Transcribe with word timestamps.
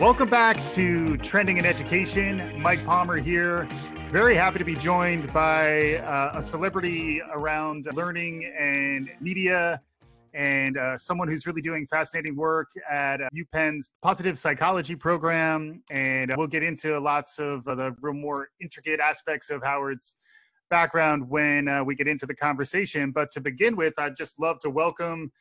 Welcome 0.00 0.28
back 0.28 0.56
to 0.74 1.16
Trending 1.16 1.56
in 1.56 1.66
Education. 1.66 2.62
Mike 2.62 2.84
Palmer 2.84 3.16
here. 3.16 3.66
Very 4.10 4.36
happy 4.36 4.60
to 4.60 4.64
be 4.64 4.74
joined 4.74 5.32
by 5.32 5.96
uh, 5.96 6.38
a 6.38 6.42
celebrity 6.42 7.20
around 7.32 7.88
learning 7.94 8.44
and 8.56 9.10
media 9.20 9.82
and 10.34 10.78
uh, 10.78 10.96
someone 10.96 11.26
who's 11.26 11.48
really 11.48 11.60
doing 11.60 11.84
fascinating 11.88 12.36
work 12.36 12.68
at 12.88 13.20
uh, 13.20 13.28
UPenn's 13.36 13.90
positive 14.00 14.38
psychology 14.38 14.94
program. 14.94 15.82
And 15.90 16.32
we'll 16.36 16.46
get 16.46 16.62
into 16.62 17.00
lots 17.00 17.40
of 17.40 17.66
uh, 17.66 17.74
the 17.74 17.96
real 18.00 18.14
more 18.14 18.50
intricate 18.60 19.00
aspects 19.00 19.50
of 19.50 19.64
Howard's 19.64 20.14
background 20.70 21.28
when 21.28 21.66
uh, 21.66 21.82
we 21.82 21.96
get 21.96 22.06
into 22.06 22.24
the 22.24 22.36
conversation. 22.36 23.10
But 23.10 23.32
to 23.32 23.40
begin 23.40 23.74
with, 23.74 23.94
I'd 23.98 24.16
just 24.16 24.38
love 24.38 24.60
to 24.60 24.70
welcome 24.70 25.32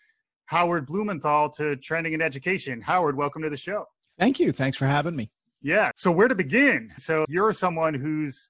Howard 0.45 0.87
Blumenthal 0.87 1.51
to 1.51 1.75
Trending 1.75 2.13
in 2.13 2.23
Education. 2.23 2.81
Howard, 2.81 3.15
welcome 3.15 3.43
to 3.43 3.51
the 3.51 3.55
show. 3.57 3.85
Thank 4.19 4.39
you. 4.39 4.51
Thanks 4.51 4.77
for 4.77 4.85
having 4.85 5.15
me. 5.15 5.29
Yeah. 5.61 5.91
So, 5.95 6.11
where 6.11 6.27
to 6.27 6.35
begin? 6.35 6.91
So, 6.97 7.25
you're 7.29 7.53
someone 7.53 7.93
who's 7.93 8.49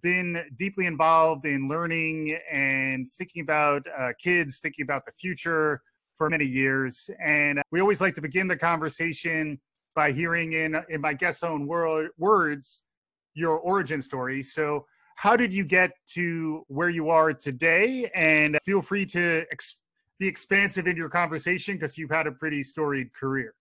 been 0.00 0.42
deeply 0.56 0.86
involved 0.86 1.44
in 1.44 1.68
learning 1.68 2.38
and 2.50 3.08
thinking 3.08 3.42
about 3.42 3.84
uh, 3.98 4.12
kids, 4.18 4.58
thinking 4.58 4.84
about 4.84 5.04
the 5.04 5.12
future 5.12 5.82
for 6.16 6.30
many 6.30 6.44
years. 6.44 7.10
And 7.22 7.60
we 7.70 7.80
always 7.80 8.00
like 8.00 8.14
to 8.14 8.20
begin 8.20 8.48
the 8.48 8.56
conversation 8.56 9.60
by 9.94 10.12
hearing 10.12 10.52
in 10.52 10.76
in 10.88 11.00
my 11.00 11.12
guest's 11.14 11.42
own 11.42 11.66
wor- 11.66 12.10
words 12.18 12.84
your 13.34 13.58
origin 13.58 14.02
story. 14.02 14.42
So, 14.42 14.86
how 15.16 15.36
did 15.36 15.52
you 15.52 15.64
get 15.64 15.92
to 16.14 16.64
where 16.68 16.88
you 16.88 17.10
are 17.10 17.32
today? 17.32 18.10
And 18.14 18.58
feel 18.64 18.82
free 18.82 19.06
to 19.06 19.44
ex- 19.50 19.76
be 20.18 20.26
expansive 20.26 20.86
in 20.86 20.96
your 20.96 21.08
conversation 21.08 21.74
because 21.76 21.98
you've 21.98 22.10
had 22.10 22.26
a 22.26 22.32
pretty 22.32 22.62
storied 22.62 23.12
career. 23.12 23.54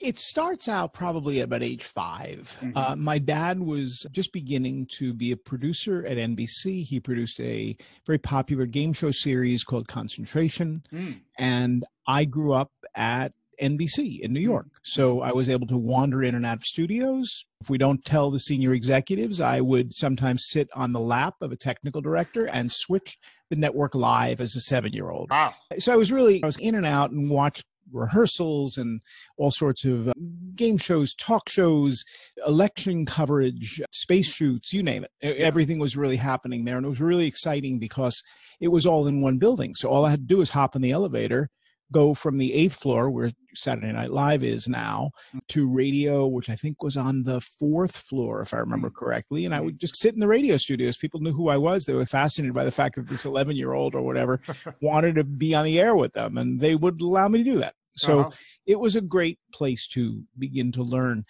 It 0.00 0.18
starts 0.18 0.68
out 0.68 0.92
probably 0.92 1.40
at 1.40 1.44
about 1.44 1.62
age 1.62 1.84
5 1.84 2.58
mm-hmm. 2.60 2.76
uh, 2.76 2.96
my 2.96 3.18
dad 3.18 3.60
was 3.60 4.06
just 4.12 4.32
beginning 4.32 4.86
to 4.98 5.12
be 5.12 5.32
a 5.32 5.36
producer 5.36 6.04
at 6.06 6.16
NBC. 6.16 6.84
He 6.84 7.00
produced 7.00 7.40
a 7.40 7.76
very 8.06 8.18
popular 8.18 8.66
game 8.66 8.92
show 8.92 9.10
series 9.10 9.64
called 9.64 9.88
Concentration. 9.88 10.82
Mm. 10.92 11.20
And 11.38 11.84
I 12.06 12.24
grew 12.24 12.52
up 12.52 12.70
at 12.94 13.32
NBC 13.60 14.20
in 14.20 14.32
New 14.32 14.40
mm. 14.40 14.44
York. 14.44 14.66
So 14.82 15.20
I 15.20 15.32
was 15.32 15.48
able 15.48 15.66
to 15.68 15.78
wander 15.78 16.22
in 16.22 16.34
and 16.34 16.44
out 16.44 16.58
of 16.58 16.64
studios. 16.64 17.46
If 17.60 17.70
we 17.70 17.78
don't 17.78 18.04
tell 18.04 18.30
the 18.30 18.38
senior 18.38 18.72
executives, 18.72 19.40
I 19.40 19.60
would 19.60 19.94
sometimes 19.94 20.46
sit 20.48 20.68
on 20.74 20.92
the 20.92 21.00
lap 21.00 21.34
of 21.40 21.52
a 21.52 21.56
technical 21.56 22.00
director 22.00 22.46
and 22.46 22.72
switch 22.72 23.18
the 23.50 23.56
network 23.56 23.94
live 23.94 24.40
as 24.40 24.56
a 24.56 24.60
seven 24.60 24.92
year 24.92 25.10
old. 25.10 25.30
Wow. 25.30 25.54
So 25.78 25.92
I 25.92 25.96
was 25.96 26.10
really, 26.10 26.42
I 26.42 26.46
was 26.46 26.58
in 26.58 26.74
and 26.74 26.86
out 26.86 27.10
and 27.10 27.30
watched 27.30 27.64
rehearsals 27.90 28.76
and 28.76 29.00
all 29.36 29.50
sorts 29.50 29.84
of 29.84 30.08
uh, 30.08 30.12
game 30.54 30.78
shows, 30.78 31.14
talk 31.14 31.48
shows, 31.48 32.04
election 32.46 33.06
coverage, 33.06 33.82
space 33.90 34.28
shoots, 34.28 34.72
you 34.72 34.82
name 34.82 35.04
it. 35.04 35.36
Everything 35.38 35.78
was 35.78 35.96
really 35.96 36.16
happening 36.16 36.64
there. 36.64 36.76
And 36.76 36.86
it 36.86 36.90
was 36.90 37.00
really 37.00 37.26
exciting 37.26 37.78
because 37.78 38.22
it 38.60 38.68
was 38.68 38.86
all 38.86 39.06
in 39.06 39.20
one 39.20 39.38
building. 39.38 39.74
So 39.74 39.88
all 39.88 40.04
I 40.04 40.10
had 40.10 40.20
to 40.20 40.34
do 40.34 40.38
was 40.38 40.50
hop 40.50 40.76
in 40.76 40.82
the 40.82 40.92
elevator 40.92 41.50
go 41.92 42.14
from 42.14 42.38
the 42.38 42.52
eighth 42.52 42.74
floor 42.74 43.10
where 43.10 43.30
Saturday 43.54 43.92
Night 43.92 44.10
Live 44.10 44.42
is 44.42 44.68
now 44.68 45.10
mm. 45.34 45.40
to 45.48 45.68
radio, 45.68 46.26
which 46.26 46.50
I 46.50 46.56
think 46.56 46.82
was 46.82 46.96
on 46.96 47.22
the 47.22 47.40
fourth 47.40 47.96
floor, 47.96 48.40
if 48.40 48.54
I 48.54 48.58
remember 48.58 48.90
mm. 48.90 48.94
correctly. 48.94 49.44
And 49.44 49.54
I 49.54 49.60
would 49.60 49.78
just 49.78 49.96
sit 49.96 50.14
in 50.14 50.20
the 50.20 50.26
radio 50.26 50.56
studios. 50.56 50.96
People 50.96 51.20
knew 51.20 51.32
who 51.32 51.48
I 51.48 51.56
was. 51.56 51.84
They 51.84 51.94
were 51.94 52.06
fascinated 52.06 52.54
by 52.54 52.64
the 52.64 52.72
fact 52.72 52.96
that 52.96 53.08
this 53.08 53.24
11 53.24 53.56
year 53.56 53.74
old 53.74 53.94
or 53.94 54.02
whatever 54.02 54.40
wanted 54.80 55.14
to 55.16 55.24
be 55.24 55.54
on 55.54 55.64
the 55.64 55.78
air 55.78 55.94
with 55.94 56.12
them, 56.14 56.38
and 56.38 56.58
they 56.58 56.74
would 56.74 57.00
allow 57.00 57.28
me 57.28 57.38
to 57.38 57.44
do 57.44 57.58
that. 57.58 57.74
So 57.96 58.20
uh-huh. 58.20 58.30
it 58.66 58.80
was 58.80 58.96
a 58.96 59.02
great 59.02 59.38
place 59.52 59.86
to 59.88 60.22
begin 60.38 60.72
to 60.72 60.82
learn. 60.82 61.24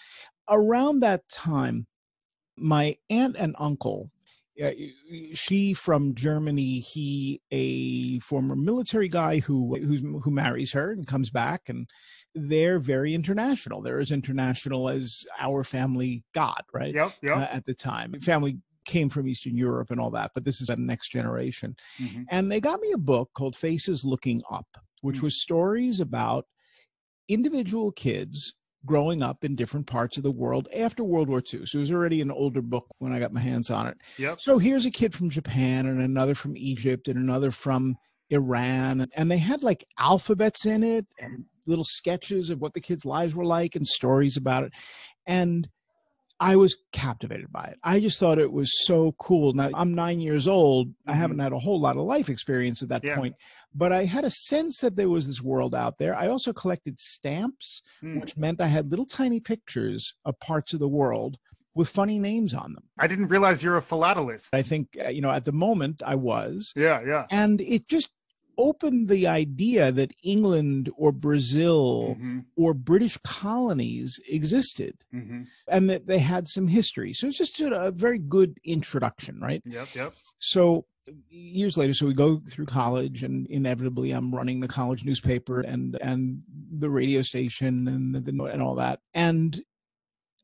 Around 0.49 1.01
that 1.01 1.29
time, 1.29 1.87
my 2.57 2.97
aunt 3.11 3.37
and 3.37 3.57
uncle 3.59 4.12
she 5.35 5.75
from 5.75 6.15
Germany, 6.15 6.81
he 6.81 7.41
a 7.51 8.19
former 8.19 8.55
military 8.55 9.09
guy 9.09 9.39
who 9.39 9.77
who 9.77 10.31
marries 10.31 10.73
her 10.73 10.93
and 10.93 11.07
comes 11.07 11.31
back, 11.31 11.69
and 11.69 11.89
they're 12.35 12.79
very 12.79 13.15
international. 13.15 13.83
They're 13.83 14.01
as 14.01 14.13
international 14.13 14.89
as 14.89 15.25
our 15.41 15.65
family 15.65 16.25
got, 16.35 16.65
right? 16.73 16.95
Yep, 16.95 17.13
yep. 17.23 17.37
Uh, 17.37 17.49
at 17.51 17.65
the 17.65 17.75
time, 17.75 18.15
family 18.21 18.59
came 18.85 19.09
from 19.09 19.29
Eastern 19.29 19.57
Europe 19.57 19.91
and 19.91 20.01
all 20.01 20.11
that, 20.11 20.33
but 20.35 20.45
this 20.45 20.61
is 20.61 20.69
a 20.69 20.77
next 20.77 21.11
generation. 21.11 21.77
Mm-hmm. 22.01 22.23
And 22.31 22.51
they 22.51 22.61
got 22.61 22.81
me 22.81 22.93
a 22.93 22.99
book 22.99 23.31
called 23.35 23.57
Faces 23.57 24.05
Looking 24.05 24.43
Up, 24.51 24.67
which 25.01 25.17
mm-hmm. 25.17 25.27
was 25.27 25.41
stories 25.41 26.01
about 26.01 26.47
individual 27.29 27.93
kids 27.93 28.55
growing 28.85 29.23
up 29.23 29.45
in 29.45 29.55
different 29.55 29.87
parts 29.87 30.17
of 30.17 30.23
the 30.23 30.31
world 30.31 30.69
after 30.75 31.05
World 31.05 31.29
War 31.29 31.39
II. 31.39 31.65
So 31.65 31.79
it 31.79 31.81
was 31.81 31.93
already 31.93 32.21
an 32.21 32.31
older 32.31 32.63
book 32.63 32.87
when 32.99 33.13
I 33.13 33.19
got 33.19 33.33
my 33.33 33.41
hands 33.41 33.71
on 33.71 33.87
it. 33.87 33.97
Yep. 34.19 34.41
So 34.41 34.59
here's 34.59 34.87
a 34.87 34.91
kid 34.91 35.15
from 35.15 35.31
Japan 35.31 35.87
and 35.87 36.01
another 36.01 36.35
from 36.35 36.57
Egypt 36.57 37.09
and 37.09 37.17
another 37.17 37.51
from 37.51 37.97
Iran. 38.31 39.07
And 39.15 39.31
they 39.31 39.39
had 39.39 39.63
like 39.63 39.85
alphabets 39.99 40.67
in 40.67 40.83
it 40.83 41.07
and 41.21 41.45
little 41.67 41.85
sketches 41.87 42.51
of 42.51 42.61
what 42.61 42.75
the 42.75 42.81
kids' 42.81 43.05
lives 43.05 43.35
were 43.35 43.45
like 43.45 43.77
and 43.77 43.87
stories 43.87 44.37
about 44.37 44.65
it. 44.65 44.73
And 45.27 45.69
I 46.43 46.57
was 46.57 46.77
captivated 46.91 47.53
by 47.53 47.67
it. 47.67 47.79
I 47.85 48.01
just 48.01 48.19
thought 48.19 48.41
it 48.41 48.53
was 48.53 48.85
so 48.85 49.13
cool. 49.21 49.53
Now, 49.53 49.71
I'm 49.75 49.95
nine 49.95 50.19
years 50.19 50.49
old. 50.49 50.89
I 51.07 51.13
mm-hmm. 51.13 51.21
haven't 51.21 51.39
had 51.39 51.53
a 51.53 51.59
whole 51.59 51.81
lot 51.81 51.97
of 51.97 52.03
life 52.03 52.29
experience 52.29 52.83
at 52.83 52.89
that 52.89 53.05
yeah. 53.05 53.15
point, 53.15 53.37
but 53.73 53.93
I 53.93 54.07
had 54.07 54.25
a 54.25 54.31
sense 54.31 54.81
that 54.81 54.97
there 54.97 55.09
was 55.09 55.29
this 55.29 55.41
world 55.41 55.73
out 55.73 55.99
there. 55.99 56.17
I 56.17 56.27
also 56.27 56.53
collected 56.53 56.99
stamps, 56.99 57.83
mm. 58.03 58.21
which 58.21 58.37
meant 58.37 58.61
I 58.61 58.67
had 58.67 58.91
little 58.91 59.07
tiny 59.07 59.39
pictures 59.39 60.15
of 60.25 60.39
parts 60.41 60.75
of 60.75 60.81
the 60.81 60.89
world 60.89 61.39
with 61.77 61.89
funny 61.89 62.19
names 62.19 62.55
on 62.55 62.75
them. 62.75 62.83
I 62.99 63.07
didn't 63.07 63.29
realize 63.29 63.63
you're 63.63 63.77
a 63.77 63.83
philatelist. 63.83 64.49
I 64.53 64.63
think, 64.63 64.99
uh, 65.03 65.11
you 65.11 65.21
know, 65.21 65.31
at 65.31 65.45
the 65.45 65.53
moment 65.53 66.03
I 66.05 66.17
was. 66.17 66.73
Yeah, 66.75 67.03
yeah. 67.07 67.27
And 67.31 67.61
it 67.61 67.87
just 67.87 68.11
opened 68.59 69.09
the 69.09 69.27
idea 69.27 69.93
that 69.93 70.13
England 70.23 70.91
or 70.97 71.13
Brazil 71.13 72.17
mm-hmm. 72.17 72.41
or 72.57 72.75
British 72.75 73.19
colonies 73.25 74.21
existed 74.29 75.05
mm-hmm. 75.15 75.43
and 75.69 75.91
that 75.91 76.07
they 76.07 76.19
had 76.19 76.49
some 76.49 76.69
history. 76.69 77.13
So 77.13 77.27
it's 77.27 77.39
just 77.39 77.61
a, 77.61 77.83
a 77.83 77.91
very 77.91 78.19
good 78.19 78.59
introduction, 78.65 79.41
right? 79.41 79.63
Yep, 79.65 79.89
yep. 79.95 80.13
So 80.39 80.87
years 81.29 81.77
later 81.77 81.93
so 81.93 82.07
we 82.07 82.15
go 82.15 82.41
through 82.49 82.65
college 82.65 83.25
and 83.25 83.47
inevitably 83.49 84.13
i'm 84.13 84.33
running 84.33 84.61
the 84.61 84.69
college 84.69 85.05
newspaper 85.05 85.61
and 85.61 85.99
and 86.01 86.41
the 86.79 86.89
radio 86.89 87.23
station 87.23 87.89
and 87.89 88.15
the, 88.15 88.45
and 88.45 88.63
all 88.63 88.77
that 88.77 89.01
and 89.15 89.63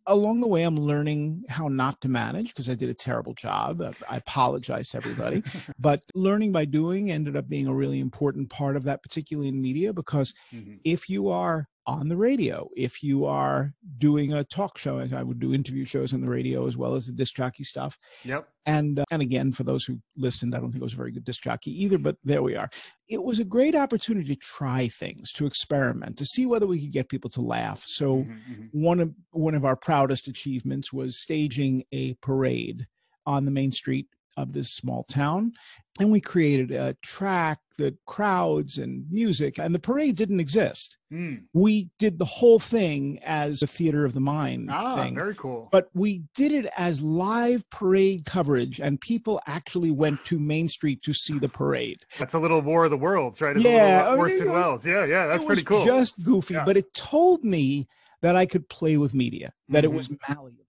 along 0.09 0.41
the 0.41 0.47
way, 0.47 0.63
I'm 0.63 0.77
learning 0.77 1.45
how 1.49 1.69
not 1.69 2.01
to 2.01 2.09
manage 2.09 2.49
because 2.49 2.69
I 2.69 2.75
did 2.75 2.89
a 2.89 2.95
terrible 2.95 3.35
job. 3.35 3.81
I 4.09 4.17
apologize 4.17 4.89
to 4.91 4.97
everybody. 4.97 5.45
but 5.79 6.03
learning 6.15 6.51
by 6.53 6.65
doing 6.65 7.11
ended 7.11 7.37
up 7.37 7.49
being 7.49 7.67
a 7.67 7.75
really 7.75 8.01
important 8.01 8.51
part 8.51 8.77
of 8.77 8.85
that, 8.85 9.03
particularly 9.03 9.49
in 9.49 9.61
media, 9.61 9.93
because 9.93 10.35
mm-hmm. 10.53 10.77
if 10.85 11.09
you 11.09 11.29
are 11.29 11.69
on 11.89 12.07
the 12.07 12.17
radio. 12.17 12.69
If 12.77 13.03
you 13.03 13.25
are 13.25 13.73
doing 13.97 14.35
a 14.35 14.45
talk 14.45 14.77
show, 14.77 14.99
as 14.99 15.15
I 15.15 15.23
would 15.23 15.41
do 15.41 15.55
interview 15.55 15.87
shows 15.87 16.13
on 16.13 16.21
the 16.21 16.29
radio 16.29 16.67
as 16.67 16.77
well 16.77 16.95
as 16.95 17.07
the 17.07 17.13
disc 17.13 17.35
jockey 17.35 17.65
stuff. 17.65 17.99
Yep. 18.25 18.47
And 18.67 18.99
uh, 18.99 19.05
and 19.11 19.23
again, 19.23 19.53
for 19.53 19.65
those 19.65 19.87
who 19.87 19.99
listened, 20.15 20.55
I 20.55 20.59
don't 20.59 20.71
think 20.71 20.83
it 20.83 20.85
was 20.85 20.93
a 20.93 20.99
very 20.99 21.13
good 21.13 21.25
disc 21.25 21.43
jockey 21.43 21.71
either, 21.83 21.97
but 21.97 22.17
there 22.23 22.43
we 22.43 22.57
are. 22.57 22.69
It 23.09 23.23
was 23.23 23.41
a 23.41 23.45
great 23.45 23.75
opportunity 23.75 24.37
to 24.37 24.41
try 24.41 24.89
things, 24.89 25.33
to 25.33 25.47
experiment, 25.47 26.19
to 26.19 26.27
see 26.27 26.45
whether 26.45 26.67
we 26.67 26.83
could 26.83 26.93
get 26.93 27.09
people 27.09 27.31
to 27.31 27.41
laugh. 27.41 27.83
So 27.87 28.19
mm-hmm, 28.19 28.53
mm-hmm. 28.53 28.83
one 28.83 29.01
of 29.01 29.15
one 29.31 29.55
of 29.55 29.65
our 29.65 29.77
proudest 29.77 30.29
achievements 30.29 30.93
was 30.93 31.23
staging 31.23 31.85
a 31.93 32.15
parade 32.21 32.87
on 33.25 33.47
the 33.47 33.51
main 33.51 33.71
street 33.71 34.09
of 34.39 34.53
this 34.53 34.71
small 34.71 35.05
town. 35.05 35.53
And 36.01 36.13
we 36.13 36.21
created 36.21 36.71
a 36.71 36.95
track 37.03 37.59
that 37.77 37.97
crowds 38.07 38.79
and 38.79 39.05
music, 39.11 39.59
and 39.59 39.75
the 39.75 39.81
parade 39.81 40.17
didn't 40.17 40.39
exist. 40.39 40.97
Mm. 41.13 41.45
We 41.53 41.91
did 41.99 42.19
the 42.19 42.25
whole 42.25 42.59
thing 42.59 43.19
as 43.25 43.63
a 43.63 43.67
theater 43.67 44.05
of 44.05 44.13
the 44.13 44.21
mind 44.21 44.71
ah, 44.71 44.97
thing. 44.97 45.15
Very 45.15 45.35
cool. 45.35 45.69
But 45.73 45.89
we 45.95 46.23
did 46.37 46.53
it 46.53 46.67
as 46.77 47.03
live 47.03 47.69
parade 47.71 48.25
coverage, 48.25 48.81
and 48.81 49.01
people 49.01 49.41
actually 49.47 49.91
went 49.91 50.25
to 50.27 50.39
Main 50.39 50.69
Street 50.69 51.03
to 51.03 51.13
see 51.13 51.39
the 51.39 51.49
parade. 51.49 52.05
That's 52.19 52.35
a 52.35 52.39
little 52.39 52.61
War 52.61 52.85
of 52.85 52.91
the 52.91 52.97
Worlds, 52.97 53.41
right? 53.41 53.57
It's 53.57 53.65
yeah, 53.65 54.15
Orson 54.15 54.53
Welles. 54.53 54.87
Yeah, 54.87 55.05
yeah, 55.05 55.27
that's 55.27 55.45
pretty 55.45 55.65
cool. 55.65 55.85
Just 55.85 56.23
goofy, 56.23 56.55
yeah. 56.55 56.65
but 56.65 56.77
it 56.77 56.93
told 56.95 57.45
me 57.45 57.89
that 58.23 58.37
I 58.37 58.47
could 58.47 58.69
play 58.69 58.97
with 58.97 59.15
media, 59.15 59.53
that 59.69 59.85
mm-hmm. 59.85 59.95
it 59.95 59.97
was 59.97 60.11
malleable. 60.29 60.65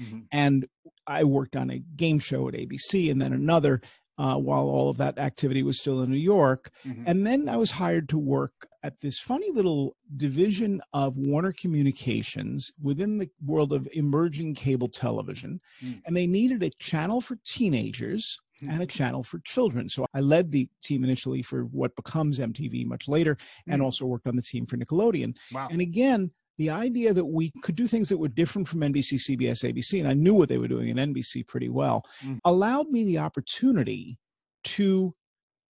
Mm-hmm. 0.00 0.20
And 0.32 0.68
I 1.06 1.24
worked 1.24 1.56
on 1.56 1.70
a 1.70 1.78
game 1.78 2.18
show 2.18 2.48
at 2.48 2.54
ABC 2.54 3.10
and 3.10 3.20
then 3.20 3.32
another 3.32 3.80
uh, 4.18 4.36
while 4.36 4.64
all 4.64 4.88
of 4.88 4.96
that 4.96 5.18
activity 5.18 5.62
was 5.62 5.78
still 5.78 6.00
in 6.02 6.10
New 6.10 6.16
York. 6.16 6.70
Mm-hmm. 6.86 7.02
And 7.06 7.26
then 7.26 7.48
I 7.48 7.56
was 7.56 7.70
hired 7.70 8.08
to 8.10 8.18
work 8.18 8.66
at 8.82 9.00
this 9.00 9.18
funny 9.18 9.50
little 9.50 9.96
division 10.16 10.80
of 10.92 11.18
Warner 11.18 11.52
Communications 11.52 12.70
within 12.80 13.18
the 13.18 13.28
world 13.44 13.72
of 13.72 13.88
emerging 13.92 14.54
cable 14.54 14.88
television. 14.88 15.60
Mm-hmm. 15.84 15.98
And 16.06 16.16
they 16.16 16.26
needed 16.26 16.62
a 16.62 16.70
channel 16.78 17.20
for 17.20 17.36
teenagers 17.44 18.38
and 18.62 18.70
a 18.70 18.74
mm-hmm. 18.74 18.86
channel 18.86 19.22
for 19.22 19.38
children. 19.40 19.88
So 19.90 20.06
I 20.14 20.20
led 20.20 20.50
the 20.50 20.68
team 20.82 21.04
initially 21.04 21.42
for 21.42 21.64
what 21.64 21.94
becomes 21.94 22.38
MTV 22.38 22.86
much 22.86 23.08
later 23.08 23.36
and 23.66 23.76
mm-hmm. 23.76 23.84
also 23.84 24.06
worked 24.06 24.26
on 24.26 24.36
the 24.36 24.42
team 24.42 24.64
for 24.64 24.78
Nickelodeon. 24.78 25.36
Wow. 25.52 25.68
And 25.70 25.82
again, 25.82 26.30
the 26.58 26.70
idea 26.70 27.12
that 27.12 27.26
we 27.26 27.52
could 27.62 27.76
do 27.76 27.86
things 27.86 28.08
that 28.08 28.18
were 28.18 28.28
different 28.28 28.68
from 28.68 28.80
NBC, 28.80 29.14
CBS, 29.14 29.64
ABC, 29.64 29.98
and 29.98 30.08
I 30.08 30.14
knew 30.14 30.34
what 30.34 30.48
they 30.48 30.58
were 30.58 30.68
doing 30.68 30.88
in 30.88 30.96
NBC 30.96 31.46
pretty 31.46 31.68
well, 31.68 32.04
mm. 32.24 32.38
allowed 32.44 32.88
me 32.88 33.04
the 33.04 33.18
opportunity 33.18 34.18
to 34.64 35.14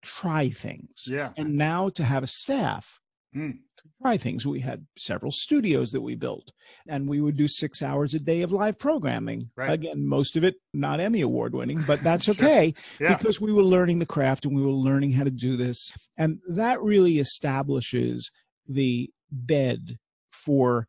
try 0.02 0.48
things. 0.48 1.04
Yeah. 1.08 1.32
And 1.36 1.56
now 1.56 1.88
to 1.90 2.04
have 2.04 2.22
a 2.22 2.28
staff 2.28 3.00
mm. 3.34 3.52
to 3.52 3.84
try 4.00 4.16
things. 4.16 4.46
We 4.46 4.60
had 4.60 4.86
several 4.96 5.32
studios 5.32 5.90
that 5.90 6.00
we 6.00 6.14
built, 6.14 6.52
and 6.88 7.08
we 7.08 7.20
would 7.20 7.36
do 7.36 7.48
six 7.48 7.82
hours 7.82 8.14
a 8.14 8.18
day 8.18 8.42
of 8.42 8.52
live 8.52 8.78
programming. 8.78 9.50
Right. 9.56 9.72
Again, 9.72 10.06
most 10.06 10.36
of 10.36 10.44
it 10.44 10.56
not 10.72 11.00
Emmy 11.00 11.20
Award 11.20 11.54
winning, 11.54 11.82
but 11.86 12.00
that's 12.04 12.28
okay 12.28 12.74
yeah. 13.00 13.16
because 13.16 13.40
we 13.40 13.52
were 13.52 13.64
learning 13.64 13.98
the 13.98 14.06
craft 14.06 14.44
and 14.44 14.54
we 14.54 14.62
were 14.62 14.70
learning 14.70 15.12
how 15.12 15.24
to 15.24 15.30
do 15.30 15.56
this. 15.56 15.92
And 16.16 16.38
that 16.48 16.80
really 16.82 17.18
establishes 17.18 18.30
the 18.68 19.10
bed 19.30 19.98
for 20.36 20.86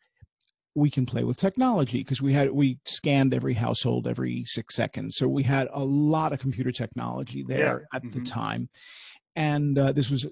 we 0.75 0.89
can 0.91 1.07
play 1.07 1.23
with 1.23 1.37
technology 1.37 1.99
because 1.99 2.21
we 2.21 2.33
had 2.33 2.51
we 2.51 2.77
scanned 2.85 3.33
every 3.33 3.55
household 3.55 4.07
every 4.07 4.43
six 4.45 4.75
seconds 4.75 5.15
so 5.15 5.27
we 5.27 5.43
had 5.43 5.67
a 5.73 5.83
lot 5.83 6.31
of 6.31 6.39
computer 6.39 6.71
technology 6.71 7.43
there 7.47 7.87
yeah. 7.91 7.97
at 7.97 8.03
mm-hmm. 8.03 8.19
the 8.19 8.25
time 8.25 8.69
and 9.35 9.77
uh, 9.77 9.91
this 9.91 10.11
was 10.11 10.27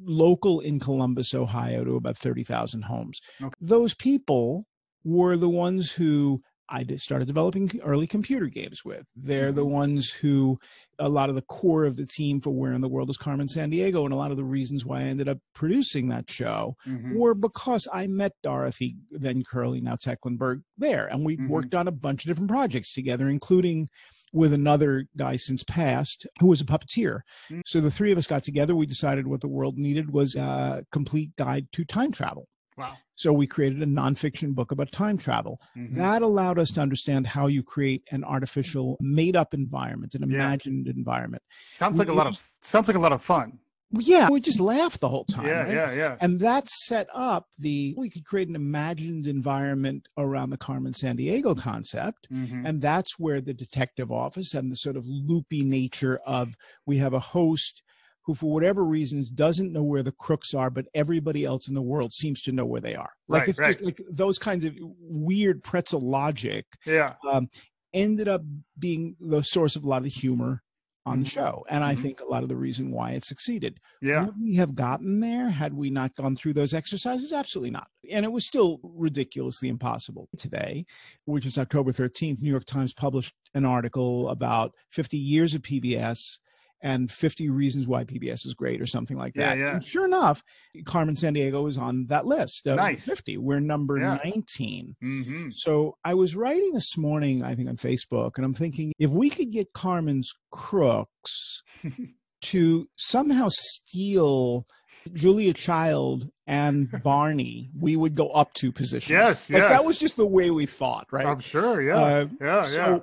local 0.00 0.60
in 0.60 0.78
columbus 0.78 1.34
ohio 1.34 1.84
to 1.84 1.96
about 1.96 2.16
30000 2.16 2.82
homes 2.82 3.20
okay. 3.42 3.54
those 3.60 3.94
people 3.94 4.64
were 5.04 5.36
the 5.36 5.48
ones 5.48 5.92
who 5.92 6.40
I 6.70 6.84
started 6.96 7.26
developing 7.26 7.70
early 7.82 8.06
computer 8.06 8.46
games 8.46 8.84
with. 8.84 9.04
They're 9.16 9.52
the 9.52 9.62
mm-hmm. 9.62 9.72
ones 9.72 10.10
who, 10.10 10.58
a 10.98 11.08
lot 11.08 11.28
of 11.28 11.34
the 11.34 11.42
core 11.42 11.84
of 11.84 11.96
the 11.96 12.06
team 12.06 12.40
for 12.40 12.50
Where 12.50 12.72
in 12.72 12.80
the 12.80 12.88
World 12.88 13.10
is 13.10 13.16
Carmen 13.16 13.48
Sandiego, 13.48 14.04
and 14.04 14.12
a 14.12 14.16
lot 14.16 14.30
of 14.30 14.36
the 14.36 14.44
reasons 14.44 14.84
why 14.84 15.00
I 15.00 15.04
ended 15.04 15.28
up 15.28 15.38
producing 15.54 16.08
that 16.08 16.30
show 16.30 16.76
mm-hmm. 16.86 17.14
were 17.16 17.34
because 17.34 17.88
I 17.92 18.06
met 18.06 18.32
Dorothy, 18.42 18.96
then 19.10 19.42
Curly, 19.44 19.80
now 19.80 19.96
Tecklenburg 19.96 20.62
there, 20.76 21.06
and 21.06 21.24
we 21.24 21.36
mm-hmm. 21.36 21.48
worked 21.48 21.74
on 21.74 21.88
a 21.88 21.92
bunch 21.92 22.24
of 22.24 22.28
different 22.28 22.50
projects 22.50 22.92
together, 22.92 23.28
including 23.28 23.88
with 24.32 24.52
another 24.52 25.06
guy 25.16 25.36
since 25.36 25.64
passed 25.64 26.26
who 26.40 26.48
was 26.48 26.60
a 26.60 26.66
puppeteer. 26.66 27.20
Mm-hmm. 27.50 27.60
So 27.64 27.80
the 27.80 27.90
three 27.90 28.12
of 28.12 28.18
us 28.18 28.26
got 28.26 28.42
together. 28.42 28.74
We 28.74 28.86
decided 28.86 29.26
what 29.26 29.40
the 29.40 29.48
world 29.48 29.78
needed 29.78 30.12
was 30.12 30.34
a 30.36 30.84
complete 30.92 31.34
guide 31.36 31.68
to 31.72 31.84
time 31.84 32.12
travel. 32.12 32.46
Wow. 32.78 32.94
So 33.16 33.32
we 33.32 33.46
created 33.46 33.82
a 33.82 33.86
nonfiction 33.86 34.54
book 34.54 34.70
about 34.70 34.92
time 34.92 35.18
travel. 35.18 35.60
Mm-hmm. 35.76 35.96
That 35.96 36.22
allowed 36.22 36.58
us 36.58 36.70
to 36.72 36.80
understand 36.80 37.26
how 37.26 37.48
you 37.48 37.62
create 37.62 38.04
an 38.12 38.22
artificial 38.24 38.96
made 39.00 39.34
up 39.34 39.54
environment, 39.54 40.14
an 40.14 40.22
imagined 40.22 40.86
yeah. 40.86 40.92
environment. 40.96 41.42
Sounds 41.72 41.98
like 41.98 42.08
we, 42.08 42.14
a 42.14 42.16
lot 42.16 42.28
of 42.28 42.38
sounds 42.62 42.88
like 42.88 42.96
a 42.96 43.00
lot 43.00 43.12
of 43.12 43.20
fun. 43.20 43.58
Yeah, 43.90 44.28
we 44.28 44.40
just 44.40 44.60
laughed 44.60 45.00
the 45.00 45.08
whole 45.08 45.24
time. 45.24 45.46
Yeah, 45.46 45.62
right? 45.62 45.72
yeah, 45.72 45.92
yeah. 45.92 46.16
And 46.20 46.40
that 46.40 46.68
set 46.68 47.08
up 47.14 47.48
the 47.58 47.94
we 47.96 48.10
could 48.10 48.26
create 48.26 48.48
an 48.48 48.54
imagined 48.54 49.26
environment 49.26 50.08
around 50.18 50.50
the 50.50 50.58
Carmen 50.58 50.92
Sandiego 50.92 51.58
concept. 51.58 52.28
Mm-hmm. 52.30 52.66
And 52.66 52.82
that's 52.82 53.18
where 53.18 53.40
the 53.40 53.54
detective 53.54 54.12
office 54.12 54.52
and 54.52 54.70
the 54.70 54.76
sort 54.76 54.96
of 54.96 55.06
loopy 55.06 55.64
nature 55.64 56.18
of 56.26 56.54
we 56.84 56.98
have 56.98 57.14
a 57.14 57.18
host 57.18 57.82
who, 58.28 58.34
for 58.34 58.52
whatever 58.52 58.84
reasons, 58.84 59.30
doesn't 59.30 59.72
know 59.72 59.82
where 59.82 60.02
the 60.02 60.12
crooks 60.12 60.52
are, 60.52 60.68
but 60.68 60.84
everybody 60.94 61.46
else 61.46 61.66
in 61.66 61.74
the 61.74 61.80
world 61.80 62.12
seems 62.12 62.42
to 62.42 62.52
know 62.52 62.66
where 62.66 62.82
they 62.82 62.94
are. 62.94 63.10
Like, 63.26 63.46
right, 63.46 63.58
right. 63.58 63.82
like 63.82 64.02
those 64.10 64.38
kinds 64.38 64.66
of 64.66 64.74
weird 65.00 65.64
pretzel 65.64 66.02
logic. 66.02 66.66
Yeah. 66.84 67.14
Um, 67.26 67.48
ended 67.94 68.28
up 68.28 68.42
being 68.78 69.16
the 69.18 69.40
source 69.40 69.76
of 69.76 69.84
a 69.84 69.88
lot 69.88 70.04
of 70.04 70.12
humor 70.12 70.62
on 71.06 71.14
mm-hmm. 71.14 71.22
the 71.22 71.30
show. 71.30 71.64
And 71.70 71.80
mm-hmm. 71.80 71.90
I 71.90 71.94
think 71.94 72.20
a 72.20 72.26
lot 72.26 72.42
of 72.42 72.50
the 72.50 72.56
reason 72.56 72.90
why 72.90 73.12
it 73.12 73.24
succeeded. 73.24 73.80
Yeah. 74.02 74.26
Would 74.26 74.34
we 74.38 74.56
have 74.56 74.74
gotten 74.74 75.20
there 75.20 75.48
had 75.48 75.72
we 75.72 75.88
not 75.88 76.14
gone 76.14 76.36
through 76.36 76.52
those 76.52 76.74
exercises? 76.74 77.32
Absolutely 77.32 77.70
not. 77.70 77.86
And 78.12 78.26
it 78.26 78.32
was 78.32 78.46
still 78.46 78.78
ridiculously 78.82 79.70
impossible. 79.70 80.28
Today, 80.36 80.84
which 81.24 81.46
is 81.46 81.56
October 81.56 81.92
13th, 81.92 82.42
New 82.42 82.50
York 82.50 82.66
Times 82.66 82.92
published 82.92 83.32
an 83.54 83.64
article 83.64 84.28
about 84.28 84.74
50 84.90 85.16
years 85.16 85.54
of 85.54 85.62
PBS 85.62 86.38
and 86.80 87.10
50 87.10 87.48
reasons 87.50 87.88
why 87.88 88.04
PBS 88.04 88.46
is 88.46 88.54
great 88.54 88.80
or 88.80 88.86
something 88.86 89.16
like 89.16 89.34
that. 89.34 89.56
Yeah, 89.56 89.64
yeah. 89.64 89.74
And 89.74 89.84
sure 89.84 90.04
enough, 90.04 90.42
Carmen 90.84 91.14
Sandiego 91.14 91.68
is 91.68 91.76
on 91.76 92.06
that 92.06 92.26
list 92.26 92.66
of 92.66 92.76
nice. 92.76 93.04
50. 93.04 93.38
We're 93.38 93.60
number 93.60 93.98
yeah. 93.98 94.18
19. 94.24 94.96
Mm-hmm. 95.02 95.48
So 95.52 95.96
I 96.04 96.14
was 96.14 96.36
writing 96.36 96.72
this 96.72 96.96
morning, 96.96 97.42
I 97.42 97.54
think 97.54 97.68
on 97.68 97.76
Facebook, 97.76 98.32
and 98.36 98.44
I'm 98.44 98.54
thinking 98.54 98.92
if 98.98 99.10
we 99.10 99.30
could 99.30 99.50
get 99.50 99.72
Carmen's 99.72 100.32
crooks 100.50 101.62
to 102.42 102.88
somehow 102.96 103.48
steal 103.50 104.66
Julia 105.12 105.54
Child 105.54 106.28
and 106.46 106.90
Barney, 107.02 107.70
we 107.78 107.96
would 107.96 108.14
go 108.14 108.28
up 108.30 108.54
two 108.54 108.72
positions. 108.72 109.10
Yes, 109.10 109.50
like 109.50 109.62
yes. 109.62 109.70
That 109.70 109.84
was 109.84 109.98
just 109.98 110.16
the 110.16 110.26
way 110.26 110.50
we 110.50 110.66
thought, 110.66 111.06
right? 111.10 111.26
I'm 111.26 111.40
sure. 111.40 111.82
Yeah. 111.82 111.96
Uh, 111.96 112.26
yeah. 112.40 112.62
so, 112.62 112.76
yeah 112.76 112.98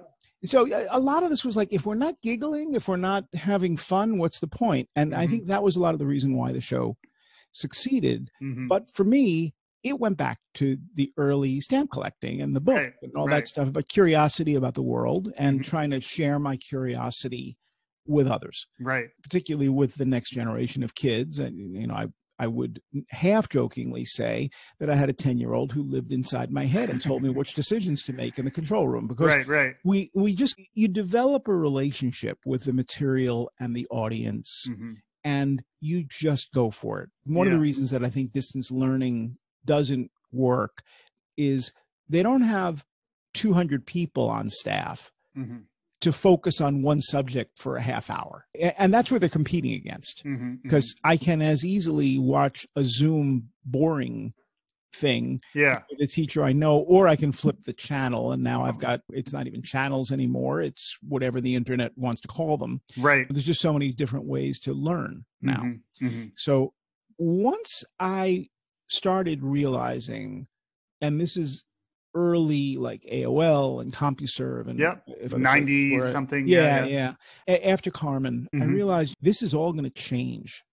so 0.45 0.67
a 0.89 0.99
lot 0.99 1.23
of 1.23 1.29
this 1.29 1.45
was 1.45 1.55
like 1.55 1.71
if 1.71 1.85
we're 1.85 1.95
not 1.95 2.15
giggling 2.21 2.73
if 2.73 2.87
we're 2.87 2.97
not 2.97 3.25
having 3.33 3.77
fun 3.77 4.17
what's 4.17 4.39
the 4.39 4.47
point 4.47 4.87
and 4.95 5.11
mm-hmm. 5.11 5.21
i 5.21 5.27
think 5.27 5.47
that 5.47 5.63
was 5.63 5.75
a 5.75 5.79
lot 5.79 5.93
of 5.93 5.99
the 5.99 6.05
reason 6.05 6.35
why 6.35 6.51
the 6.51 6.61
show 6.61 6.95
succeeded 7.51 8.29
mm-hmm. 8.41 8.67
but 8.67 8.91
for 8.93 9.03
me 9.03 9.53
it 9.83 9.99
went 9.99 10.17
back 10.17 10.39
to 10.55 10.77
the 10.95 11.13
early 11.17 11.59
stamp 11.59 11.91
collecting 11.91 12.41
and 12.41 12.55
the 12.55 12.61
book 12.61 12.75
right. 12.75 12.93
and 13.03 13.11
all 13.15 13.27
right. 13.27 13.35
that 13.35 13.47
stuff 13.47 13.67
about 13.67 13.87
curiosity 13.87 14.55
about 14.55 14.73
the 14.73 14.81
world 14.81 15.31
and 15.37 15.59
mm-hmm. 15.59 15.69
trying 15.69 15.91
to 15.91 16.01
share 16.01 16.39
my 16.39 16.57
curiosity 16.57 17.57
with 18.07 18.27
others 18.27 18.67
right 18.79 19.07
particularly 19.23 19.69
with 19.69 19.95
the 19.95 20.05
next 20.05 20.31
generation 20.31 20.83
of 20.83 20.93
kids 20.95 21.39
and 21.39 21.57
you 21.57 21.87
know 21.87 21.95
i 21.95 22.05
I 22.39 22.47
would 22.47 22.81
half 23.09 23.49
jokingly 23.49 24.05
say 24.05 24.49
that 24.79 24.89
I 24.89 24.95
had 24.95 25.09
a 25.09 25.13
10 25.13 25.37
year 25.37 25.53
old 25.53 25.71
who 25.71 25.83
lived 25.83 26.11
inside 26.11 26.51
my 26.51 26.65
head 26.65 26.89
and 26.89 27.01
told 27.01 27.23
me 27.23 27.29
which 27.29 27.53
decisions 27.55 28.03
to 28.03 28.13
make 28.13 28.37
in 28.37 28.45
the 28.45 28.51
control 28.51 28.87
room 28.87 29.07
because 29.07 29.35
right, 29.35 29.47
right. 29.47 29.75
we, 29.83 30.11
we 30.13 30.33
just, 30.33 30.59
you 30.73 30.87
develop 30.87 31.47
a 31.47 31.55
relationship 31.55 32.39
with 32.45 32.63
the 32.63 32.73
material 32.73 33.51
and 33.59 33.75
the 33.75 33.87
audience 33.89 34.67
mm-hmm. 34.69 34.91
and 35.23 35.63
you 35.79 36.05
just 36.09 36.51
go 36.53 36.71
for 36.71 37.01
it. 37.01 37.09
One 37.25 37.47
yeah. 37.47 37.53
of 37.53 37.57
the 37.57 37.61
reasons 37.61 37.91
that 37.91 38.03
I 38.03 38.09
think 38.09 38.31
distance 38.31 38.71
learning 38.71 39.37
doesn't 39.65 40.11
work 40.31 40.83
is 41.37 41.71
they 42.09 42.23
don't 42.23 42.41
have 42.41 42.85
200 43.33 43.85
people 43.85 44.29
on 44.29 44.49
staff. 44.49 45.11
Mm-hmm 45.37 45.57
to 46.05 46.11
focus 46.11 46.61
on 46.61 46.83
one 46.83 47.01
subject 47.01 47.57
for 47.57 47.77
a 47.77 47.81
half 47.81 48.11
hour. 48.11 48.45
And 48.77 48.93
that's 48.93 49.11
what 49.11 49.21
they're 49.21 49.29
competing 49.29 49.73
against. 49.73 50.23
Mm-hmm, 50.23 50.57
because 50.61 50.93
mm-hmm. 50.93 51.07
I 51.07 51.17
can 51.17 51.41
as 51.41 51.65
easily 51.65 52.19
watch 52.19 52.67
a 52.75 52.85
Zoom 52.85 53.49
boring 53.65 54.33
thing 54.93 55.41
yeah 55.53 55.81
with 55.89 55.99
a 55.99 56.07
teacher 56.07 56.43
I 56.43 56.53
know, 56.53 56.77
or 56.77 57.07
I 57.07 57.15
can 57.15 57.31
flip 57.31 57.63
the 57.63 57.73
channel 57.73 58.31
and 58.31 58.43
now 58.43 58.63
I've 58.63 58.79
got 58.79 59.01
it's 59.09 59.33
not 59.33 59.47
even 59.47 59.63
channels 59.63 60.11
anymore. 60.11 60.61
It's 60.61 60.95
whatever 61.01 61.41
the 61.41 61.55
internet 61.55 61.91
wants 61.97 62.21
to 62.21 62.27
call 62.27 62.55
them. 62.57 62.81
Right. 62.95 63.25
There's 63.27 63.43
just 63.43 63.61
so 63.61 63.73
many 63.73 63.91
different 63.91 64.27
ways 64.27 64.59
to 64.59 64.73
learn 64.73 65.25
now. 65.41 65.63
Mm-hmm, 65.63 66.07
mm-hmm. 66.07 66.25
So 66.37 66.73
once 67.17 67.83
I 67.99 68.49
started 68.89 69.41
realizing, 69.41 70.45
and 71.01 71.19
this 71.19 71.35
is 71.35 71.63
early 72.15 72.77
like 72.77 73.03
AOL 73.03 73.81
and 73.81 73.93
CompuServe 73.93 74.67
and 74.67 74.79
yep. 74.79 75.05
90 75.29 75.99
something. 76.11 76.47
Yeah, 76.47 76.85
yeah. 76.85 77.13
yeah. 77.47 77.55
After 77.55 77.91
Carmen, 77.91 78.47
mm-hmm. 78.53 78.63
I 78.63 78.65
realized 78.65 79.15
this 79.21 79.43
is 79.43 79.53
all 79.53 79.73
going 79.73 79.83
to 79.83 79.89
change. 79.89 80.63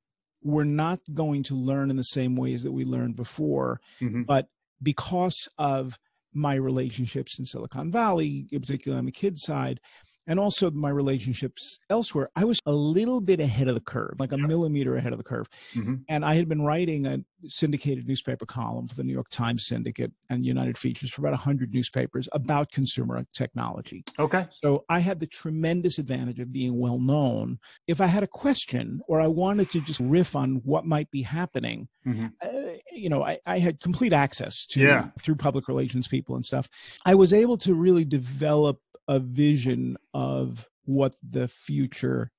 We're 0.43 0.65
not 0.65 1.01
going 1.13 1.43
to 1.45 1.55
learn 1.55 1.91
in 1.91 1.97
the 1.97 2.03
same 2.03 2.37
ways 2.37 2.63
that 2.63 2.73
we 2.73 2.85
learned 2.85 3.17
before, 3.17 3.81
mm-hmm. 4.01 4.23
but 4.23 4.47
because 4.83 5.49
of 5.59 5.99
my 6.33 6.55
relationships 6.55 7.39
in 7.39 7.45
Silicon 7.45 7.93
Valley, 7.93 8.47
particularly 8.51 8.99
on 8.99 9.07
the 9.07 9.13
kids 9.13 9.43
side, 9.43 9.81
and 10.27 10.39
also 10.39 10.71
my 10.71 10.89
relationships 10.89 11.79
elsewhere, 11.91 12.31
I 12.37 12.45
was 12.45 12.61
a 12.65 12.73
little 12.73 13.21
bit 13.21 13.41
ahead 13.41 13.69
of 13.69 13.75
the 13.75 13.81
curve, 13.81 14.15
like 14.19 14.33
a 14.33 14.39
yep. 14.39 14.47
millimeter 14.47 14.97
ahead 14.97 15.13
of 15.13 15.19
the 15.19 15.25
curve. 15.25 15.49
Mm-hmm. 15.75 15.95
And 16.09 16.25
I 16.25 16.35
had 16.35 16.49
been 16.49 16.63
writing 16.63 17.07
a 17.07 17.19
syndicated 17.47 18.07
newspaper 18.07 18.47
column 18.47 18.89
for 18.89 18.95
the 18.95 19.05
New 19.05 19.13
York 19.13 19.29
Times 19.31 19.67
Syndicate 19.67 20.13
and 20.31 20.45
United 20.45 20.79
Features 20.79 21.11
for 21.11 21.23
about 21.23 21.33
100 21.33 21.73
newspapers 21.73 22.29
about 22.33 22.71
consumer 22.71 23.25
technology. 23.33 24.05
Okay. 24.19 24.47
So 24.51 24.85
I 24.89 25.01
had 25.01 25.21
the 25.21 25.27
tremendous 25.27 25.99
advantage 25.99 26.39
of 26.41 26.53
being 26.53 26.79
well 26.79 26.99
known. 26.99 27.59
If 27.87 28.01
I 28.01 28.07
had 28.07 28.23
a 28.23 28.29
question 28.29 29.01
or 29.09 29.21
I 29.21 29.27
wanted 29.27 29.71
to 29.71 29.81
just 29.81 30.01
riff 30.01 30.37
on 30.37 30.61
what 30.65 30.85
might 30.85 31.11
be 31.11 31.23
happening, 31.23 31.89
mm-hmm. 32.07 32.27
uh, 32.43 32.73
you 32.93 33.09
know, 33.09 33.23
I, 33.23 33.39
I, 33.47 33.59
had 33.59 33.81
complete 33.81 34.13
access 34.13 34.67
to 34.67 34.81
yeah. 34.81 35.09
through 35.21 35.37
public 35.37 35.69
relations 35.69 36.09
people 36.09 36.37
and 36.37 36.45
stuff. 36.45 36.69
I 37.05 37.15
was 37.15 37.33
able 37.33 37.57
to 37.59 37.75
really 37.75 38.05
develop 38.05 38.79
a 39.09 39.19
vision 39.19 39.97
of 40.15 40.69
what 40.85 41.15
the 41.23 41.49
future 41.49 42.31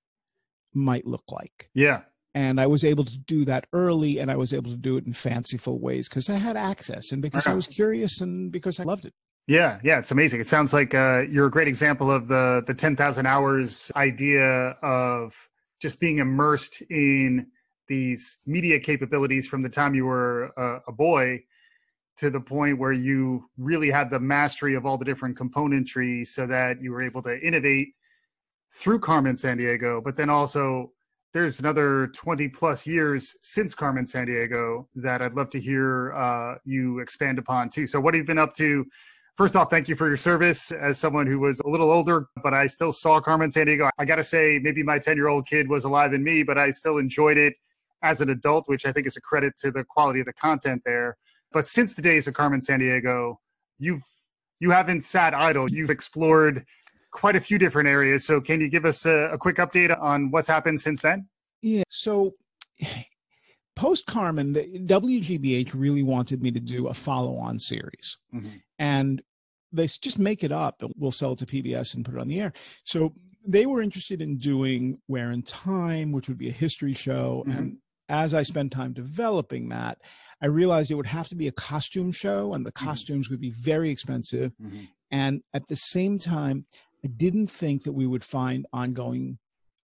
might 0.74 1.06
look 1.06 1.24
like. 1.30 1.70
Yeah. 1.74 2.02
And 2.36 2.60
I 2.60 2.66
was 2.66 2.84
able 2.84 3.06
to 3.06 3.18
do 3.18 3.46
that 3.46 3.68
early 3.74 4.20
and 4.20 4.32
I 4.32 4.36
was 4.36 4.54
able 4.54 4.72
to 4.72 4.78
do 4.78 4.98
it 4.98 5.06
in 5.06 5.14
fanciful 5.14 5.80
ways 5.80 6.10
because 6.10 6.30
I 6.30 6.38
had 6.38 6.58
access 6.58 7.12
and 7.12 7.22
because 7.22 7.46
I 7.46 7.54
was 7.54 7.68
curious 7.68 8.22
and 8.22 8.52
because 8.52 8.80
I 8.80 8.84
loved 8.84 9.06
it. 9.06 9.14
Yeah, 9.46 9.80
yeah, 9.84 10.00
it's 10.00 10.12
amazing. 10.12 10.40
It 10.40 10.48
sounds 10.48 10.74
like 10.74 10.96
uh, 10.96 11.24
you're 11.30 11.48
a 11.48 11.52
great 11.52 11.68
example 11.68 12.10
of 12.10 12.28
the 12.28 12.64
the 12.66 12.74
10,000 12.74 13.26
hours 13.26 13.92
idea 13.96 14.70
of 14.82 15.50
just 15.82 16.00
being 16.00 16.20
immersed 16.20 16.82
in 16.90 17.48
these 17.88 18.38
media 18.46 18.80
capabilities 18.80 19.46
from 19.46 19.62
the 19.62 19.70
time 19.70 19.94
you 19.94 20.06
were 20.06 20.46
a, 20.58 20.80
a 20.88 20.92
boy 20.92 21.44
to 22.16 22.30
the 22.30 22.40
point 22.40 22.80
where 22.80 22.94
you 22.94 23.50
really 23.58 23.92
had 23.92 24.10
the 24.10 24.20
mastery 24.20 24.76
of 24.76 24.86
all 24.86 24.98
the 24.98 25.06
different 25.06 25.38
componentry 25.38 26.26
so 26.26 26.46
that 26.48 26.82
you 26.82 26.92
were 26.92 27.02
able 27.02 27.22
to 27.22 27.40
innovate 27.46 27.90
through 28.72 29.00
Carmen 29.00 29.36
Sandiego, 29.36 30.04
but 30.04 30.16
then 30.16 30.30
also 30.30 30.92
there's 31.34 31.60
another 31.60 32.08
20 32.14 32.48
plus 32.50 32.86
years 32.86 33.36
since 33.42 33.74
Carmen 33.74 34.06
Sandiego 34.06 34.86
that 34.96 35.22
I'd 35.22 35.34
love 35.34 35.50
to 35.52 35.60
hear 35.60 36.14
uh, 36.14 36.56
you 36.64 37.00
expand 37.00 37.40
upon 37.40 37.70
too. 37.70 37.88
So, 37.88 38.00
what 38.00 38.14
have 38.14 38.20
you 38.20 38.26
been 38.26 38.38
up 38.38 38.54
to? 38.56 38.86
First 39.36 39.56
off, 39.56 39.72
thank 39.72 39.90
you 39.90 39.96
for 39.96 40.08
your 40.08 40.18
service 40.18 40.72
as 40.72 41.00
someone 41.00 41.26
who 41.26 41.40
was 41.40 41.60
a 41.62 41.68
little 41.68 41.90
older, 41.90 42.28
but 42.44 42.54
I 42.54 42.68
still 42.68 42.94
saw 42.94 43.20
Carmen 43.20 43.50
Sandiego. 43.50 43.90
I 43.98 44.06
got 44.06 44.18
to 44.18 44.24
say, 44.24 44.60
maybe 44.62 44.84
my 44.84 45.00
10 45.00 45.18
year 45.18 45.28
old 45.28 45.48
kid 45.48 45.68
was 45.68 45.86
alive 45.86 46.14
in 46.14 46.24
me, 46.24 46.44
but 46.44 46.60
I 46.60 46.70
still 46.70 47.00
enjoyed 47.00 47.38
it 47.38 47.56
as 48.04 48.22
an 48.22 48.30
adult, 48.30 48.66
which 48.68 48.86
I 48.86 48.92
think 48.92 49.08
is 49.08 49.18
a 49.18 49.22
credit 49.22 49.54
to 49.62 49.72
the 49.72 49.84
quality 49.84 50.20
of 50.20 50.28
the 50.28 50.34
content 50.34 50.84
there. 50.86 51.18
But 51.52 51.66
since 51.66 51.96
the 51.96 52.04
days 52.04 52.28
of 52.28 52.36
Carmen 52.36 52.60
Sandiego, 52.60 53.36
you've 53.80 54.04
you 54.60 54.70
haven't 54.70 55.04
sat 55.04 55.34
idle. 55.34 55.70
You've 55.70 55.90
explored 55.90 56.64
quite 57.14 57.38
a 57.38 57.40
few 57.40 57.58
different 57.58 57.88
areas. 57.88 58.26
So, 58.26 58.42
can 58.42 58.60
you 58.60 58.70
give 58.70 58.86
us 58.86 59.06
a, 59.06 59.30
a 59.32 59.38
quick 59.38 59.56
update 59.58 59.98
on 60.02 60.32
what's 60.32 60.48
happened 60.48 60.82
since 60.82 61.02
then? 61.02 61.28
Yeah. 61.64 61.84
So 61.90 62.36
post 63.76 64.06
Carmen, 64.06 64.54
the 64.54 64.66
WGBH 64.86 65.72
really 65.74 66.04
wanted 66.04 66.44
me 66.44 66.52
to 66.52 66.60
do 66.60 66.88
a 66.88 66.94
follow 66.94 67.38
on 67.38 67.58
series. 67.58 68.18
Mm-hmm. 68.34 68.58
And 68.78 69.22
they 69.72 69.88
just 69.88 70.20
make 70.20 70.44
it 70.44 70.52
up 70.52 70.84
and 70.84 70.94
we'll 70.98 71.12
sell 71.12 71.32
it 71.32 71.40
to 71.40 71.48
PBS 71.48 71.96
and 71.96 72.06
put 72.06 72.14
it 72.14 72.20
on 72.20 72.28
the 72.28 72.40
air. 72.40 72.54
So 72.84 73.14
they 73.46 73.66
were 73.66 73.82
interested 73.82 74.22
in 74.22 74.38
doing 74.38 75.00
Where 75.08 75.32
in 75.32 75.42
Time, 75.42 76.12
which 76.12 76.28
would 76.28 76.38
be 76.38 76.50
a 76.50 76.54
history 76.54 76.94
show. 76.94 77.44
Mm-hmm. 77.48 77.58
And 77.58 77.78
as 78.08 78.36
I 78.36 78.44
spent 78.44 78.72
time 78.72 78.94
developing 78.94 79.70
that, 79.70 79.98
I 80.42 80.48
realized 80.48 80.92
it 80.92 80.96
would 80.96 81.08
have 81.08 81.30
to 81.30 81.36
be 81.36 81.48
a 81.48 81.54
costume 81.54 82.12
show 82.12 82.54
and 82.54 82.64
the 82.64 82.72
mm-hmm. 82.72 82.86
costumes 82.86 83.28
mm-hmm. 83.28 83.34
would 83.34 83.42
be 83.42 83.50
very 83.50 83.90
expensive. 83.90 84.52
Mm-hmm. 84.62 84.84
And 85.10 85.42
at 85.54 85.68
the 85.68 85.76
same 85.76 86.20
time, 86.20 86.66
I 87.06 87.10
didn't 87.10 87.48
think 87.48 87.84
that 87.84 87.94
we 87.94 88.08
would 88.08 88.24
find 88.24 88.66
ongoing 88.74 89.38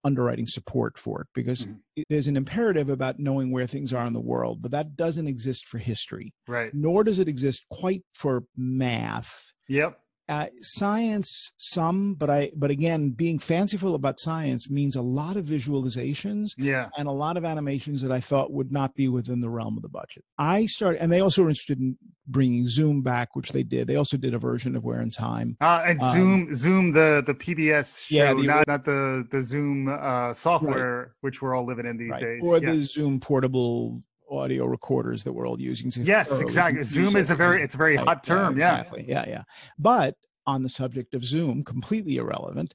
underwriting 0.05 0.47
support 0.47 0.97
for 0.97 1.21
it 1.21 1.27
because 1.33 1.65
mm-hmm. 1.65 2.03
there's 2.09 2.27
an 2.27 2.37
imperative 2.37 2.89
about 2.89 3.19
knowing 3.19 3.51
where 3.51 3.67
things 3.67 3.93
are 3.93 4.05
in 4.05 4.13
the 4.13 4.19
world, 4.19 4.61
but 4.61 4.71
that 4.71 4.95
doesn't 4.95 5.27
exist 5.27 5.65
for 5.65 5.77
history. 5.77 6.33
Right. 6.47 6.73
Nor 6.73 7.03
does 7.03 7.19
it 7.19 7.27
exist 7.27 7.65
quite 7.69 8.03
for 8.13 8.43
math. 8.55 9.51
Yep 9.67 9.99
uh, 10.29 10.45
science 10.61 11.51
some 11.57 12.13
but 12.13 12.29
i 12.29 12.51
but 12.55 12.69
again 12.69 13.09
being 13.09 13.39
fanciful 13.39 13.95
about 13.95 14.19
science 14.19 14.69
means 14.69 14.95
a 14.95 15.01
lot 15.01 15.35
of 15.35 15.45
visualizations 15.45 16.51
yeah 16.57 16.87
and 16.97 17.07
a 17.07 17.11
lot 17.11 17.35
of 17.35 17.43
animations 17.43 18.01
that 18.01 18.11
i 18.11 18.19
thought 18.19 18.51
would 18.51 18.71
not 18.71 18.93
be 18.95 19.07
within 19.07 19.41
the 19.41 19.49
realm 19.49 19.75
of 19.75 19.81
the 19.81 19.89
budget 19.89 20.23
i 20.37 20.65
started 20.65 21.01
and 21.01 21.11
they 21.11 21.19
also 21.19 21.41
were 21.41 21.49
interested 21.49 21.79
in 21.79 21.97
bringing 22.27 22.67
zoom 22.67 23.01
back 23.01 23.35
which 23.35 23.51
they 23.51 23.63
did 23.63 23.87
they 23.87 23.95
also 23.95 24.17
did 24.17 24.35
a 24.35 24.37
version 24.37 24.75
of 24.75 24.83
where 24.83 25.01
in 25.01 25.09
time 25.09 25.57
uh, 25.61 25.81
and 25.85 25.99
um, 26.01 26.11
zoom 26.11 26.55
zoom 26.55 26.91
the 26.91 27.23
the 27.25 27.33
pbs 27.33 28.05
show 28.05 28.15
yeah, 28.15 28.33
the, 28.33 28.43
not, 28.43 28.67
not 28.67 28.85
the 28.85 29.27
the 29.31 29.41
zoom 29.41 29.87
uh, 29.87 30.31
software 30.31 30.99
right. 30.99 31.07
which 31.21 31.41
we're 31.41 31.55
all 31.55 31.65
living 31.65 31.87
in 31.87 31.97
these 31.97 32.11
right. 32.11 32.21
days 32.21 32.41
or 32.43 32.59
yes. 32.59 32.75
the 32.75 32.81
zoom 32.83 33.19
portable 33.19 34.03
audio 34.31 34.65
recorders 34.65 35.23
that 35.23 35.33
we're 35.33 35.47
all 35.47 35.59
using. 35.59 35.91
yes, 36.03 36.39
exactly. 36.39 36.83
Zoom 36.83 37.15
is 37.15 37.31
a 37.31 37.35
very 37.35 37.61
it's 37.61 37.75
a 37.75 37.77
very 37.77 37.95
hot 37.95 38.23
term. 38.23 38.57
Yeah, 38.57 38.79
exactly. 38.79 39.05
Yeah, 39.07 39.25
yeah. 39.27 39.43
But 39.77 40.15
on 40.45 40.63
the 40.63 40.69
subject 40.69 41.13
of 41.13 41.23
Zoom, 41.23 41.63
completely 41.63 42.17
irrelevant. 42.17 42.73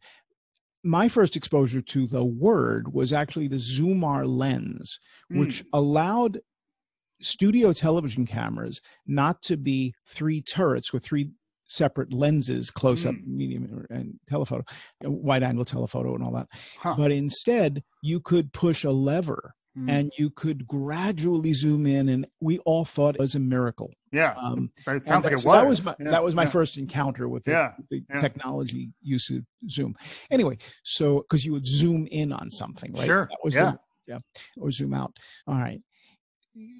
My 0.87 1.09
first 1.09 1.35
exposure 1.35 1.81
to 1.81 2.07
the 2.07 2.25
word 2.25 2.93
was 2.93 3.13
actually 3.13 3.49
the 3.49 3.59
Zoomar 3.59 4.27
lens, 4.27 5.01
mm. 5.33 5.39
which 5.39 5.65
allowed 5.73 6.41
studio 7.21 7.73
television 7.73 8.27
cameras 8.27 8.81
not 9.07 9.41
to 9.43 9.57
be 9.57 9.95
three 10.07 10.43
turrets 10.43 10.93
with 10.93 11.05
three 11.05 11.31
separate 11.67 12.13
lenses 12.13 12.71
close 12.71 13.07
up 13.07 13.15
mm. 13.15 13.27
medium 13.27 13.87
and 13.89 14.15
telephoto 14.29 14.63
wide 15.03 15.43
angle 15.43 15.65
telephoto 15.65 16.15
and 16.15 16.27
all 16.27 16.35
that 16.35 16.47
huh. 16.79 16.95
but 16.97 17.11
instead 17.11 17.83
you 18.03 18.21
could 18.21 18.53
push 18.53 18.85
a 18.85 18.91
lever 18.91 19.55
mm. 19.77 19.91
and 19.91 20.13
you 20.19 20.31
could 20.31 20.67
gradually 20.67 21.53
zoom 21.53 21.87
in 21.87 22.09
and 22.09 22.27
we 22.41 22.59
all 22.61 22.85
thought 22.85 23.15
it 23.15 23.21
was 23.21 23.35
a 23.35 23.41
miracle 23.41 23.93
yeah 24.13 24.35
um, 24.41 24.71
it 24.87 25.05
sounds 25.05 25.25
like 25.25 25.35
it 25.35 25.41
so 25.41 25.49
was 25.49 25.59
that 25.59 25.67
was 25.67 25.85
my, 25.85 25.95
yeah. 26.01 26.11
that 26.11 26.23
was 26.23 26.35
my 26.35 26.43
yeah. 26.43 26.49
first 26.49 26.77
encounter 26.79 27.29
with 27.29 27.45
the, 27.45 27.51
yeah. 27.51 27.73
the 27.91 28.03
technology 28.19 28.91
use 29.03 29.31
of 29.31 29.45
zoom 29.69 29.95
anyway 30.31 30.57
so 30.83 31.21
because 31.21 31.45
you 31.45 31.53
would 31.53 31.67
zoom 31.67 32.07
in 32.11 32.33
on 32.33 32.51
something 32.51 32.93
right 32.95 33.07
sure 33.07 33.29
that 33.31 33.39
was 33.43 33.55
yeah. 33.55 33.73
The, 33.73 33.79
yeah 34.07 34.19
or 34.61 34.71
zoom 34.71 34.95
out 34.95 35.17
all 35.47 35.55
right 35.55 35.81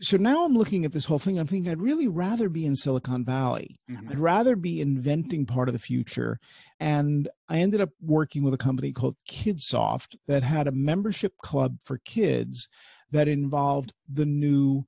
so 0.01 0.17
now 0.17 0.45
I'm 0.45 0.57
looking 0.57 0.85
at 0.85 0.93
this 0.93 1.05
whole 1.05 1.19
thing. 1.19 1.39
I'm 1.39 1.47
thinking 1.47 1.71
I'd 1.71 1.81
really 1.81 2.07
rather 2.07 2.49
be 2.49 2.65
in 2.65 2.77
Silicon 2.77 3.25
Valley. 3.25 3.77
Mm-hmm. 3.91 4.11
I'd 4.11 4.19
rather 4.19 4.55
be 4.55 4.81
inventing 4.81 5.47
part 5.47 5.69
of 5.69 5.73
the 5.73 5.81
future. 5.81 6.39
And 6.79 7.29
I 7.49 7.59
ended 7.59 7.81
up 7.81 7.91
working 8.01 8.45
with 8.45 8.55
a 8.55 8.59
company 8.59 8.93
called 8.93 9.17
Kidsoft 9.29 10.17
that 10.29 10.43
had 10.43 10.69
a 10.69 10.73
membership 10.73 11.37
club 11.39 11.79
for 11.85 11.99
kids 11.99 12.69
that 13.11 13.27
involved 13.27 13.93
the 14.09 14.27
new 14.27 14.85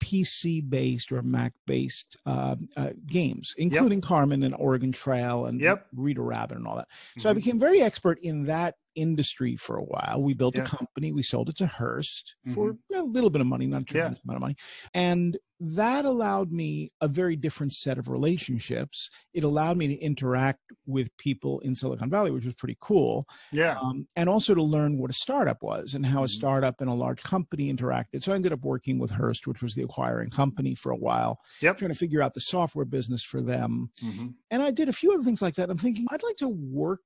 PC 0.00 0.68
based 0.68 1.12
or 1.12 1.22
Mac 1.22 1.52
based 1.66 2.16
uh, 2.24 2.56
uh, 2.76 2.90
games, 3.06 3.54
including 3.58 3.98
yep. 3.98 4.04
Carmen 4.04 4.42
and 4.42 4.54
Oregon 4.54 4.92
Trail 4.92 5.46
and 5.46 5.60
yep. 5.60 5.86
Reader 5.94 6.22
Rabbit 6.22 6.56
and 6.56 6.66
all 6.66 6.76
that. 6.76 6.88
So 7.18 7.20
mm-hmm. 7.20 7.28
I 7.28 7.32
became 7.34 7.58
very 7.58 7.82
expert 7.82 8.18
in 8.22 8.44
that 8.44 8.76
industry 8.98 9.56
for 9.56 9.76
a 9.76 9.84
while. 9.84 10.22
We 10.22 10.34
built 10.34 10.56
yeah. 10.56 10.62
a 10.62 10.66
company, 10.66 11.12
we 11.12 11.22
sold 11.22 11.48
it 11.48 11.56
to 11.58 11.66
Hearst 11.66 12.36
mm-hmm. 12.46 12.54
for 12.54 12.76
a 12.94 13.02
little 13.02 13.30
bit 13.30 13.40
of 13.40 13.46
money, 13.46 13.66
not 13.66 13.82
a 13.82 13.84
tremendous 13.84 14.18
yeah. 14.18 14.22
amount 14.24 14.36
of 14.36 14.40
money. 14.40 14.56
And 14.94 15.38
that 15.60 16.04
allowed 16.04 16.52
me 16.52 16.92
a 17.00 17.08
very 17.08 17.34
different 17.34 17.72
set 17.72 17.98
of 17.98 18.08
relationships. 18.08 19.10
It 19.34 19.42
allowed 19.42 19.76
me 19.76 19.88
to 19.88 19.94
interact 19.94 20.60
with 20.86 21.08
people 21.16 21.58
in 21.60 21.74
Silicon 21.74 22.10
Valley, 22.10 22.30
which 22.30 22.44
was 22.44 22.54
pretty 22.54 22.76
cool. 22.80 23.26
Yeah. 23.52 23.76
Um, 23.80 24.06
and 24.14 24.28
also 24.28 24.54
to 24.54 24.62
learn 24.62 24.98
what 24.98 25.10
a 25.10 25.14
startup 25.14 25.62
was 25.62 25.94
and 25.94 26.06
how 26.06 26.18
mm-hmm. 26.18 26.24
a 26.24 26.28
startup 26.28 26.80
and 26.80 26.88
a 26.88 26.94
large 26.94 27.22
company 27.22 27.72
interacted. 27.72 28.22
So 28.22 28.32
I 28.32 28.36
ended 28.36 28.52
up 28.52 28.64
working 28.64 28.98
with 28.98 29.10
Hearst, 29.10 29.46
which 29.46 29.62
was 29.62 29.74
the 29.74 29.82
acquiring 29.82 30.30
company 30.30 30.74
for 30.74 30.92
a 30.92 30.96
while, 30.96 31.40
yep. 31.60 31.78
trying 31.78 31.92
to 31.92 31.98
figure 31.98 32.22
out 32.22 32.34
the 32.34 32.40
software 32.40 32.84
business 32.84 33.24
for 33.24 33.42
them. 33.42 33.90
Mm-hmm. 34.02 34.28
And 34.50 34.62
I 34.62 34.70
did 34.70 34.88
a 34.88 34.92
few 34.92 35.12
other 35.12 35.24
things 35.24 35.42
like 35.42 35.56
that. 35.56 35.70
I'm 35.70 35.78
thinking 35.78 36.06
I'd 36.10 36.22
like 36.22 36.36
to 36.36 36.48
work 36.48 37.00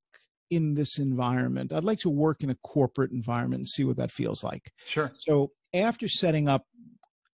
in 0.53 0.75
this 0.75 0.99
environment. 0.99 1.73
I'd 1.73 1.83
like 1.83 2.01
to 2.01 2.11
work 2.11 2.43
in 2.43 2.51
a 2.51 2.55
corporate 2.57 3.11
environment 3.11 3.61
and 3.61 3.69
see 3.69 3.85
what 3.85 3.97
that 3.97 4.13
feels 4.13 4.45
like. 4.45 4.71
Sure. 4.85 5.11
So 5.19 5.51
after 5.73 6.09
setting 6.09 6.47
up 6.47 6.67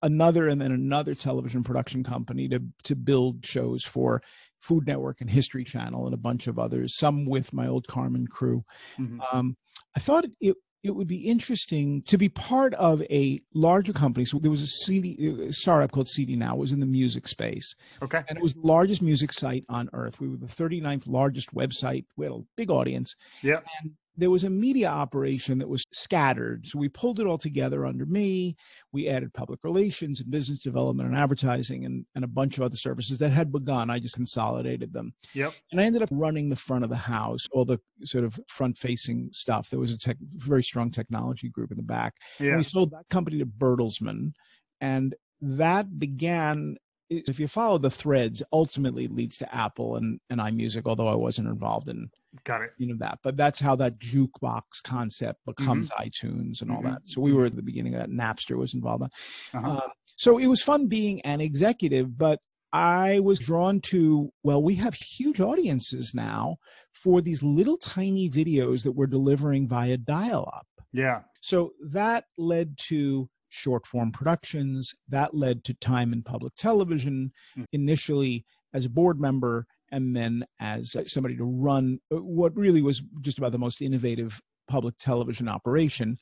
another 0.04 0.48
and 0.48 0.62
then 0.62 0.72
another 0.72 1.16
television 1.16 1.64
production 1.64 2.04
company 2.04 2.48
to 2.48 2.62
to 2.84 2.96
build 2.96 3.44
shows 3.44 3.84
for 3.84 4.22
Food 4.60 4.86
Network 4.86 5.22
and 5.22 5.30
History 5.30 5.64
Channel 5.64 6.06
and 6.06 6.14
a 6.14 6.18
bunch 6.18 6.46
of 6.46 6.60
others, 6.60 6.96
some 6.96 7.26
with 7.26 7.54
my 7.54 7.68
old 7.68 7.88
Carmen 7.88 8.28
crew. 8.28 8.62
Mm-hmm. 9.00 9.20
Um, 9.32 9.56
I 9.96 10.00
thought 10.00 10.26
it 10.40 10.56
it 10.84 10.96
would 10.96 11.08
be 11.08 11.28
interesting 11.28 12.02
to 12.04 12.18
be 12.18 12.30
part 12.30 12.74
of 12.76 13.02
a 13.04 13.40
larger 13.54 13.94
company. 13.94 14.26
So 14.26 14.40
there 14.40 14.52
was 14.52 14.62
a 14.62 14.68
CD 14.68 15.46
a 15.48 15.52
startup 15.52 15.92
called 15.92 16.08
CD 16.08 16.36
Now. 16.36 16.56
It 16.56 16.60
was 16.60 16.72
in 16.72 16.80
the 16.80 16.86
music 16.86 17.28
space. 17.28 17.76
Okay. 18.02 18.24
And 18.30 18.38
it 18.38 18.42
was 18.42 18.54
the 18.54 18.62
largest 18.62 19.02
music 19.02 19.34
site 19.34 19.66
on 19.70 19.90
earth. 19.94 20.20
We 20.20 20.28
were 20.28 20.38
the 20.38 20.46
39th 20.46 21.08
largest 21.08 21.54
website. 21.54 22.06
We 22.16 22.26
had 22.26 22.34
a 22.34 22.42
big 22.56 22.72
audience. 22.72 23.16
Yeah. 23.42 23.60
And 23.82 23.94
there 24.18 24.32
was 24.32 24.44
a 24.44 24.50
media 24.50 24.88
operation 24.88 25.60
that 25.60 25.70
was 25.70 25.84
scattered. 25.92 26.66
So 26.68 26.80
we 26.80 26.90
pulled 26.90 27.20
it 27.20 27.28
all 27.28 27.38
together 27.38 27.86
under 27.86 28.06
me. 28.06 28.56
We 28.92 29.08
added 29.08 29.34
public 29.34 29.60
relations 29.64 30.20
and 30.20 30.32
business 30.32 30.60
development 30.60 31.08
and 31.08 31.18
advertising 31.18 31.86
and, 31.86 32.06
and 32.16 32.24
a 32.24 32.28
bunch 32.28 32.58
of 32.58 32.64
other 32.64 32.76
services 32.76 33.20
that 33.20 33.30
had 33.30 33.52
begun. 33.52 33.90
I 33.90 34.00
just 34.00 34.16
consolidated 34.16 34.92
them. 34.92 35.14
Yep. 35.34 35.54
And 35.72 35.80
I 35.80 35.84
ended 35.84 36.02
up 36.02 36.10
running 36.12 36.50
the 36.50 36.56
front 36.56 36.84
of 36.84 36.90
the 36.90 36.96
house, 36.96 37.46
all 37.52 37.64
the 37.64 37.80
sort 38.04 38.24
of 38.24 38.40
front 38.48 38.78
facing 38.78 39.30
stuff. 39.32 39.70
There 39.70 39.80
was 39.80 39.92
a 39.92 39.98
tech, 39.98 40.18
very 40.20 40.64
strong 40.64 40.90
technology 40.90 41.50
group 41.50 41.72
in 41.72 41.78
the 41.78 41.84
back. 41.84 42.16
Yeah. 42.40 42.50
And 42.50 42.58
we 42.58 42.64
sold 42.64 42.92
that 42.92 43.10
company 43.10 43.38
to 43.40 43.46
Bertelsmann. 43.46 44.34
And 44.82 45.16
that 45.42 46.00
began 46.00 46.78
if 47.10 47.40
you 47.40 47.48
follow 47.48 47.78
the 47.78 47.92
threads, 47.92 48.44
ultimately 48.52 49.08
leads 49.08 49.38
to 49.38 49.56
Apple 49.56 49.96
and, 49.96 50.20
and 50.30 50.40
iMusic, 50.40 50.84
although 50.86 51.08
I 51.08 51.16
wasn't 51.16 51.48
involved 51.48 51.90
in 51.90 52.10
Got 52.44 52.62
it. 52.62 52.72
You 52.78 52.88
know 52.88 52.98
that, 53.00 53.20
but 53.24 53.38
that's 53.38 53.60
how 53.60 53.76
that 53.78 54.00
jukebox 54.00 54.84
concept 54.84 55.40
becomes 55.46 55.90
mm-hmm. 55.90 56.04
iTunes 56.04 56.62
and 56.62 56.72
all 56.72 56.78
mm-hmm. 56.78 56.92
that. 56.92 57.02
So 57.06 57.22
we 57.22 57.34
were 57.34 57.46
at 57.46 57.56
the 57.56 57.62
beginning 57.62 57.96
of 57.96 58.02
that. 58.02 58.10
Napster 58.10 58.58
was 58.58 58.74
involved. 58.74 59.04
In. 59.04 59.60
Uh-huh. 59.60 59.78
Uh, 59.78 59.88
so 60.18 60.38
it 60.38 60.48
was 60.48 60.62
fun 60.62 60.88
being 60.88 61.22
an 61.22 61.42
executive, 61.42 62.18
but 62.18 62.40
I 62.74 63.20
was 63.20 63.40
drawn 63.40 63.80
to 63.82 64.32
well, 64.44 64.62
we 64.62 64.76
have 64.76 64.94
huge 64.94 65.40
audiences 65.40 66.14
now 66.14 66.58
for 66.94 67.22
these 67.22 67.42
little 67.44 67.78
tiny 67.78 68.30
videos 68.30 68.84
that 68.84 68.92
we're 68.92 69.08
delivering 69.08 69.68
via 69.68 69.98
dial-up. 69.98 70.68
Yeah. 70.92 71.22
So 71.42 71.72
that 71.90 72.26
led 72.38 72.78
to 72.90 73.30
short 73.50 73.86
form 73.86 74.12
productions. 74.12 74.94
That 75.08 75.36
led 75.36 75.64
to 75.66 75.74
time 75.76 76.14
in 76.14 76.24
public 76.24 76.56
television. 76.56 77.32
Mm. 77.58 77.66
Initially, 77.72 78.46
as 78.74 78.86
a 78.86 78.90
board 78.90 79.20
member, 79.20 79.66
and 79.92 80.16
then 80.16 80.46
as 80.60 80.96
somebody 81.06 81.38
to 81.38 81.46
run 81.46 82.00
uh, 82.12 82.18
what 82.18 82.56
really 82.56 82.82
was 82.82 83.02
just 83.22 83.38
about 83.38 83.52
the 83.54 83.58
most 83.58 83.82
innovative 83.82 84.42
public 84.68 84.98
television 84.98 85.48
operation 85.48 86.18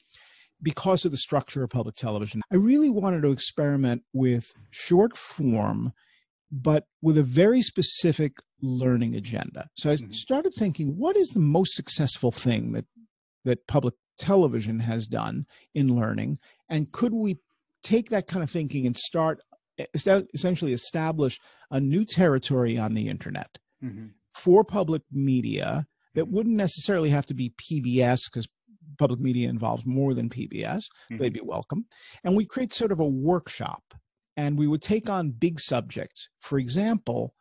because 0.61 1.03
of 1.03 1.11
the 1.11 1.17
structure 1.17 1.63
of 1.63 1.69
public 1.69 1.95
television. 1.95 2.41
I 2.51 2.55
really 2.55 2.89
wanted 2.89 3.21
to 3.23 3.31
experiment 3.31 4.03
with 4.13 4.53
short 4.69 5.17
form 5.17 5.93
but 6.51 6.85
with 7.01 7.17
a 7.17 7.23
very 7.23 7.61
specific 7.61 8.37
learning 8.61 9.15
agenda. 9.15 9.67
So 9.75 9.91
I 9.91 9.97
Mhm. 9.97 10.15
started 10.15 10.53
thinking, 10.53 10.95
what 10.95 11.17
is 11.17 11.29
the 11.29 11.39
most 11.39 11.73
successful 11.73 12.31
thing 12.31 12.71
that 12.73 12.85
that 13.43 13.67
public 13.67 13.93
television 14.17 14.79
has 14.79 15.05
done 15.05 15.45
in 15.75 15.95
learning, 15.95 16.39
and 16.69 16.91
could 16.91 17.13
we 17.13 17.37
take 17.83 18.09
that 18.09 18.27
kind 18.27 18.43
of 18.43 18.49
thinking 18.49 18.85
and 18.87 18.97
start 18.97 19.39
essentially 19.93 20.71
establish 20.73 21.39
a 21.69 21.79
new 21.79 22.05
territory 22.05 22.77
on 22.77 22.93
the 22.93 23.09
internet 23.09 23.57
Mhm. 23.83 24.11
for 24.33 24.63
public 24.63 25.01
media 25.11 25.85
that 26.13 26.29
wouldn't 26.29 26.55
necessarily 26.55 27.09
have 27.09 27.25
to 27.25 27.33
be 27.33 27.53
PBS 27.57 28.29
because 28.29 28.47
public 28.97 29.19
media 29.19 29.49
involves 29.49 29.85
more 29.85 30.13
than 30.13 30.29
PBS. 30.29 30.87
Mhm. 31.11 31.19
They'd 31.19 31.33
be 31.33 31.41
welcome. 31.43 31.85
And 32.23 32.35
we 32.37 32.45
create 32.45 32.71
sort 32.71 32.93
of 32.93 32.99
a 33.01 33.05
workshop 33.07 33.83
and 34.37 34.57
we 34.57 34.65
would 34.67 34.81
take 34.81 35.09
on 35.09 35.31
big 35.31 35.59
subjects. 35.59 36.29
For 36.39 36.57
example, 36.57 37.35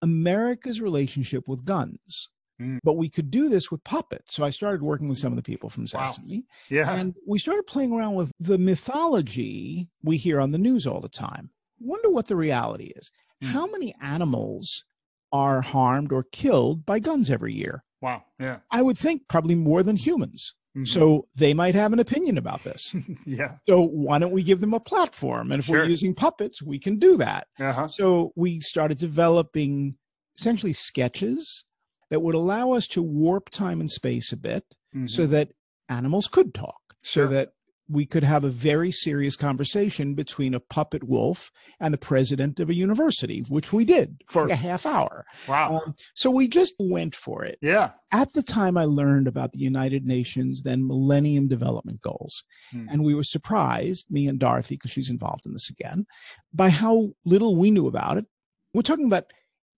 America's 0.00 0.80
relationship 0.80 1.48
with 1.48 1.64
guns. 1.64 2.28
Mm. 2.62 2.78
But 2.84 2.94
we 2.94 3.08
could 3.08 3.30
do 3.30 3.48
this 3.48 3.70
with 3.70 3.82
puppets. 3.84 4.34
So 4.34 4.44
I 4.44 4.50
started 4.50 4.82
working 4.82 5.08
with 5.08 5.18
some 5.18 5.32
of 5.32 5.36
the 5.36 5.42
people 5.42 5.68
from 5.68 5.86
Wow. 5.92 6.06
Sesame 6.06 6.44
Yeah. 6.70 6.92
and 6.94 7.14
we 7.26 7.38
started 7.38 7.66
playing 7.66 7.92
around 7.92 8.14
with 8.14 8.30
the 8.40 8.58
mythology 8.58 9.88
we 10.02 10.16
hear 10.16 10.40
on 10.40 10.52
the 10.52 10.58
news 10.58 10.86
all 10.86 11.00
the 11.00 11.08
time. 11.08 11.50
Wonder 11.80 12.10
what 12.10 12.26
the 12.28 12.36
reality 12.36 12.92
is. 12.96 13.10
Hmm. 13.42 13.48
How 13.48 13.66
many 13.66 13.94
animals 14.00 14.84
are 15.32 15.60
harmed 15.62 16.12
or 16.12 16.24
killed 16.24 16.84
by 16.86 16.98
guns 16.98 17.30
every 17.30 17.54
year? 17.54 17.84
wow. 18.00 18.24
Yeah. 18.40 18.58
I 18.72 18.82
would 18.82 18.98
think 18.98 19.28
probably 19.28 19.54
more 19.54 19.84
than 19.84 19.94
humans. 19.94 20.54
Mhm. 20.76 20.88
So 20.88 21.28
they 21.36 21.54
might 21.54 21.76
have 21.76 21.92
an 21.92 22.00
opinion 22.00 22.36
about 22.36 22.64
this. 22.64 22.92
yeah. 23.26 23.58
So 23.68 23.80
why 23.82 24.18
don't 24.18 24.32
we 24.32 24.42
give 24.42 24.60
them 24.60 24.74
a 24.74 24.80
platform? 24.80 25.52
And 25.52 25.60
if 25.60 25.66
Sure. 25.66 25.78
we're 25.82 25.84
using 25.88 26.12
puppets, 26.12 26.60
we 26.62 26.80
can 26.80 26.98
do 26.98 27.16
that. 27.18 27.46
Uh-huh. 27.60 27.86
So 27.88 28.32
we 28.34 28.58
started 28.58 28.98
developing 28.98 29.94
essentially 30.36 30.72
sketches 30.72 31.64
that 32.12 32.20
would 32.20 32.34
allow 32.34 32.72
us 32.72 32.86
to 32.86 33.02
warp 33.02 33.48
time 33.48 33.80
and 33.80 33.90
space 33.90 34.32
a 34.32 34.36
bit 34.36 34.64
so 35.06 35.26
Mhm. 35.26 35.30
that 35.30 35.48
animals 35.88 36.28
could 36.28 36.52
talk, 36.52 36.82
Sure. 37.02 37.24
so 37.26 37.32
that 37.32 37.52
we 37.88 38.04
could 38.06 38.22
have 38.22 38.44
a 38.44 38.48
very 38.50 38.90
serious 38.90 39.34
conversation 39.36 40.14
between 40.14 40.52
a 40.54 40.60
puppet 40.60 41.02
wolf 41.04 41.50
and 41.80 41.92
the 41.92 41.98
president 41.98 42.60
of 42.60 42.68
a 42.70 42.74
university, 42.74 43.40
which 43.48 43.72
we 43.72 43.84
did 43.84 44.22
for 44.28 44.42
like 44.42 44.50
a 44.52 44.56
half 44.56 44.84
hour. 44.86 45.24
wow. 45.48 45.80
Um, 45.86 45.94
so 46.14 46.30
we 46.30 46.48
just 46.48 46.74
went 46.78 47.14
for 47.14 47.44
it. 47.44 47.58
yeah. 47.62 47.92
At 48.10 48.32
the 48.34 48.42
time, 48.42 48.76
I 48.76 48.84
learned 48.84 49.26
about 49.26 49.52
the 49.52 49.58
United 49.60 50.04
Nations, 50.06 50.62
then 50.62 50.86
Millennium 50.86 51.48
Development 51.48 52.00
Goals. 52.02 52.44
Hmm. 52.70 52.86
And 52.90 53.04
we 53.04 53.14
were 53.14 53.24
surprised, 53.24 54.04
me 54.10 54.28
and 54.28 54.38
Dorothy, 54.38 54.74
because 54.74 54.90
she's 54.90 55.08
involved 55.10 55.46
in 55.46 55.52
this 55.54 55.70
again, 55.70 56.04
by 56.52 56.68
how 56.68 57.12
little 57.24 57.56
we 57.56 57.70
knew 57.70 57.86
about 57.88 58.18
it. 58.18 58.26
We're 58.74 58.82
talking 58.82 59.06
about 59.06 59.24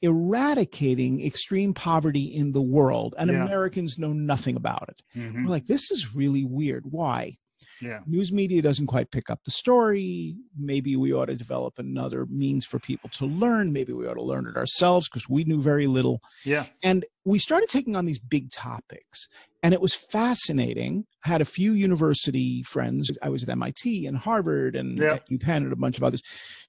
eradicating 0.02 1.24
extreme 1.24 1.74
poverty 1.74 2.24
in 2.24 2.52
the 2.52 2.62
world, 2.62 3.14
and 3.18 3.30
Yeah. 3.30 3.44
Americans 3.44 3.98
know 3.98 4.12
nothing 4.12 4.56
about 4.56 4.88
it. 4.88 5.02
Mhm. 5.18 5.44
We're 5.44 5.50
like, 5.50 5.66
this 5.66 5.90
is 5.90 6.14
really 6.14 6.44
weird. 6.44 6.84
Why? 6.90 7.34
Yeah. 7.80 8.00
News 8.06 8.30
media 8.30 8.62
doesn't 8.62 8.86
quite 8.86 9.10
pick 9.10 9.28
up 9.30 9.40
the 9.44 9.50
story. 9.50 10.36
Maybe 10.56 10.94
we 10.96 11.12
ought 11.12 11.26
to 11.26 11.34
develop 11.34 11.78
another 11.78 12.24
means 12.26 12.64
for 12.64 12.78
people 12.78 13.10
to 13.10 13.26
learn. 13.26 13.72
Maybe 13.72 13.92
we 13.92 14.06
ought 14.06 14.14
to 14.14 14.22
learn 14.22 14.46
it 14.46 14.56
ourselves 14.56 15.08
because 15.08 15.28
we 15.28 15.44
knew 15.44 15.60
very 15.60 15.86
little. 15.86 16.20
Yeah. 16.44 16.66
And 16.82 17.04
we 17.24 17.38
started 17.38 17.68
taking 17.68 17.96
on 17.96 18.04
these 18.04 18.18
big 18.20 18.50
topics. 18.50 19.28
And 19.62 19.74
it 19.74 19.80
was 19.80 19.94
fascinating. 19.94 21.06
I 21.24 21.28
had 21.30 21.40
a 21.40 21.46
few 21.46 21.72
university 21.72 22.62
friends. 22.62 23.10
I 23.22 23.28
was 23.30 23.42
at 23.42 23.48
MIT 23.48 24.06
and 24.06 24.18
Harvard 24.18 24.76
and 24.76 24.98
Yeah. 24.98 25.18
UPenn 25.30 25.64
and 25.64 25.72
a 25.72 25.76
bunch 25.76 25.96
of 25.96 26.04
others. 26.04 26.22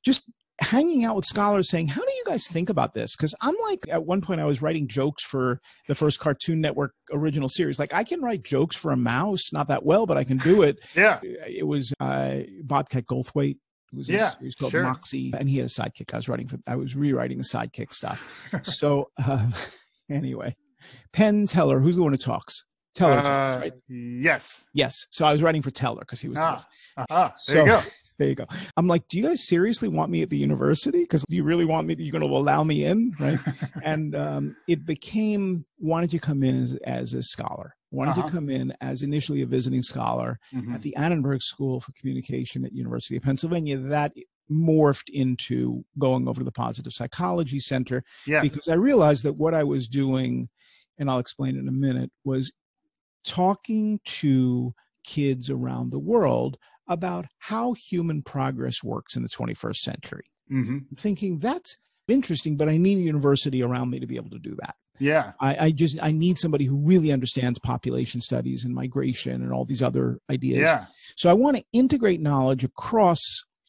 Just 0.04 0.24
hanging 0.60 1.04
out 1.04 1.16
with 1.16 1.26
scholars 1.26 1.70
saying, 1.70 1.88
How 1.88 2.02
do 2.02 2.12
you 2.14 2.24
guys 2.26 2.48
think 2.48 2.70
about 2.70 2.94
this? 2.94 3.16
Because 3.16 3.36
I'm 3.42 3.56
like, 3.70 3.86
at 3.90 4.06
one 4.06 4.22
point, 4.22 4.40
I 4.42 4.46
was 4.46 4.62
writing 4.62 4.88
jokes 4.88 5.24
for 5.24 5.60
the 5.88 5.96
first 5.96 6.20
Cartoon 6.20 6.62
Network 6.62 6.94
original 7.12 7.50
series. 7.50 7.80
Like, 7.80 7.94
I 7.94 8.04
can 8.04 8.22
write 8.22 8.44
jokes 8.44 8.76
for 8.76 8.92
a 8.92 8.98
mouse, 8.98 9.52
not 9.54 9.68
that 9.68 9.86
well, 9.86 10.06
but 10.06 10.18
I 10.18 10.24
can 10.24 10.38
do 10.38 10.62
it. 10.64 10.78
Yeah. 10.96 11.20
It 11.24 11.68
was 11.68 11.94
uh, 12.00 12.40
Bobcat 12.64 13.06
Goldthwait. 13.06 13.58
It 13.92 13.98
was 13.98 14.10
Yeah, 14.10 14.34
a 14.42 14.52
called 14.60 14.72
sure. 14.72 14.84
Moxy, 14.84 15.32
and 15.38 15.48
he 15.48 15.58
had 15.58 15.68
a 15.68 15.70
sidekick. 15.70 16.14
I 16.14 16.18
was 16.18 16.28
writing 16.28 16.48
for. 16.48 16.58
I 16.68 16.76
was 16.76 16.96
rewriting 16.96 17.38
the 17.38 17.44
sidekick 17.44 17.94
stuff. 17.94 18.50
so 18.64 19.10
uh, 19.24 19.48
anyway, 20.10 20.56
Penn 21.14 21.46
Teller, 21.46 21.80
who's 21.80 21.96
the 21.96 22.04
one 22.04 22.12
who 22.12 22.18
talks? 22.18 22.66
Teller, 22.96 23.16
talks, 23.18 23.28
Uh, 23.28 23.60
right? 23.62 23.74
Yes. 23.88 24.66
Yes. 24.74 25.06
So 25.12 25.26
I 25.26 25.32
was 25.32 25.42
writing 25.44 25.62
for 25.62 25.70
Teller 25.72 26.00
because 26.00 26.20
he 26.20 26.28
was. 26.30 26.40
Ah. 26.40 26.66
Ah, 27.10 27.36
there 27.48 27.58
you 27.62 27.66
go. 27.68 27.82
There 28.18 28.30
you 28.30 28.36
go. 28.36 28.46
I'm 28.78 28.88
like, 28.88 29.08
do 29.10 29.18
you 29.18 29.24
guys 29.28 29.46
seriously 29.46 29.90
want 29.90 30.10
me 30.10 30.22
at 30.22 30.30
the 30.30 30.38
university? 30.38 31.02
Because 31.02 31.24
do 31.30 31.36
you 31.36 31.44
really 31.44 31.66
want 31.66 31.86
me? 31.88 31.96
You're 32.00 32.12
going 32.18 32.24
to 32.30 32.34
allow 32.38 32.64
me 32.64 32.86
in, 32.86 33.14
right? 33.20 33.40
and 33.84 34.16
um, 34.16 34.56
it 34.68 34.86
became 34.86 35.66
don't 35.86 36.14
you 36.14 36.20
come 36.20 36.42
in 36.44 36.64
as, 36.64 36.78
as 36.86 37.14
a 37.14 37.22
scholar? 37.22 37.76
Don't 37.94 38.08
Uh-huh. 38.10 38.24
you 38.26 38.32
come 38.32 38.50
in 38.50 38.74
as 38.82 39.02
initially 39.02 39.42
a 39.42 39.46
visiting 39.46 39.82
scholar 39.84 40.40
Mhm. 40.54 40.74
at 40.74 40.82
the 40.82 40.96
Annenberg 40.96 41.42
School 41.42 41.80
for 41.82 41.92
Communication 42.00 42.66
at 42.66 42.74
University 42.74 43.18
of 43.18 43.24
Pennsylvania? 43.24 43.78
That 43.78 44.14
morphed 44.52 45.10
into 45.10 45.84
going 45.98 46.28
over 46.28 46.40
to 46.40 46.46
the 46.46 46.52
Positive 46.52 46.94
Psychology 46.94 47.60
Center 47.60 48.04
Yes. 48.28 48.44
because 48.44 48.68
I 48.70 48.76
realized 48.76 49.24
that 49.24 49.34
what 49.34 49.54
I 49.54 49.64
was 49.64 49.88
doing, 49.88 50.50
and 50.98 51.10
I'll 51.10 51.20
explain 51.20 51.58
in 51.58 51.68
a 51.68 51.72
minute, 51.74 52.12
was 52.24 52.52
talking 53.26 54.00
to 54.06 54.74
kids 55.04 55.50
around 55.50 55.92
the 55.92 56.00
world 56.00 56.58
about 56.88 57.26
how 57.40 57.74
human 57.74 58.22
progress 58.22 58.84
works 58.84 59.16
in 59.16 59.24
the 59.24 59.30
21st 59.30 59.78
century. 59.78 60.26
hmm 60.48 60.80
Thinking 60.98 61.40
that's 61.40 61.78
interesting, 62.08 62.58
but 62.58 62.70
I 62.70 62.78
need 62.78 62.98
a 62.98 63.02
university 63.02 63.64
around 63.64 63.90
me 63.90 64.00
to 64.00 64.08
be 64.08 64.16
able 64.16 64.30
to 64.32 64.40
do 64.40 64.56
that. 64.62 64.76
Yeah. 65.00 65.34
I, 65.40 65.66
I 65.66 65.72
just 65.72 65.98
I 66.02 66.12
need 66.12 66.38
somebody 66.38 66.66
who 66.66 66.78
really 66.78 67.12
understands 67.12 67.60
population 67.60 68.22
studies 68.22 68.64
and 68.64 68.74
migration 68.74 69.42
and 69.42 69.52
all 69.52 69.66
these 69.66 69.82
other 69.82 70.20
ideas. 70.30 70.62
Yeah. 70.62 70.86
So 71.16 71.30
I 71.30 71.34
want 71.34 71.58
to 71.58 71.64
integrate 71.74 72.22
knowledge 72.22 72.64
across 72.64 73.20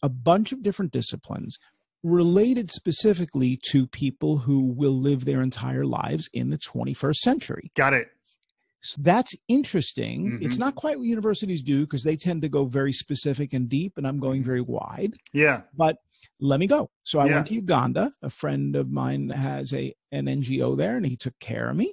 a 0.02 0.09
bunch 0.09 0.52
of 0.52 0.62
different 0.62 0.92
disciplines 0.92 1.59
related 2.02 2.70
specifically 2.70 3.59
to 3.70 3.87
people 3.87 4.38
who 4.38 4.61
will 4.61 5.00
live 5.00 5.24
their 5.24 5.42
entire 5.42 5.85
lives 5.85 6.29
in 6.33 6.50
the 6.50 6.59
21st 6.59 7.16
century. 7.16 7.72
Got 7.74 7.94
it. 7.94 8.09
So 8.87 9.03
that's 9.03 9.35
interesting. 9.49 10.33
Mhm. 10.33 10.42
It's 10.44 10.59
not 10.59 10.75
quite 10.75 10.99
what 10.99 11.07
universities 11.07 11.62
do 11.62 11.83
because 11.83 12.03
they 12.05 12.16
tend 12.16 12.42
to 12.42 12.49
go 12.49 12.64
very 12.66 12.92
specific 12.92 13.53
and 13.53 13.68
deep, 13.68 13.96
and 13.96 14.07
I'm 14.07 14.18
going 14.18 14.42
very 14.42 14.61
wide. 14.61 15.14
Yeah. 15.33 15.62
But 15.75 15.96
let 16.40 16.61
me 16.61 16.66
go. 16.66 16.90
So 17.03 17.18
I 17.18 17.27
Yeah. 17.27 17.35
went 17.37 17.46
to 17.49 17.55
Uganda. 17.55 18.12
A 18.22 18.31
friend 18.31 18.77
of 18.77 18.90
mine 18.90 19.31
has 19.31 19.72
a 19.75 19.94
an 20.12 20.27
NGO 20.29 20.77
there, 20.77 20.96
and 20.96 21.05
he 21.07 21.16
took 21.16 21.38
care 21.40 21.68
of 21.68 21.77
me, 21.77 21.92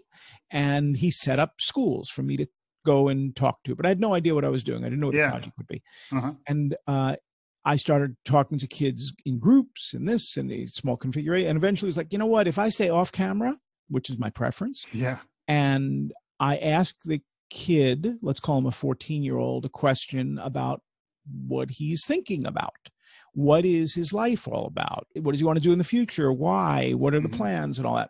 and 0.52 0.96
he 0.96 1.12
set 1.12 1.40
up 1.40 1.56
schools 1.60 2.10
for 2.10 2.24
me 2.24 2.38
to 2.38 2.48
go 2.86 3.08
and 3.10 3.36
talk 3.36 3.64
to. 3.64 3.76
But 3.76 3.86
I 3.86 3.90
had 3.90 4.00
no 4.00 4.14
idea 4.14 4.36
what 4.36 4.46
I 4.46 4.50
was 4.50 4.64
doing. 4.64 4.84
I 4.84 4.88
didn't 4.88 5.00
know 5.00 5.08
what 5.08 5.16
Yeah. 5.16 5.28
the 5.28 5.32
project 5.32 5.58
would 5.58 5.68
be, 5.68 5.82
Uh-huh. 6.12 6.34
and 6.48 6.76
uh, 6.88 7.16
I 7.66 7.76
started 7.78 8.16
talking 8.26 8.60
to 8.60 8.68
kids 8.68 9.14
in 9.26 9.40
groups 9.40 9.94
and 9.94 10.08
this 10.08 10.36
and 10.38 10.52
a 10.52 10.66
small 10.68 10.98
configuration, 10.98 11.48
and 11.50 11.58
eventually 11.58 11.88
it 11.88 11.92
was 11.96 11.98
like, 11.98 12.12
you 12.14 12.20
know 12.20 12.26
what? 12.26 12.48
If 12.48 12.60
I 12.60 12.70
stay 12.70 12.90
off 12.90 13.12
camera, 13.12 13.58
which 13.90 14.10
is 14.10 14.18
my 14.18 14.30
preference, 14.30 14.86
Yeah. 14.94 15.20
and 15.48 16.14
I 16.44 16.58
asked 16.58 17.06
the 17.06 17.22
kid, 17.50 18.18
let's 18.22 18.42
call 18.42 18.58
him 18.58 18.66
a 18.66 18.72
14 18.72 19.24
year 19.24 19.38
old, 19.38 19.66
a 19.66 19.70
question 19.70 20.38
about 20.40 20.82
what 21.48 21.70
he's 21.72 22.06
thinking 22.06 22.46
about. 22.46 22.76
What 23.34 23.64
is 23.64 23.96
his 23.96 24.12
life 24.12 24.46
all 24.46 24.66
about? 24.68 25.08
What 25.16 25.32
does 25.32 25.40
he 25.40 25.46
want 25.46 25.58
to 25.58 25.64
do 25.64 25.72
in 25.72 25.78
the 25.78 25.86
future? 25.86 26.34
Why? 26.34 26.92
What 26.92 27.14
are 27.14 27.22
the 27.22 27.30
Mhm. 27.30 27.38
plans 27.38 27.78
and 27.78 27.88
all 27.88 27.96
that? 27.96 28.10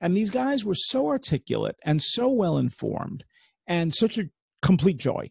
And 0.00 0.16
these 0.16 0.30
guys 0.30 0.64
were 0.64 0.74
so 0.74 1.08
articulate 1.08 1.76
and 1.84 2.00
so 2.02 2.28
well 2.30 2.56
informed 2.56 3.24
and 3.66 3.94
such 3.94 4.16
a 4.16 4.30
complete 4.62 4.96
joy 4.96 5.30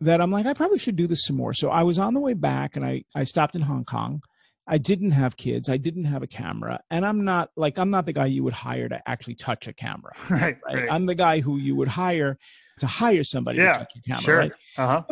that 0.00 0.20
I'm 0.20 0.32
like, 0.32 0.46
I 0.46 0.54
probably 0.54 0.78
should 0.78 0.96
do 0.96 1.06
this 1.06 1.24
some 1.24 1.36
more. 1.36 1.54
So 1.54 1.70
I 1.70 1.84
was 1.84 1.98
on 2.00 2.14
the 2.14 2.20
way 2.20 2.34
back 2.34 2.74
and 2.74 2.84
I, 2.84 3.04
I 3.14 3.22
stopped 3.22 3.54
in 3.54 3.62
Hong 3.62 3.84
Kong. 3.84 4.22
I 4.68 4.78
didn't 4.78 5.12
have 5.12 5.36
kids. 5.36 5.68
I 5.68 5.76
didn't 5.76 6.04
have 6.06 6.22
a 6.22 6.26
camera. 6.26 6.80
And 6.90 7.06
I'm 7.06 7.24
not 7.24 7.50
like, 7.56 7.78
I'm 7.78 7.90
not 7.90 8.04
the 8.06 8.12
guy 8.12 8.26
you 8.26 8.42
would 8.44 8.52
hire 8.52 8.88
to 8.88 9.00
actually 9.08 9.36
touch 9.36 9.68
a 9.68 9.72
camera 9.72 10.12
Right. 10.30 10.56
right? 10.66 10.74
Right. 10.74 10.88
I'm 10.90 11.06
the 11.06 11.14
guy 11.14 11.40
who 11.40 11.56
you 11.58 11.76
would 11.76 11.88
hire 11.88 12.38
to 12.80 12.86
hire 12.86 13.22
somebody 13.24 13.58
Yeah, 13.58 13.72
to 13.72 13.78
touch 13.78 13.92
your 13.94 14.02
camera, 14.02 14.22
sure. 14.22 14.38
right? 14.38 14.52
Uh-huh. 14.76 15.02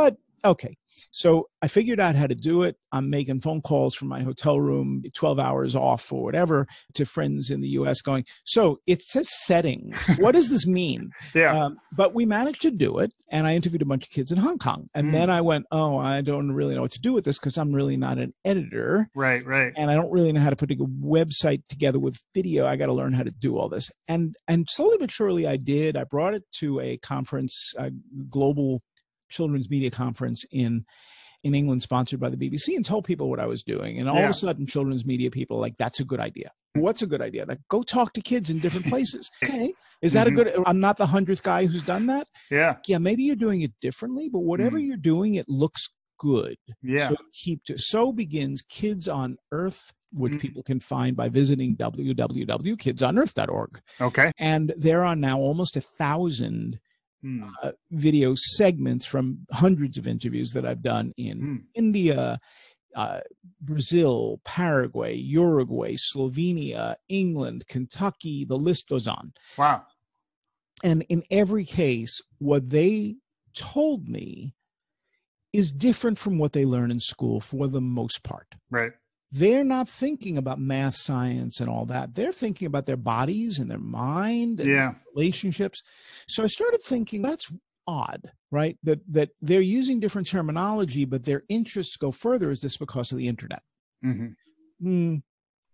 Okay. 0.45 0.77
So 1.11 1.49
I 1.63 1.69
figured 1.69 1.99
out 2.01 2.15
how 2.17 2.27
to 2.27 2.35
do 2.35 2.63
it. 2.65 2.77
I'm 2.93 3.09
making 3.11 3.41
phone 3.41 3.63
calls 3.63 3.95
from 3.95 4.09
my 4.09 4.23
hotel 4.23 4.61
room, 4.61 5.03
12 5.15 5.39
hours 5.41 5.75
off 5.75 6.13
or 6.13 6.23
whatever, 6.23 6.67
to 6.95 7.05
friends 7.07 7.51
in 7.51 7.61
the 7.61 7.69
US 7.71 8.01
going, 8.01 8.25
so 8.45 8.81
it 8.87 9.03
says 9.03 9.29
settings. 9.45 9.97
what 10.19 10.33
does 10.33 10.51
this 10.51 10.67
mean? 10.67 11.11
Yeah. 11.35 11.65
Um, 11.65 11.79
but 11.97 12.15
we 12.15 12.27
managed 12.27 12.63
to 12.63 12.71
do 12.71 12.99
it. 12.99 13.13
And 13.31 13.47
I 13.49 13.55
interviewed 13.57 13.83
a 13.83 13.87
bunch 13.87 14.05
of 14.05 14.11
kids 14.11 14.31
in 14.31 14.39
Hong 14.39 14.59
Kong. 14.59 14.89
And 14.95 15.09
Mm. 15.09 15.13
then 15.13 15.31
I 15.31 15.41
went, 15.41 15.67
oh, 15.73 15.99
I 15.99 16.21
don't 16.21 16.53
really 16.53 16.75
know 16.77 16.83
what 16.83 16.93
to 16.93 17.01
do 17.01 17.13
with 17.13 17.25
this 17.25 17.39
because 17.39 17.59
I'm 17.59 17.73
really 17.73 17.97
not 17.97 18.19
an 18.19 18.33
editor 18.45 19.09
right. 19.15 19.45
Right. 19.45 19.73
and 19.77 19.91
I 19.91 19.95
don't 19.95 20.13
really 20.13 20.33
know 20.33 20.41
how 20.41 20.51
to 20.51 20.57
put 20.57 20.71
a 20.71 20.77
website 20.77 21.63
together 21.69 21.99
with 21.99 22.23
video. 22.35 22.67
I 22.67 22.77
got 22.77 22.87
to 22.87 22.93
learn 22.93 23.13
how 23.13 23.25
to 23.25 23.33
do 23.33 23.57
all 23.59 23.69
this, 23.69 23.91
and 24.07 24.37
and 24.47 24.69
slowly 24.69 24.99
but 25.01 25.11
surely 25.11 25.47
I 25.49 25.57
did. 25.57 25.97
I 25.97 26.05
brought 26.05 26.35
it 26.35 26.45
to 26.61 26.79
a 26.81 26.97
conference, 26.99 27.75
a 27.79 27.91
global 28.29 28.83
children's 29.35 29.69
media 29.69 29.91
conference 29.91 30.47
in 30.51 30.87
in 31.43 31.55
England 31.55 31.83
sponsored 31.83 32.19
by 32.21 32.31
the 32.31 32.39
BBC 32.39 32.75
and 32.75 32.87
told 32.87 33.05
people 33.05 33.29
what 33.29 33.39
I 33.39 33.45
was 33.45 33.63
doing. 33.63 33.99
And 34.01 34.09
all 34.09 34.17
Yeah. 34.17 34.25
of 34.25 34.31
a 34.31 34.35
sudden, 34.45 34.67
children's 34.67 35.05
media 35.05 35.31
people 35.31 35.59
are 35.59 35.61
like, 35.61 35.77
that's 35.77 36.01
a 36.01 36.05
good 36.05 36.19
idea. 36.21 36.51
What's 36.73 37.03
a 37.03 37.07
good 37.07 37.21
idea? 37.21 37.45
Like, 37.47 37.61
go 37.69 37.83
talk 37.83 38.15
to 38.15 38.23
kids 38.23 38.49
in 38.49 38.61
different 38.61 38.87
places. 38.87 39.31
Okay. 39.45 39.75
Is 40.01 40.15
that 40.15 40.27
Mhm. 40.27 40.33
a 40.33 40.35
good? 40.37 40.55
I'm 40.65 40.81
not 40.81 40.97
the 40.97 41.05
hundredth 41.07 41.43
guy 41.43 41.67
who's 41.67 41.83
done 41.85 42.07
that. 42.07 42.29
Yeah. 42.51 42.77
Yeah, 42.89 42.97
maybe 42.97 43.25
you're 43.25 43.37
doing 43.37 43.61
it 43.61 43.73
differently, 43.83 44.31
but 44.33 44.39
whatever 44.41 44.79
you're 44.79 44.97
doing, 45.13 45.35
it 45.35 45.47
looks 45.49 45.91
good. 46.19 46.57
Yeah. 46.83 47.11
So 47.11 47.17
keep 47.35 47.63
to 47.65 47.77
so 47.79 48.11
begins 48.11 48.63
Kids 48.63 49.07
on 49.07 49.37
Earth, 49.53 49.93
which 50.13 50.33
Mhm. 50.35 50.41
people 50.41 50.63
can 50.63 50.81
find 50.81 51.15
by 51.15 51.29
visiting 51.29 51.77
www.kidsonearth.org. 51.77 53.81
Okay. 54.01 54.33
And 54.39 54.73
there 54.79 55.05
are 55.05 55.17
now 55.17 55.39
almost 55.39 55.77
a 55.77 55.83
thousand 55.83 56.79
Mm. 57.25 57.51
uh, 57.63 57.73
video 57.91 58.35
segments 58.37 59.07
from 59.07 59.47
hundreds 59.51 59.97
of 59.97 60.07
interviews 60.07 60.51
that 60.53 60.67
I've 60.67 60.83
done 60.83 61.15
in 61.17 61.41
Mm. 61.41 61.65
India, 61.75 62.39
uh, 62.95 63.21
Brazil, 63.61 64.41
Paraguay, 64.45 65.15
Uruguay, 65.15 65.95
Slovenia, 65.97 66.97
England, 67.09 67.67
Kentucky, 67.67 68.45
the 68.45 68.59
list 68.59 68.89
goes 68.89 69.09
on. 69.09 69.33
Wow. 69.57 69.87
And 70.83 71.03
in 71.09 71.23
every 71.31 71.65
case, 71.65 72.21
what 72.39 72.69
they 72.71 73.17
told 73.55 74.07
me 74.09 74.55
is 75.53 75.73
different 75.73 76.19
from 76.19 76.37
what 76.37 76.53
they 76.53 76.65
learn 76.65 76.91
in 76.91 77.01
school 77.01 77.41
for 77.41 77.69
the 77.69 77.81
most 77.81 78.23
part. 78.23 78.49
Right. 78.71 78.93
They're 79.37 79.65
not 79.65 79.89
thinking 79.89 80.39
about 80.39 80.61
math, 80.61 80.95
science, 80.95 81.59
and 81.61 81.69
all 81.69 81.87
that. 81.87 82.15
They're 82.15 82.33
thinking 82.33 82.67
about 82.67 82.87
their 82.87 82.97
bodies 82.97 83.59
and 83.59 83.69
their 83.69 83.79
mind 83.81 84.61
and 84.61 84.71
Yeah. 84.71 84.95
relationships. 85.15 85.83
So 86.29 86.45
I 86.45 86.47
started 86.47 86.81
thinking 86.83 87.21
that's 87.23 87.53
odd, 87.87 88.31
right? 88.53 88.79
That 88.85 89.01
that 89.13 89.31
they're 89.43 89.61
using 89.81 89.99
different 89.99 90.29
terminology, 90.29 91.05
but 91.05 91.25
their 91.25 91.43
interests 91.49 91.97
go 91.97 92.13
further. 92.13 92.51
Is 92.53 92.61
this 92.61 92.77
because 92.77 93.11
of 93.11 93.19
the 93.19 93.27
internet? 93.27 93.63
Mm-hmm. 94.05 94.29
Hmm, 94.81 95.17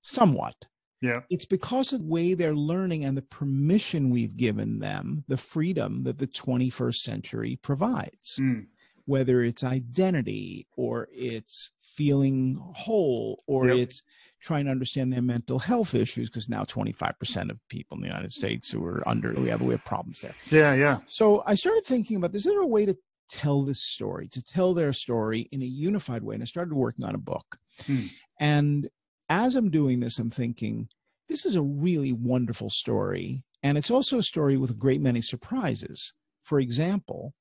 somewhat. 0.03 0.55
Yeah. 1.03 1.20
It's 1.31 1.46
because 1.46 1.92
of 1.92 2.01
the 2.01 2.07
way 2.07 2.35
they're 2.35 2.55
learning 2.55 3.05
and 3.05 3.16
the 3.16 3.23
permission 3.23 4.11
we've 4.11 4.37
given 4.37 4.79
them, 4.81 5.25
the 5.29 5.37
freedom 5.37 6.03
that 6.05 6.18
the 6.18 6.27
21st 6.27 7.03
century 7.03 7.59
provides, 7.62 8.38
Mm. 8.40 8.66
Whether 9.11 9.42
it's 9.42 9.64
identity 9.64 10.66
or 10.77 11.09
it's 11.12 11.73
feeling 11.96 12.57
whole 12.85 13.42
or 13.46 13.66
Yep. 13.68 13.77
it's 13.77 14.03
trying 14.40 14.64
to 14.66 14.70
understand 14.70 15.12
their 15.12 15.20
mental 15.20 15.59
health 15.59 15.94
issues 15.94 16.31
because 16.31 16.49
now 16.49 16.62
25% 16.64 17.51
of 17.51 17.59
people 17.68 17.96
in 17.96 18.03
the 18.03 18.09
United 18.09 18.33
States 18.33 18.70
who 18.70 18.83
are 18.85 19.03
under 19.07 19.33
we 19.35 19.49
have 19.49 19.61
we 19.61 19.73
have 19.75 19.85
problems 19.85 20.20
there. 20.20 20.35
Yeah. 20.51 20.75
Yeah. 20.75 20.99
So 21.07 21.42
I 21.44 21.55
started 21.57 21.85
thinking 21.85 22.16
about 22.16 22.33
this. 22.33 22.46
is 22.46 22.53
there 22.53 22.62
a 22.62 22.66
way 22.77 22.87
to 22.87 22.96
tell 23.29 23.62
this 23.62 23.81
story, 23.81 24.29
to 24.29 24.42
tell 24.42 24.73
their 24.75 24.92
story 24.92 25.40
in 25.53 25.61
a 25.62 25.66
unified 25.66 26.23
way? 26.23 26.35
And 26.37 26.42
I 26.42 26.46
started 26.46 26.73
working 26.75 27.05
on 27.05 27.14
a 27.14 27.18
book. 27.33 27.59
Hmm. 27.87 28.07
And 28.38 28.88
as 29.29 29.57
I'm 29.57 29.70
doing 29.70 30.01
this, 30.01 30.18
I'm 30.18 30.31
thinking, 30.31 30.88
this 31.29 31.44
is 31.44 31.57
a 31.57 31.62
really 31.62 32.12
wonderful 32.12 32.70
story. 32.70 33.42
And 33.62 33.77
it's 33.77 33.90
also 33.90 34.18
a 34.18 34.23
story 34.33 34.57
with 34.57 34.70
a 34.70 34.83
great 34.85 35.01
many 35.01 35.20
surprises. 35.23 36.14
For 36.44 36.61
example, 36.61 37.35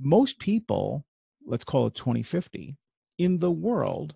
most 0.00 0.38
people, 0.38 1.04
let's 1.46 1.64
call 1.64 1.86
it 1.86 1.94
2050, 1.94 2.76
in 3.18 3.38
the 3.38 3.50
world 3.50 4.14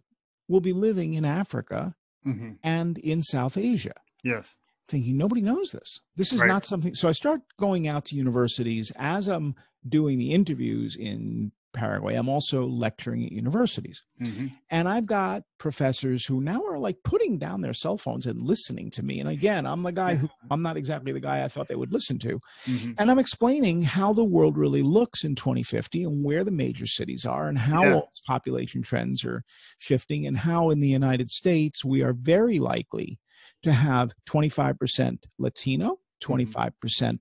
will 0.49 0.61
be 0.61 0.73
living 0.73 1.15
in 1.15 1.25
Africa 1.25 1.95
hmm 2.23 2.53
and 2.63 2.97
in 2.99 3.23
South 3.23 3.57
Asia 3.59 3.95
Yes. 4.23 4.57
thinking 4.89 5.17
nobody 5.19 5.41
knows 5.43 5.73
this. 5.73 6.01
This 6.17 6.33
is 6.33 6.41
Right. 6.41 6.49
not 6.49 6.65
something. 6.67 6.95
So 6.95 7.09
I 7.09 7.13
start 7.13 7.43
going 7.59 7.87
out 7.87 8.07
to 8.07 8.17
universities 8.17 8.91
as 8.97 9.29
I'm 9.29 9.55
doing 9.87 10.19
the 10.19 10.33
interviews 10.33 10.97
in 10.97 11.53
Paraguay. 11.75 12.15
I'm 12.15 12.29
also 12.29 12.67
lecturing 12.67 13.25
at 13.25 13.33
universities. 13.33 14.03
hmm 14.19 14.47
And 14.71 14.89
I've 14.89 15.07
got 15.07 15.43
professors 15.59 16.25
who 16.25 16.41
now 16.41 16.63
are 16.65 16.79
like 16.79 16.97
putting 17.05 17.39
down 17.39 17.61
their 17.61 17.75
cell 17.75 17.99
phones 17.99 18.27
and 18.27 18.41
listening 18.41 18.91
to 18.93 19.03
me. 19.03 19.21
And 19.21 19.29
again, 19.29 19.67
I'm 19.67 19.83
the 19.83 19.93
guy 19.93 20.15
who 20.15 20.29
I'm 20.51 20.63
not 20.63 20.77
exactly 20.77 21.13
the 21.13 21.21
guy 21.21 21.45
I 21.45 21.49
thought 21.49 21.69
they 21.69 21.75
would 21.77 21.93
listen 21.93 22.19
to. 22.21 22.41
hmm 22.65 22.93
And 22.99 23.11
I'm 23.11 23.19
explaining 23.19 23.83
how 23.83 24.13
the 24.13 24.25
world 24.25 24.57
really 24.57 24.83
looks 24.83 25.25
in 25.25 25.35
2050 25.35 26.05
and 26.05 26.25
where 26.25 26.45
the 26.45 26.51
major 26.51 26.87
cities 26.87 27.27
are 27.27 27.49
and 27.49 27.59
how 27.59 27.83
Yeah. 27.85 28.01
population 28.27 28.83
trends 28.83 29.25
are 29.25 29.43
shifting 29.79 30.27
and 30.27 30.39
how 30.39 30.71
in 30.71 30.81
the 30.81 30.89
United 30.89 31.31
States 31.31 31.85
we 31.85 32.03
are 32.03 32.15
very 32.15 32.59
likely 32.59 33.19
to 33.63 33.73
have 33.73 34.13
25% 34.27 35.19
Latino, 35.39 35.99
25% 36.23 37.19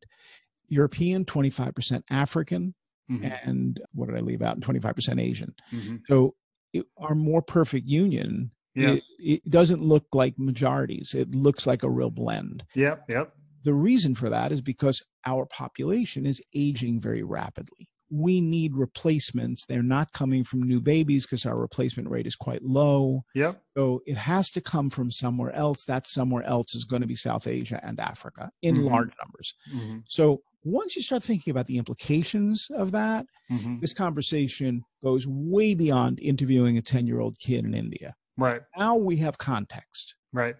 European, 0.70 1.26
25% 1.26 2.04
African, 2.10 2.74
hmm 3.08 3.24
and 3.24 3.80
what 3.94 4.08
did 4.08 4.18
I 4.18 4.22
leave 4.22 4.42
out? 4.42 4.56
And 4.56 4.64
25% 4.66 5.22
Asian. 5.22 5.54
hmm 5.70 5.98
So 6.08 6.36
it, 6.74 6.86
our 6.98 7.16
more 7.16 7.42
perfect 7.42 7.88
union, 7.88 8.52
Yeah. 8.76 8.94
it, 8.94 9.04
it 9.20 9.50
doesn't 9.50 9.82
look 9.84 10.06
like 10.14 10.36
majorities. 10.40 11.14
It 11.14 11.36
looks 11.36 11.68
like 11.68 11.84
a 11.84 11.90
real 11.90 12.10
blend. 12.10 12.64
Yep. 12.76 13.06
Yep. 13.10 13.34
The 13.64 13.74
reason 13.74 14.16
for 14.16 14.30
that 14.30 14.52
is 14.52 14.62
because 14.62 15.02
our 15.26 15.46
population 15.46 16.26
is 16.26 16.42
aging 16.54 17.00
very 17.00 17.24
rapidly. 17.24 17.88
We 18.10 18.42
need 18.42 18.76
replacements. 18.76 19.66
They're 19.66 19.82
not 19.82 20.12
coming 20.12 20.44
from 20.44 20.62
new 20.64 20.80
babies 20.82 21.26
because 21.26 21.46
our 21.46 21.58
replacement 21.58 22.10
rate 22.10 22.28
is 22.28 22.36
quite 22.36 22.62
low. 22.64 23.24
Yep. 23.34 23.62
So 23.78 24.02
it 24.06 24.18
has 24.18 24.50
to 24.52 24.62
come 24.62 24.90
from 24.90 25.10
somewhere 25.12 25.52
else. 25.56 25.86
That 25.86 26.06
somewhere 26.08 26.44
else 26.44 26.76
is 26.76 26.84
going 26.84 27.02
to 27.02 27.08
be 27.08 27.16
South 27.16 27.48
Asia 27.48 27.80
and 27.84 28.00
Africa 28.00 28.52
in 28.62 28.76
Mhm. 28.78 28.90
large 28.92 29.14
numbers. 29.22 29.54
hmm 29.72 30.00
So 30.06 30.42
once 30.64 30.96
you 30.96 31.02
start 31.02 31.24
thinking 31.24 31.52
about 31.52 31.66
the 31.68 31.78
implications 31.78 32.68
of 32.76 32.92
that, 32.92 33.26
hmm 33.50 33.80
this 33.82 33.94
conversation 33.94 34.82
goes 35.04 35.26
way 35.28 35.74
beyond 35.74 36.20
interviewing 36.22 36.78
a 36.78 36.82
10 36.82 37.06
year 37.06 37.20
old 37.20 37.38
kid 37.40 37.66
in 37.66 37.74
India. 37.74 38.16
Right. 38.38 38.62
Now 38.78 38.96
we 38.96 39.18
have 39.18 39.38
context. 39.38 40.16
Right. 40.32 40.56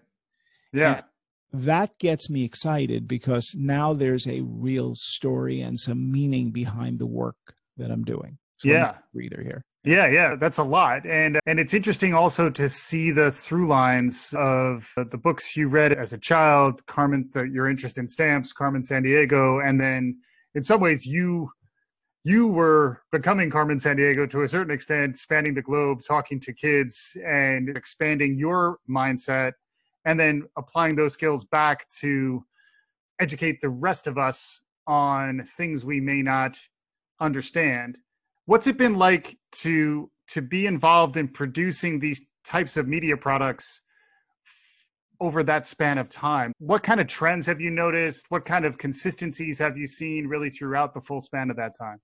Yeah. 0.72 1.02
That 1.52 1.96
gets 1.98 2.28
me 2.28 2.44
excited 2.44 3.06
because 3.08 3.54
now 3.56 3.94
there's 3.94 4.26
a 4.26 4.40
real 4.42 4.94
story 4.96 5.60
and 5.60 5.78
some 5.78 6.10
meaning 6.10 6.50
behind 6.50 6.98
the 6.98 7.06
work 7.06 7.36
that 7.76 7.90
I'm 7.90 8.04
doing. 8.04 8.38
So 8.56 8.68
Yeah. 8.68 8.98
breather 9.12 9.42
here. 9.42 9.64
Yeah, 9.86 10.06
yeah, 10.08 10.34
that's 10.36 10.56
a 10.56 10.62
lot, 10.62 11.04
and 11.04 11.38
and 11.44 11.60
it's 11.60 11.74
interesting 11.74 12.14
also 12.14 12.48
to 12.48 12.70
see 12.70 13.10
the 13.10 13.30
through 13.30 13.66
lines 13.66 14.32
of 14.34 14.90
the 14.96 15.18
books 15.18 15.54
you 15.58 15.68
read 15.68 15.92
as 15.92 16.14
a 16.14 16.18
child, 16.18 16.84
Carmen, 16.86 17.28
the, 17.34 17.42
your 17.42 17.68
interest 17.68 17.98
in 17.98 18.08
stamps, 18.08 18.50
Carmen 18.54 18.80
Sandiego, 18.80 19.62
and 19.62 19.78
then 19.78 20.18
in 20.54 20.62
some 20.62 20.80
ways 20.80 21.04
you 21.04 21.50
you 22.24 22.46
were 22.46 23.02
becoming 23.12 23.50
Carmen 23.50 23.76
Sandiego 23.76 24.28
to 24.30 24.44
a 24.44 24.48
certain 24.48 24.72
extent, 24.72 25.18
spanning 25.18 25.52
the 25.52 25.60
globe, 25.60 26.00
talking 26.00 26.40
to 26.40 26.54
kids, 26.54 27.14
and 27.26 27.68
expanding 27.76 28.38
your 28.38 28.78
mindset, 28.88 29.52
and 30.06 30.18
then 30.18 30.44
applying 30.56 30.94
those 30.94 31.12
skills 31.12 31.44
back 31.44 31.86
to 32.00 32.42
educate 33.20 33.60
the 33.60 33.68
rest 33.68 34.06
of 34.06 34.16
us 34.16 34.62
on 34.86 35.44
things 35.44 35.84
we 35.84 36.00
may 36.00 36.22
not 36.22 36.58
understand 37.20 37.98
what's 38.46 38.66
it 38.66 38.76
been 38.76 38.94
like 38.94 39.36
to 39.52 40.10
to 40.28 40.42
be 40.42 40.66
involved 40.66 41.16
in 41.16 41.28
producing 41.28 41.98
these 42.00 42.22
types 42.44 42.76
of 42.76 42.86
media 42.88 43.16
products 43.16 43.80
over 45.20 45.42
that 45.44 45.66
span 45.66 45.96
of 45.98 46.08
time 46.08 46.52
what 46.58 46.82
kind 46.82 47.00
of 47.00 47.06
trends 47.06 47.46
have 47.46 47.60
you 47.60 47.70
noticed 47.70 48.26
what 48.30 48.44
kind 48.44 48.64
of 48.64 48.76
consistencies 48.78 49.58
have 49.58 49.76
you 49.78 49.86
seen 49.86 50.26
really 50.26 50.50
throughout 50.50 50.92
the 50.92 51.00
full 51.00 51.20
span 51.20 51.50
of 51.50 51.56
that 51.56 51.72
time 51.78 51.98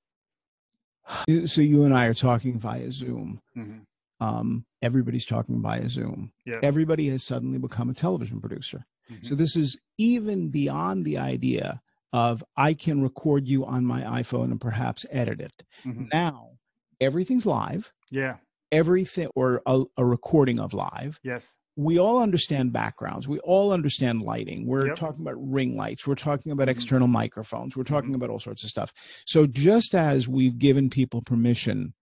So 1.47 1.61
you 1.61 1.85
and 1.85 1.95
I 1.97 2.07
are 2.07 2.15
talking 2.15 2.59
via 2.59 2.91
Zoom. 2.93 3.41
mm-hmm. 3.57 3.79
Um, 4.23 4.67
everybody's 4.83 5.25
talking 5.25 5.63
via 5.63 5.89
Zoom. 5.89 6.31
yes. 6.45 6.61
Everybody 6.63 7.09
has 7.09 7.25
suddenly 7.25 7.57
become 7.59 7.89
a 7.89 7.95
television 7.95 8.39
producer. 8.39 8.85
Mhm. 9.11 9.27
So 9.27 9.35
this 9.35 9.57
is 9.57 9.81
even 9.97 10.51
beyond 10.51 11.07
the 11.07 11.17
idea 11.17 11.81
of 12.13 12.43
I 12.57 12.75
can 12.75 13.03
record 13.03 13.47
you 13.47 13.65
on 13.65 13.85
my 13.85 14.03
iPhone 14.23 14.51
and 14.51 14.61
perhaps 14.61 15.07
edit 15.11 15.41
it. 15.41 15.63
Mhm. 15.85 16.09
Now 16.13 16.53
everything's 17.01 17.47
live, 17.47 17.93
yeah 18.11 18.37
everything 18.73 19.29
or 19.35 19.63
a, 19.67 19.83
a 19.97 20.05
recording 20.05 20.61
of 20.61 20.73
live. 20.73 21.19
yes 21.25 21.57
We 21.77 21.99
all 21.99 22.21
understand 22.21 22.73
backgrounds. 22.73 23.27
We 23.27 23.39
all 23.41 23.73
understand 23.73 24.23
lighting. 24.23 24.67
We're 24.67 24.89
Yep. 24.89 24.97
talking 24.97 25.21
about 25.23 25.37
ring 25.39 25.77
lights. 25.77 26.07
We're 26.07 26.15
talking 26.15 26.53
about 26.53 26.69
Mhm. 26.69 26.73
external 26.73 27.09
microphones. 27.09 27.77
We're 27.77 27.85
talking 27.85 28.15
about 28.15 28.29
all 28.31 28.39
sorts 28.39 28.63
of 28.65 28.71
stuff. 28.71 28.93
So 29.27 29.47
just 29.47 29.95
as 29.95 30.29
we've 30.29 30.59
given 30.59 30.91
people 30.91 31.23
permission 31.23 31.95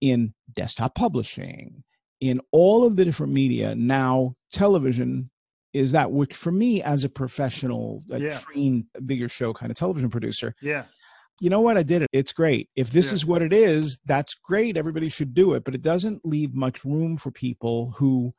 in 0.00 0.34
desktop 0.52 0.94
publishing, 0.94 1.84
in 2.20 2.40
all 2.52 2.84
of 2.84 2.96
the 2.96 3.04
different 3.04 3.32
media, 3.32 3.74
now 3.74 4.34
television 4.50 5.30
is 5.72 5.92
that 5.92 6.10
which 6.12 6.34
for 6.34 6.52
me 6.52 6.82
as 6.82 7.04
a 7.04 7.08
professional, 7.08 8.04
a 8.10 8.20
Yeah. 8.20 8.38
trained 8.38 8.86
bigger 9.06 9.28
show 9.28 9.52
kind 9.52 9.70
of 9.70 9.76
television 9.76 10.10
producer, 10.10 10.54
yeah 10.60 10.84
you 11.40 11.50
know 11.50 11.60
what? 11.60 11.76
I 11.76 11.82
did 11.82 12.02
it. 12.02 12.08
It's 12.12 12.32
great. 12.32 12.68
If 12.76 12.90
this 12.92 13.10
Yeah. 13.10 13.14
is 13.14 13.26
what 13.26 13.42
it 13.42 13.52
is, 13.52 13.98
that's 14.04 14.34
great. 14.34 14.76
Everybody 14.76 15.08
should 15.08 15.34
do 15.34 15.54
it. 15.54 15.64
But 15.64 15.74
it 15.74 15.82
doesn't 15.82 16.24
leave 16.24 16.54
much 16.54 16.84
room 16.84 17.16
for 17.16 17.32
people 17.32 17.92
who 17.96 18.32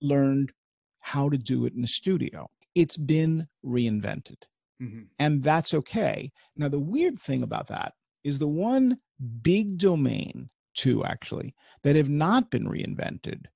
learned 0.00 0.52
how 1.00 1.28
to 1.28 1.36
do 1.36 1.66
it 1.66 1.74
in 1.74 1.84
a 1.84 1.86
studio. 1.86 2.48
It's 2.74 2.96
been 2.96 3.48
reinvented. 3.62 4.44
hmm 4.80 5.02
And 5.18 5.42
that's 5.42 5.74
okay. 5.74 6.32
Now, 6.56 6.68
the 6.68 6.78
weird 6.78 7.18
thing 7.18 7.42
about 7.42 7.66
that 7.66 7.92
is 8.24 8.38
the 8.38 8.48
one 8.48 9.00
big 9.42 9.76
domain 9.76 10.48
two 10.74 11.04
actually, 11.04 11.54
that 11.82 11.96
have 11.96 12.08
not 12.10 12.50
been 12.50 12.66
reinvented 12.66 13.46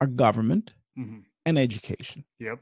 are 0.00 0.06
government 0.06 0.74
hmm 0.96 1.20
and 1.46 1.58
education. 1.58 2.24
Yep. 2.38 2.58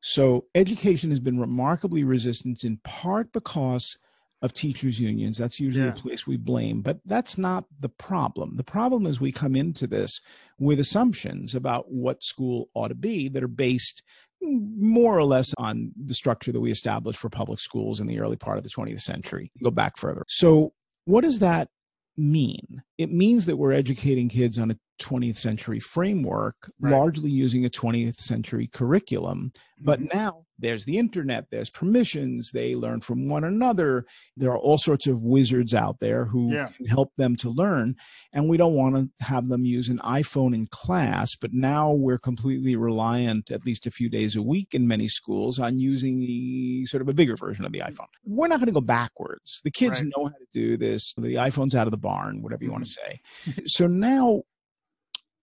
So 0.00 0.46
education 0.54 1.10
has 1.10 1.20
been 1.20 1.38
remarkably 1.40 2.04
resistant 2.04 2.64
in 2.64 2.78
part 2.78 3.32
because 3.32 3.98
of 4.40 4.52
teachers 4.52 5.00
unions. 5.00 5.36
That's 5.36 5.58
usually 5.58 5.86
Yeah. 5.86 5.92
the 5.92 6.00
place 6.00 6.26
we 6.26 6.36
blame, 6.36 6.80
but 6.80 7.00
that's 7.04 7.36
not 7.36 7.64
the 7.80 7.88
problem. 7.88 8.56
The 8.56 8.62
problem 8.64 9.04
is 9.04 9.20
we 9.20 9.32
come 9.32 9.56
into 9.56 9.88
this 9.88 10.20
with 10.60 10.78
assumptions 10.78 11.54
about 11.56 11.90
what 11.90 12.22
school 12.22 12.68
ought 12.74 12.88
to 12.88 12.94
be 12.94 13.28
that 13.30 13.42
are 13.42 13.48
based 13.48 14.02
more 14.40 15.18
or 15.18 15.24
less 15.24 15.52
on 15.58 15.90
the 15.96 16.14
structure 16.14 16.52
that 16.52 16.60
we 16.60 16.70
established 16.70 17.18
for 17.18 17.28
public 17.28 17.58
schools 17.58 17.98
in 18.00 18.06
the 18.06 18.20
early 18.20 18.36
part 18.36 18.56
of 18.58 18.62
the 18.62 18.70
20th 18.70 19.00
century. 19.00 19.50
Go 19.60 19.72
back 19.72 19.96
further. 19.96 20.24
So, 20.28 20.72
what 21.06 21.22
does 21.22 21.40
that 21.40 21.70
mean? 22.16 22.82
It 22.98 23.12
means 23.12 23.46
that 23.46 23.56
we're 23.56 23.72
educating 23.72 24.28
kids 24.28 24.58
on 24.58 24.72
a 24.72 24.76
20th 25.00 25.36
century 25.38 25.78
framework, 25.78 26.72
Right. 26.80 26.90
largely 26.92 27.30
using 27.30 27.64
a 27.64 27.70
20th 27.70 28.20
century 28.20 28.66
curriculum. 28.66 29.52
But 29.80 30.00
Mhm. 30.00 30.12
now 30.12 30.44
there's 30.58 30.84
the 30.86 30.98
internet, 30.98 31.46
there's 31.52 31.70
permissions, 31.70 32.50
they 32.50 32.74
learn 32.74 33.00
from 33.00 33.28
one 33.28 33.44
another. 33.44 34.04
There 34.36 34.50
are 34.50 34.58
all 34.58 34.76
sorts 34.76 35.06
of 35.06 35.22
wizards 35.22 35.72
out 35.72 36.00
there 36.00 36.24
who 36.24 36.52
Yeah. 36.52 36.66
can 36.66 36.86
help 36.86 37.12
them 37.16 37.36
to 37.36 37.48
learn. 37.48 37.94
And 38.32 38.48
we 38.48 38.56
don't 38.56 38.74
want 38.74 38.96
to 38.96 39.08
have 39.24 39.46
them 39.48 39.64
use 39.64 39.88
an 39.88 39.98
iPhone 40.00 40.52
in 40.52 40.66
class, 40.66 41.36
but 41.36 41.52
now 41.52 41.92
we're 41.92 42.18
completely 42.18 42.74
reliant, 42.74 43.52
at 43.52 43.64
least 43.64 43.86
a 43.86 43.92
few 43.92 44.08
days 44.08 44.34
a 44.34 44.42
week 44.42 44.74
in 44.74 44.88
many 44.88 45.06
schools, 45.06 45.60
on 45.60 45.78
using 45.78 46.18
the 46.18 46.86
sort 46.86 47.02
of 47.02 47.08
a 47.08 47.14
bigger 47.14 47.36
version 47.36 47.64
of 47.64 47.70
the 47.70 47.78
iPhone. 47.78 48.08
We're 48.24 48.48
not 48.48 48.58
going 48.58 48.66
to 48.66 48.72
go 48.72 48.80
backwards. 48.80 49.60
The 49.62 49.70
kids 49.70 50.00
Right. 50.02 50.10
know 50.16 50.24
how 50.24 50.30
to 50.30 50.46
do 50.52 50.76
this. 50.76 51.14
The 51.16 51.34
iPhone's 51.36 51.76
out 51.76 51.86
of 51.86 51.92
the 51.92 51.96
barn, 51.98 52.42
whatever 52.42 52.64
you 52.64 52.72
want 52.72 52.84
to 52.84 52.87
say. 52.88 53.20
So 53.66 53.86
now 53.86 54.42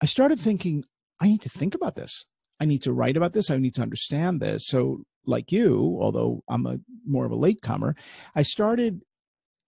I 0.02 0.06
started 0.06 0.40
thinking, 0.40 0.84
I 1.22 1.28
need 1.28 1.42
to 1.42 1.50
think 1.50 1.76
about 1.76 1.96
this. 1.96 2.26
I 2.60 2.66
need 2.66 2.84
to 2.84 2.94
write 2.94 3.18
about 3.18 3.34
this. 3.34 3.50
I 3.50 3.58
need 3.58 3.76
to 3.76 3.82
understand 3.82 4.42
this. 4.42 4.68
So, 4.68 5.04
like 5.26 5.52
you, 5.52 5.98
although 6.02 6.44
I'm 6.48 6.66
a 6.66 6.78
more 7.06 7.26
of 7.26 7.32
a 7.32 7.36
latecomer, 7.36 7.96
I 8.36 8.44
started 8.44 9.02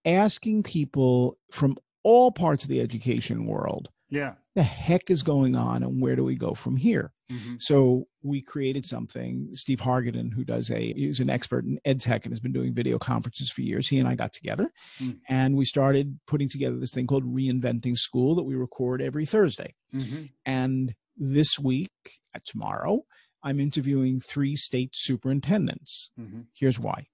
asking 0.05 0.63
people 0.63 1.37
from 1.51 1.77
all 2.03 2.31
parts 2.31 2.63
of 2.63 2.69
the 2.69 2.79
education 2.79 3.45
world, 3.45 3.89
Yeah. 4.09 4.35
the 4.55 4.63
heck 4.63 5.09
is 5.09 5.23
going 5.23 5.55
on 5.55 5.83
and 5.83 6.01
where 6.01 6.15
do 6.15 6.23
we 6.23 6.35
go 6.35 6.53
from 6.53 6.77
here? 6.77 7.11
Hmm 7.29 7.55
So 7.59 8.07
we 8.23 8.41
created 8.41 8.85
something. 8.85 9.49
Steve 9.53 9.79
Hargadon, 9.81 10.33
who 10.33 10.43
does 10.43 10.69
a, 10.71 10.93
he's 10.93 11.19
an 11.19 11.29
expert 11.29 11.65
in 11.65 11.79
ed 11.85 11.99
tech 11.99 12.25
and 12.25 12.31
has 12.31 12.39
been 12.39 12.53
doing 12.53 12.73
video 12.73 12.97
conferences 12.99 13.49
for 13.51 13.61
years. 13.61 13.87
He 13.87 13.99
and 13.99 14.07
I 14.07 14.15
got 14.15 14.33
together 14.33 14.71
Mm. 15.01 15.17
and 15.27 15.55
we 15.57 15.65
started 15.65 16.19
putting 16.27 16.49
together 16.49 16.77
this 16.77 16.93
thing 16.93 17.07
called 17.07 17.25
Reinventing 17.25 17.97
School 17.97 18.35
that 18.35 18.43
we 18.43 18.55
record 18.55 19.01
every 19.01 19.25
Thursday. 19.25 19.73
hmm 19.91 20.25
And 20.45 20.95
this 21.17 21.57
week, 21.59 21.89
uh, 22.35 22.39
tomorrow, 22.45 23.03
I'm 23.43 23.59
interviewing 23.59 24.19
three 24.19 24.55
state 24.55 24.91
superintendents. 24.93 26.09
hmm 26.15 26.41
Here's 26.53 26.79
why. 26.79 27.07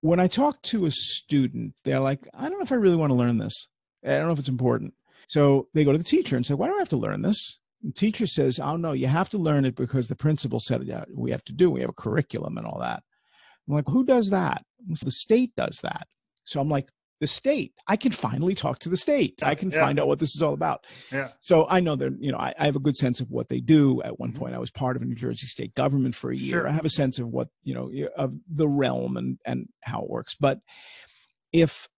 When 0.00 0.20
I 0.20 0.26
talk 0.28 0.62
to 0.62 0.86
a 0.86 0.90
student, 0.90 1.74
they're 1.84 2.00
like, 2.00 2.28
I 2.32 2.48
don't 2.48 2.58
know 2.58 2.64
if 2.64 2.72
I 2.72 2.76
really 2.76 2.96
want 2.96 3.10
to 3.10 3.14
learn 3.16 3.38
this. 3.38 3.68
I 4.04 4.16
don't 4.16 4.26
know 4.26 4.32
if 4.32 4.38
it's 4.38 4.48
important. 4.48 4.94
So 5.26 5.68
they 5.74 5.84
go 5.84 5.92
to 5.92 5.98
the 5.98 6.04
teacher 6.04 6.36
and 6.36 6.46
say, 6.46 6.54
Why 6.54 6.68
do 6.68 6.74
I 6.74 6.78
have 6.78 6.88
to 6.90 6.96
learn 6.96 7.22
this? 7.22 7.58
The 7.82 7.92
teacher 7.92 8.26
says, 8.26 8.58
Oh, 8.58 8.76
no, 8.76 8.92
you 8.92 9.06
have 9.06 9.28
to 9.30 9.38
learn 9.38 9.64
it 9.64 9.76
because 9.76 10.08
the 10.08 10.16
principal 10.16 10.58
said 10.60 10.82
it, 10.82 10.90
uh, 10.90 11.04
we 11.14 11.30
have 11.30 11.44
to 11.44 11.52
do. 11.52 11.70
We 11.70 11.80
have 11.80 11.90
a 11.90 11.94
curriculum 11.94 12.58
and 12.58 12.66
all 12.66 12.80
that. 12.80 13.02
I'm 13.68 13.74
like, 13.74 13.88
Who 13.88 14.04
does 14.04 14.30
that? 14.30 14.64
The 14.88 15.10
state 15.10 15.52
does 15.56 15.80
that. 15.82 16.06
So 16.44 16.60
I'm 16.60 16.68
like, 16.68 16.90
The 17.20 17.26
state. 17.26 17.72
I 17.86 17.96
can 17.96 18.12
finally 18.12 18.54
talk 18.54 18.78
to 18.80 18.88
the 18.88 18.96
state. 18.96 19.42
I 19.42 19.54
can 19.54 19.70
Yeah. 19.70 19.80
find 19.80 19.98
out 20.00 20.06
what 20.08 20.18
this 20.18 20.34
is 20.36 20.42
all 20.42 20.54
about. 20.54 20.86
Yeah. 21.12 21.28
So 21.40 21.66
I 21.68 21.80
know 21.80 21.94
that, 21.96 22.16
you 22.20 22.30
know, 22.32 22.38
I, 22.38 22.54
I 22.58 22.66
have 22.66 22.76
a 22.76 22.80
good 22.80 22.96
sense 22.96 23.20
of 23.20 23.30
what 23.30 23.48
they 23.48 23.60
do. 23.60 24.02
At 24.02 24.18
one 24.18 24.32
Mhm. 24.32 24.36
point, 24.36 24.54
I 24.54 24.58
was 24.58 24.70
part 24.70 24.96
of 24.96 25.02
a 25.02 25.04
New 25.04 25.14
Jersey 25.16 25.46
state 25.46 25.74
government 25.74 26.14
for 26.14 26.30
a 26.30 26.36
year. 26.36 26.60
Sure. 26.60 26.68
I 26.68 26.72
have 26.72 26.84
a 26.84 26.90
sense 26.90 27.18
of 27.18 27.28
what, 27.28 27.48
you 27.64 27.74
know, 27.74 27.90
of 28.16 28.34
the 28.48 28.68
realm 28.68 29.16
and, 29.16 29.38
and 29.44 29.68
how 29.82 30.02
it 30.02 30.10
works. 30.10 30.34
But 30.38 30.60
if 31.52 31.88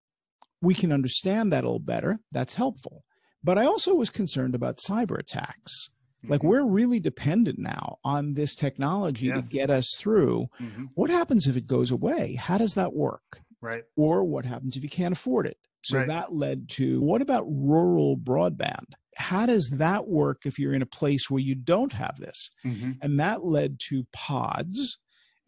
we 0.63 0.75
can 0.75 0.93
understand 0.93 1.53
that 1.53 1.65
a 1.65 1.67
little 1.67 1.79
better, 1.81 2.21
that's 2.33 2.55
helpful. 2.55 3.05
But 3.43 3.59
I 3.59 3.65
also 3.65 3.95
was 3.95 4.11
concerned 4.11 4.55
about 4.55 4.79
cyber 4.79 5.19
attacks. 5.19 5.91
Like 6.29 6.43
Mhm. 6.43 6.49
we're 6.49 6.67
really 6.67 7.01
dependent 7.01 7.59
now 7.59 7.97
on 8.05 8.35
this 8.35 8.55
technology 8.55 9.27
Yes. 9.29 9.49
to 9.49 9.53
get 9.55 9.71
us 9.71 9.95
through. 9.99 10.49
Mhm. 10.61 10.91
What 10.95 11.09
happens 11.09 11.47
if 11.47 11.57
it 11.57 11.67
goes 11.67 11.91
away? 11.91 12.35
How 12.35 12.59
does 12.59 12.75
that 12.75 12.93
work? 12.93 13.43
Right. 13.63 13.85
or 13.95 14.25
what 14.25 14.47
happens 14.47 14.79
if 14.79 14.83
you 14.83 14.89
can't 14.89 15.13
afford 15.13 15.47
it? 15.47 15.59
So 15.83 15.99
Right. 15.99 16.09
that 16.09 16.33
led 16.35 16.69
to 16.71 16.99
what 17.03 17.21
about 17.21 17.45
rural 17.47 18.17
broadband? 18.17 18.95
How 19.17 19.45
does 19.45 19.69
that 19.77 20.09
work 20.09 20.47
if 20.47 20.59
you're 20.59 20.73
in 20.73 20.81
a 20.81 20.87
place 20.87 21.29
where 21.29 21.43
you 21.43 21.55
don't 21.55 21.93
have 21.93 22.17
this? 22.19 22.51
hmm 22.63 22.93
And 23.03 23.21
that 23.21 23.45
led 23.45 23.79
to 23.91 24.07
pods 24.13 24.99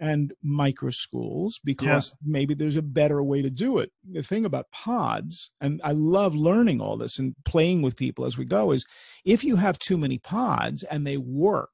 and 0.03 0.33
micro 0.43 0.91
schools 0.91 1.61
because 1.65 2.13
maybe 2.25 2.55
there's 2.55 2.75
a 2.75 2.83
better 2.83 3.23
way 3.23 3.41
to 3.41 3.49
do 3.49 3.79
it. 3.79 3.93
The 4.11 4.21
thing 4.21 4.45
about 4.45 4.69
pods, 4.73 5.53
and 5.61 5.81
I 5.85 5.93
love 5.93 6.35
learning 6.35 6.81
all 6.81 6.97
this 6.97 7.21
and 7.21 7.37
playing 7.45 7.83
with 7.83 7.95
people 7.97 8.25
as 8.25 8.37
we 8.37 8.45
go, 8.45 8.73
is 8.73 8.85
if 9.25 9.45
you 9.45 9.55
have 9.55 9.79
too 9.79 9.97
many 9.97 10.19
pods 10.19 10.83
and 10.83 11.07
they 11.07 11.19
work, 11.19 11.71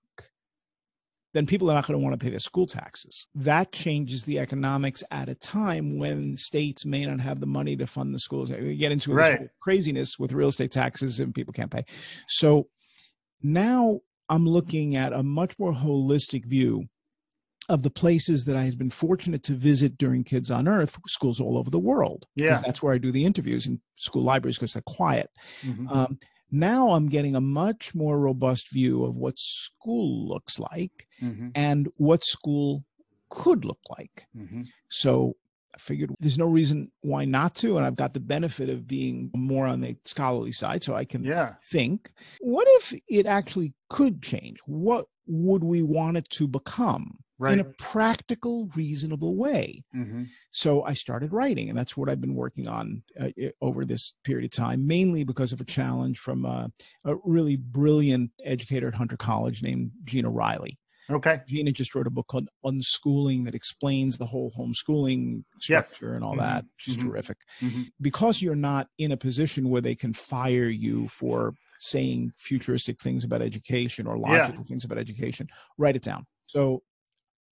then 1.32 1.46
people 1.46 1.70
are 1.70 1.74
not 1.74 1.86
going 1.86 1.98
to 1.98 2.04
want 2.04 2.18
to 2.18 2.22
pay 2.22 2.28
their 2.30 2.38
school 2.38 2.66
taxes. 2.66 3.26
That 3.34 3.72
changes 3.72 4.24
the 4.24 4.38
economics 4.40 5.02
at 5.10 5.30
a 5.30 5.34
time 5.34 5.96
when 5.96 6.36
states 6.36 6.84
may 6.84 7.06
not 7.06 7.20
have 7.20 7.40
the 7.40 7.46
money 7.46 7.76
to 7.76 7.86
fund 7.86 8.14
the 8.14 8.18
schools. 8.18 8.50
We 8.52 8.76
get 8.76 8.92
into 8.92 9.14
Right. 9.14 9.48
craziness 9.60 10.18
with 10.18 10.32
real 10.32 10.48
estate 10.48 10.70
taxes 10.70 11.18
and 11.18 11.34
people 11.34 11.54
can't 11.54 11.70
pay. 11.70 11.86
So 12.26 12.68
now 13.42 14.00
I'm 14.28 14.46
looking 14.46 14.96
at 14.96 15.14
a 15.14 15.22
much 15.22 15.58
more 15.58 15.72
holistic 15.72 16.44
view 16.44 16.88
of 17.68 17.82
the 17.82 17.90
places 17.90 18.44
that 18.44 18.56
I 18.56 18.64
have 18.64 18.78
been 18.78 18.90
fortunate 18.90 19.42
to 19.44 19.54
visit 19.54 19.98
during 19.98 20.24
Kids 20.24 20.50
on 20.50 20.66
Earth, 20.66 20.98
schools 21.06 21.40
all 21.40 21.58
over 21.58 21.70
the 21.70 21.78
world. 21.78 22.26
Yeah. 22.34 22.60
That's 22.64 22.82
where 22.82 22.94
I 22.94 22.98
do 22.98 23.12
the 23.12 23.24
interviews 23.24 23.66
in 23.66 23.80
school 23.96 24.22
libraries 24.22 24.56
because 24.56 24.72
they're 24.72 24.82
quiet. 24.82 25.28
hmm 25.62 25.86
Um, 25.88 26.18
now 26.50 26.90
I'm 26.92 27.08
getting 27.10 27.36
a 27.36 27.40
much 27.42 27.94
more 27.94 28.18
robust 28.18 28.70
view 28.72 29.04
of 29.04 29.14
what 29.16 29.38
school 29.38 30.28
looks 30.28 30.58
like 30.58 31.06
hmm 31.20 31.48
and 31.54 31.88
what 31.96 32.24
school 32.24 32.84
could 33.28 33.64
look 33.66 33.80
like. 33.98 34.26
hmm 34.34 34.62
So 34.88 35.36
I 35.74 35.78
figured 35.78 36.14
there's 36.18 36.38
no 36.38 36.46
reason 36.46 36.90
why 37.02 37.26
not 37.26 37.54
to. 37.56 37.76
And 37.76 37.84
I've 37.84 37.96
got 37.96 38.14
the 38.14 38.20
benefit 38.20 38.70
of 38.70 38.86
being 38.86 39.30
more 39.34 39.66
on 39.66 39.82
the 39.82 39.96
scholarly 40.06 40.52
side, 40.52 40.82
so 40.82 40.94
I 40.94 41.04
can 41.04 41.22
Yeah. 41.22 41.54
think 41.70 42.10
what 42.40 42.66
if 42.70 42.94
it 43.08 43.26
actually 43.26 43.74
could 43.90 44.22
change? 44.22 44.58
What 44.64 45.06
would 45.26 45.62
we 45.62 45.82
want 45.82 46.16
it 46.16 46.28
to 46.30 46.48
become 46.48 47.18
Right. 47.38 47.54
in 47.54 47.60
a 47.60 47.64
practical, 47.78 48.68
reasonable 48.74 49.36
way? 49.36 49.84
hmm 49.92 50.24
So 50.50 50.82
I 50.82 50.94
started 50.94 51.32
writing, 51.32 51.68
and 51.68 51.78
that's 51.78 51.96
what 51.96 52.08
I've 52.08 52.20
been 52.20 52.34
working 52.34 52.66
on 52.68 53.02
uh, 53.20 53.28
over 53.60 53.84
this 53.84 54.12
period 54.24 54.44
of 54.46 54.50
time, 54.50 54.86
mainly 54.86 55.24
because 55.24 55.52
of 55.52 55.60
a 55.60 55.64
challenge 55.64 56.18
from 56.18 56.44
a, 56.44 56.70
a 57.04 57.14
really 57.24 57.56
brilliant 57.56 58.30
educator 58.44 58.88
at 58.88 58.94
Hunter 58.94 59.16
College 59.16 59.62
named 59.62 59.92
Gina 60.04 60.30
Riley. 60.30 60.78
Okay. 61.10 61.40
Gina 61.46 61.72
just 61.72 61.94
wrote 61.94 62.06
a 62.06 62.10
book 62.10 62.26
called 62.26 62.48
Unschooling 62.66 63.44
that 63.46 63.54
explains 63.54 64.18
the 64.18 64.26
whole 64.26 64.50
homeschooling 64.58 65.44
Yes. 65.68 65.88
structure 65.90 66.14
and 66.14 66.22
all 66.24 66.34
Mhm. 66.34 66.38
that, 66.38 66.64
is 66.86 66.96
Mhm. 66.96 67.02
terrific. 67.02 67.38
hmm 67.60 67.82
Because 68.00 68.42
you're 68.42 68.54
not 68.56 68.88
in 68.98 69.12
a 69.12 69.16
position 69.16 69.70
where 69.70 69.80
they 69.80 69.94
can 69.94 70.12
fire 70.12 70.68
you 70.68 71.08
for 71.08 71.54
saying 71.80 72.32
futuristic 72.36 73.00
things 73.00 73.24
about 73.24 73.40
education 73.42 74.06
or 74.06 74.18
logical 74.18 74.64
things 74.64 74.84
about 74.84 74.98
education, 74.98 75.48
write 75.78 75.96
it 75.96 76.02
down. 76.02 76.26
So 76.46 76.82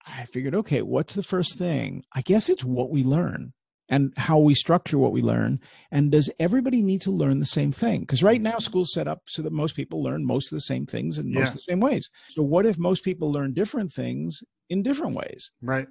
I 0.06 0.26
figured, 0.26 0.56
okay, 0.56 0.82
what's 0.82 1.16
the 1.16 1.24
first 1.24 1.58
thing? 1.58 2.04
I 2.14 2.22
guess 2.22 2.50
it's 2.50 2.64
what 2.64 2.90
we 2.92 3.04
learn 3.04 3.54
and 3.90 4.14
how 4.18 4.38
we 4.40 4.54
structure 4.56 4.98
what 4.98 5.12
we 5.12 5.22
learn. 5.22 5.60
And 5.92 6.12
does 6.12 6.30
everybody 6.40 6.82
need 6.82 7.02
to 7.02 7.12
learn 7.12 7.40
the 7.40 7.46
same 7.46 7.72
thing? 7.72 8.02
Because 8.02 8.24
right 8.24 8.42
now, 8.42 8.58
school's 8.60 8.94
set 8.94 9.08
up 9.08 9.22
so 9.28 9.42
that 9.42 9.54
most 9.54 9.76
people 9.76 10.04
learn 10.04 10.26
most 10.26 10.52
of 10.52 10.56
the 10.56 10.62
same 10.62 10.86
things 10.86 11.18
in 11.18 11.32
most 11.34 11.36
Yeah. 11.36 11.48
of 11.50 11.54
the 11.54 11.60
same 11.60 11.80
ways. 11.80 12.10
So, 12.30 12.44
what 12.44 12.66
if 12.66 12.78
most 12.78 13.04
people 13.04 13.32
learn 13.32 13.54
different 13.54 13.92
things 13.92 14.44
in 14.70 14.84
different 14.84 15.16
ways? 15.16 15.52
Right. 15.62 15.88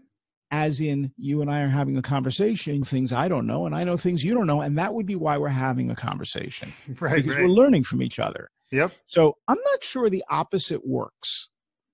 As 0.50 0.80
in, 0.80 1.12
you 1.16 1.40
and 1.40 1.50
I 1.50 1.62
are 1.62 1.68
having 1.68 1.96
a 1.96 2.02
conversation, 2.02 2.84
things 2.84 3.12
I 3.12 3.26
don't 3.26 3.46
know, 3.46 3.66
and 3.66 3.74
I 3.74 3.82
know 3.82 3.96
things 3.96 4.22
you 4.22 4.34
don't 4.34 4.46
know. 4.46 4.60
And 4.60 4.78
that 4.78 4.94
would 4.94 5.06
be 5.06 5.16
why 5.16 5.38
we're 5.38 5.48
having 5.48 5.90
a 5.90 5.96
conversation 5.96 6.72
Right. 7.00 7.16
because 7.16 7.36
Right. 7.36 7.42
we're 7.42 7.48
learning 7.48 7.82
from 7.84 8.02
each 8.02 8.20
other. 8.20 8.48
Yep. 8.70 8.92
So 9.06 9.36
I'm 9.48 9.58
not 9.72 9.82
sure 9.82 10.08
the 10.08 10.24
opposite 10.30 10.86
works. 10.86 11.48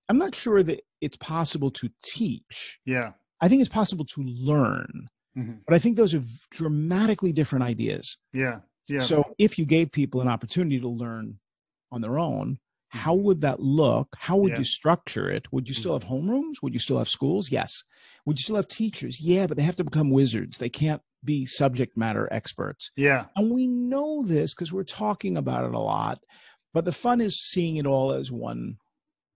I'm 0.09 0.19
not 0.19 0.35
sure 0.35 0.63
that 0.63 0.81
it's 1.01 1.17
possible 1.17 1.71
to 1.73 1.91
teach. 2.05 2.79
Yeah. 2.85 3.13
I 3.41 3.49
think 3.49 3.61
it's 3.61 3.71
possible 3.71 4.05
to 4.07 4.23
learn, 4.23 5.09
hmm 5.35 5.53
but 5.67 5.75
I 5.75 5.79
think 5.79 5.97
those 5.97 6.13
are 6.15 6.23
dramatically 6.51 7.33
different 7.33 7.65
ideas. 7.65 8.19
Yeah. 8.33 8.61
Yeah. 8.89 9.01
So 9.01 9.35
if 9.39 9.59
you 9.59 9.65
gave 9.65 9.93
people 9.93 10.21
an 10.21 10.29
opportunity 10.29 10.81
to 10.81 10.89
learn 10.89 11.39
on 11.93 12.01
their 12.01 12.19
own, 12.19 12.59
how 12.89 13.17
Mhm. 13.17 13.23
would 13.23 13.41
that 13.43 13.61
look? 13.61 14.09
How 14.19 14.37
would 14.37 14.53
Yeah. 14.53 14.59
you 14.59 14.65
structure 14.65 15.31
it? 15.31 15.51
Would 15.53 15.69
you 15.69 15.75
still 15.75 15.93
have 15.93 16.05
homerooms? 16.05 16.57
Would 16.63 16.73
you 16.75 16.81
still 16.81 16.99
have 16.99 17.09
schools? 17.09 17.53
Yes. 17.53 17.85
Would 18.27 18.39
you 18.39 18.43
still 18.43 18.57
have 18.57 18.67
teachers? 18.67 19.21
Yeah, 19.21 19.47
but 19.47 19.57
they 19.57 19.63
have 19.63 19.77
to 19.77 19.85
become 19.85 20.11
wizards. 20.11 20.59
They 20.59 20.69
can't 20.69 21.01
be 21.25 21.47
subject 21.47 21.97
matter 21.97 22.29
experts. 22.33 22.91
Yeah. 22.97 23.27
And 23.37 23.51
we 23.53 23.69
know 23.69 24.23
this 24.25 24.55
because 24.55 24.73
we're 24.73 24.83
talking 24.85 25.37
about 25.37 25.65
it 25.67 25.75
a 25.75 25.79
lot. 25.79 26.19
But 26.75 26.85
the 26.85 26.93
fun 26.93 27.21
is 27.21 27.41
seeing 27.41 27.77
it 27.77 27.87
all 27.87 28.13
as 28.13 28.33
one 28.33 28.79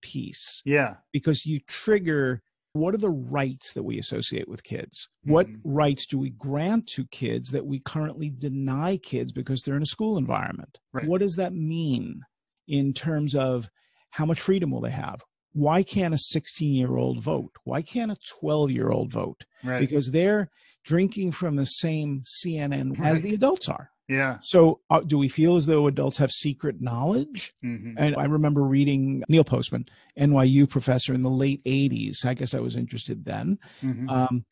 piece 0.04 0.62
Yeah. 0.64 0.96
because 1.12 1.44
you 1.46 1.58
trigger 1.66 2.42
what 2.76 2.92
are 2.92 2.98
the 2.98 3.08
rights 3.08 3.72
that 3.74 3.84
we 3.84 3.98
associate 3.98 4.48
with 4.48 4.64
kids? 4.64 5.08
What 5.22 5.46
Mhm. 5.48 5.60
rights 5.64 6.06
do 6.06 6.18
we 6.18 6.30
grant 6.30 6.88
to 6.88 7.06
kids 7.06 7.50
that 7.52 7.66
we 7.66 7.78
currently 7.78 8.30
deny 8.30 8.96
kids 8.96 9.30
because 9.30 9.62
they're 9.62 9.76
in 9.76 9.82
a 9.82 9.86
school 9.86 10.18
environment? 10.18 10.78
Right. 10.92 11.06
What 11.06 11.20
does 11.20 11.36
that 11.36 11.54
mean 11.54 12.22
in 12.66 12.92
terms 12.92 13.34
of 13.36 13.68
how 14.10 14.26
much 14.26 14.40
freedom 14.40 14.70
will 14.72 14.80
they 14.80 14.90
have? 14.90 15.20
Why 15.52 15.84
can't 15.84 16.14
a 16.14 16.18
16 16.18 16.74
year 16.74 16.96
old 16.96 17.22
vote? 17.22 17.52
Why 17.62 17.80
can't 17.80 18.10
a 18.10 18.16
12 18.40 18.72
year 18.72 18.90
old 18.90 19.12
vote? 19.12 19.44
Right. 19.62 19.78
Because 19.80 20.10
they're 20.10 20.50
drinking 20.84 21.30
from 21.30 21.54
the 21.54 21.66
same 21.66 22.22
CNN 22.26 22.98
as 23.00 23.22
the 23.22 23.34
adults 23.34 23.68
are. 23.68 23.90
Yeah. 24.08 24.38
So, 24.42 24.80
uh, 24.90 25.00
do 25.00 25.16
we 25.18 25.28
feel 25.28 25.56
as 25.56 25.66
though 25.66 25.86
adults 25.86 26.18
have 26.18 26.30
secret 26.30 26.80
knowledge? 26.80 27.52
hmm 27.62 27.94
And 27.96 28.16
I 28.16 28.24
remember 28.24 28.62
reading 28.62 29.22
Neil 29.28 29.44
Postman, 29.44 29.86
NYU 30.18 30.68
professor 30.68 31.14
in 31.14 31.22
the 31.22 31.30
late 31.30 31.62
80s. 31.64 32.24
I 32.24 32.34
guess 32.34 32.54
I 32.54 32.60
was 32.60 32.76
interested 32.76 33.24
then. 33.24 33.58
hmm 33.80 34.08
Um, 34.08 34.44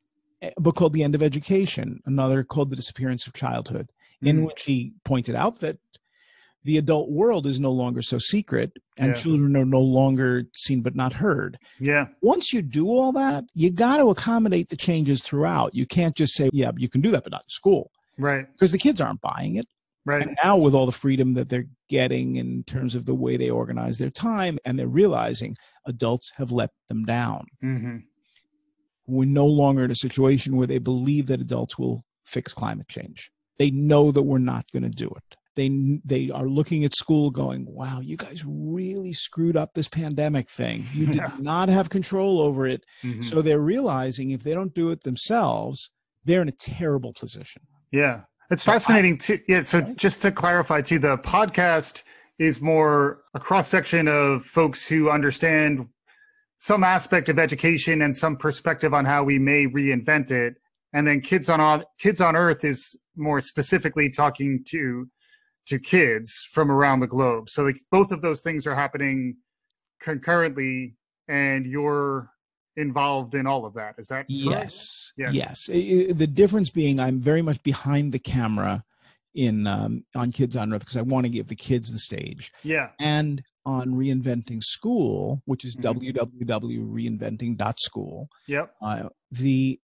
a 0.42 0.52
book 0.60 0.74
called 0.76 0.92
The 0.92 1.04
End 1.04 1.14
of 1.14 1.22
Education, 1.22 2.00
another 2.06 2.42
called 2.42 2.70
The 2.70 2.76
Disappearance 2.76 3.26
of 3.26 3.32
Childhood, 3.32 3.90
in 4.22 4.38
Mhm. 4.38 4.46
which 4.46 4.62
he 4.64 4.92
pointed 5.04 5.34
out 5.36 5.60
that 5.60 5.78
the 6.64 6.78
adult 6.78 7.10
world 7.10 7.46
is 7.46 7.58
no 7.60 7.72
longer 7.72 8.02
so 8.02 8.18
secret 8.18 8.72
and 8.98 9.08
Yeah. 9.08 9.14
children 9.22 9.56
are 9.56 9.64
no 9.64 9.80
longer 9.80 10.44
seen 10.54 10.80
but 10.82 10.94
not 10.94 11.12
heard. 11.12 11.58
yeah. 11.80 12.06
Once 12.22 12.52
you 12.52 12.62
do 12.62 12.86
all 12.88 13.10
that, 13.12 13.44
you 13.54 13.68
got 13.70 13.96
to 13.96 14.10
accommodate 14.10 14.68
the 14.68 14.76
changes 14.76 15.24
throughout. 15.24 15.74
You 15.74 15.86
can't 15.86 16.14
just 16.14 16.34
say, 16.34 16.50
yeah, 16.52 16.70
you 16.76 16.88
can 16.88 17.00
do 17.00 17.10
that, 17.10 17.24
but 17.24 17.32
not 17.32 17.42
in 17.44 17.50
school 17.50 17.90
Right. 18.18 18.46
because 18.52 18.72
the 18.72 18.78
kids 18.78 19.00
aren't 19.00 19.20
buying 19.20 19.56
it. 19.56 19.66
Right. 20.04 20.22
And 20.22 20.36
now, 20.42 20.56
with 20.56 20.74
all 20.74 20.86
the 20.86 20.92
freedom 20.92 21.34
that 21.34 21.48
they're 21.48 21.68
getting 21.88 22.36
in 22.36 22.64
terms 22.64 22.94
of 22.96 23.06
the 23.06 23.14
way 23.14 23.36
they 23.36 23.50
organize 23.50 23.98
their 23.98 24.10
time, 24.10 24.58
and 24.64 24.76
they're 24.78 24.88
realizing 24.88 25.56
adults 25.86 26.32
have 26.36 26.50
let 26.50 26.70
them 26.88 27.04
down. 27.04 27.46
hmm 27.60 27.98
We're 29.06 29.28
no 29.28 29.46
longer 29.46 29.84
in 29.84 29.90
a 29.90 29.96
situation 29.96 30.56
where 30.56 30.66
they 30.66 30.78
believe 30.78 31.26
that 31.26 31.40
adults 31.40 31.78
will 31.78 32.02
fix 32.24 32.52
climate 32.54 32.88
change. 32.88 33.30
They 33.58 33.70
know 33.70 34.10
that 34.12 34.22
we're 34.22 34.38
not 34.38 34.70
going 34.72 34.84
to 34.84 34.88
do 34.90 35.08
it. 35.08 35.36
They 35.54 36.00
they 36.04 36.30
are 36.30 36.48
looking 36.48 36.82
at 36.84 36.96
school, 36.96 37.30
going, 37.30 37.66
"Wow, 37.68 38.00
you 38.00 38.16
guys 38.16 38.42
really 38.46 39.12
screwed 39.12 39.56
up 39.56 39.74
this 39.74 39.86
pandemic 39.88 40.48
thing. 40.48 40.88
You 40.92 41.06
did 41.06 41.22
not 41.38 41.68
have 41.68 41.90
control 41.90 42.40
over 42.40 42.66
it." 42.66 42.84
hmm 43.02 43.20
So 43.20 43.42
they're 43.42 43.60
realizing 43.60 44.30
if 44.30 44.42
they 44.42 44.54
don't 44.54 44.74
do 44.74 44.90
it 44.90 45.02
themselves, 45.02 45.90
they're 46.24 46.42
in 46.42 46.48
a 46.48 46.52
terrible 46.52 47.12
position. 47.12 47.62
Yeah. 47.92 48.22
It's 48.50 48.64
So 48.64 48.72
I- 48.72 48.74
fascinating 48.76 49.18
too. 49.18 49.38
Yeah. 49.48 49.62
So 49.62 49.78
Right. 49.80 49.96
just 49.96 50.22
to 50.22 50.32
clarify 50.32 50.80
too, 50.82 50.98
the 50.98 51.18
podcast 51.18 52.02
is 52.38 52.60
more 52.60 53.22
a 53.34 53.38
cross 53.40 53.68
section 53.68 54.08
of 54.08 54.44
folks 54.44 54.86
who 54.86 55.10
understand 55.10 55.86
some 56.56 56.84
aspect 56.84 57.28
of 57.28 57.38
education 57.38 58.02
and 58.02 58.16
some 58.16 58.36
perspective 58.36 58.94
on 58.94 59.04
how 59.04 59.22
we 59.24 59.38
may 59.38 59.66
reinvent 59.66 60.30
it. 60.30 60.54
And 60.92 61.06
then 61.06 61.20
kids 61.20 61.48
on 61.48 61.84
kids 61.98 62.20
on 62.20 62.36
earth 62.36 62.64
is 62.64 62.98
more 63.16 63.40
specifically 63.40 64.10
talking 64.10 64.64
to 64.70 65.08
to 65.66 65.78
kids 65.78 66.48
from 66.52 66.70
around 66.70 67.00
the 67.00 67.06
globe. 67.06 67.48
So 67.48 67.62
like 67.62 67.76
both 67.90 68.10
of 68.10 68.20
those 68.20 68.42
things 68.42 68.66
are 68.66 68.74
happening 68.74 69.36
concurrently 70.00 70.96
and 71.28 71.64
you're 71.66 72.28
involved 72.76 73.34
in 73.34 73.46
all 73.46 73.64
of 73.64 73.74
that. 73.74 73.94
Is 73.98 74.08
that 74.08 74.26
correct? 74.26 74.30
Yes. 74.30 75.12
Yes. 75.16 75.34
Yes. 75.34 75.66
The 75.66 76.26
difference 76.26 76.70
being 76.70 76.98
I'm 77.00 77.18
very 77.20 77.42
much 77.42 77.62
behind 77.62 78.12
the 78.12 78.18
camera 78.18 78.82
in 79.34 79.66
um, 79.66 80.04
on 80.14 80.30
Kids 80.32 80.56
on 80.56 80.72
Earth 80.72 80.80
because 80.80 80.96
I 80.96 81.02
want 81.02 81.24
to 81.26 81.30
give 81.30 81.48
the 81.48 81.54
kids 81.56 81.90
the 81.90 81.98
stage. 81.98 82.52
Yeah. 82.62 82.90
And 82.98 83.42
on 83.64 83.90
Reinventing 83.94 84.62
School, 84.62 85.40
which 85.46 85.64
is 85.64 85.76
Mhm. 85.76 85.82
www.reinventing.school, 86.92 88.28
Yep. 88.46 88.74
uh, 88.82 89.08
the 89.30 89.80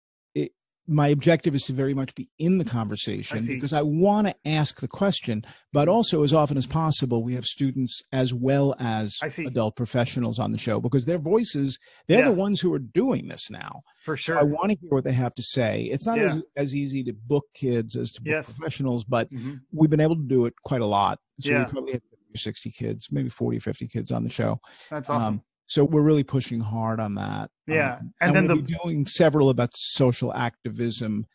my 0.87 1.07
objective 1.07 1.55
is 1.55 1.63
to 1.63 1.73
very 1.73 1.93
much 1.93 2.13
be 2.15 2.29
in 2.37 2.57
the 2.59 2.65
conversation 2.65 3.39
see. 3.39 3.55
because 3.55 3.73
I 3.73 3.81
want 3.81 4.27
to 4.27 4.35
ask 4.45 4.79
the 4.81 4.87
question, 4.87 5.43
but 5.73 5.87
also 5.87 6.21
as 6.23 6.31
often 6.33 6.57
as 6.57 6.67
possible, 6.67 7.23
we 7.23 7.33
have 7.35 7.45
students 7.45 8.01
as 8.11 8.33
well 8.33 8.75
as 8.79 9.17
I 9.23 9.29
see. 9.29 9.45
adult 9.45 9.75
professionals 9.75 10.37
on 10.37 10.51
the 10.51 10.57
show 10.59 10.79
because 10.79 11.05
their 11.05 11.17
voices, 11.17 11.79
they're 12.07 12.19
Yeah. 12.19 12.29
the 12.29 12.35
ones 12.35 12.61
who 12.61 12.71
are 12.73 12.79
doing 12.79 13.27
this 13.27 13.49
now. 13.49 13.81
For 14.03 14.15
So 14.15 14.21
sure. 14.33 14.39
I 14.39 14.43
want 14.43 14.71
to 14.71 14.77
hear 14.79 14.89
what 14.91 15.03
they 15.03 15.13
have 15.13 15.33
to 15.35 15.43
say. 15.43 15.85
It's 15.85 16.05
not 16.05 16.19
Yeah. 16.19 16.35
as, 16.35 16.41
as 16.55 16.75
easy 16.75 17.03
to 17.05 17.13
book 17.13 17.45
kids 17.55 17.95
as 17.95 18.11
to 18.11 18.21
book 18.21 18.29
Yes. 18.31 18.55
professionals, 18.55 19.03
but 19.03 19.31
Mhm. 19.31 19.61
we've 19.71 19.89
been 19.89 19.99
able 19.99 20.15
to 20.17 20.27
do 20.27 20.45
it 20.45 20.53
quite 20.63 20.81
a 20.81 20.85
lot. 20.85 21.19
So 21.41 21.49
Yeah. 21.49 21.65
we 21.65 21.71
probably 21.71 21.93
have 21.93 22.01
60 22.35 22.69
kids, 22.69 23.07
maybe 23.11 23.29
40 23.29 23.57
or 23.57 23.61
50 23.61 23.87
kids 23.87 24.11
on 24.11 24.23
the 24.23 24.29
show. 24.29 24.59
That's 24.91 25.09
awesome. 25.09 25.35
Um, 25.35 25.41
so 25.67 25.83
we're 25.83 26.01
really 26.01 26.23
pushing 26.23 26.59
hard 26.59 26.99
on 26.99 27.15
that. 27.15 27.49
Yeah. 27.67 27.95
Um, 27.99 28.13
And 28.21 28.35
then 28.35 28.47
we'll 28.47 28.57
the- 28.57 28.77
doing 28.83 29.05
several 29.05 29.49
about 29.49 29.71
social 29.75 30.33
activism 30.33 31.25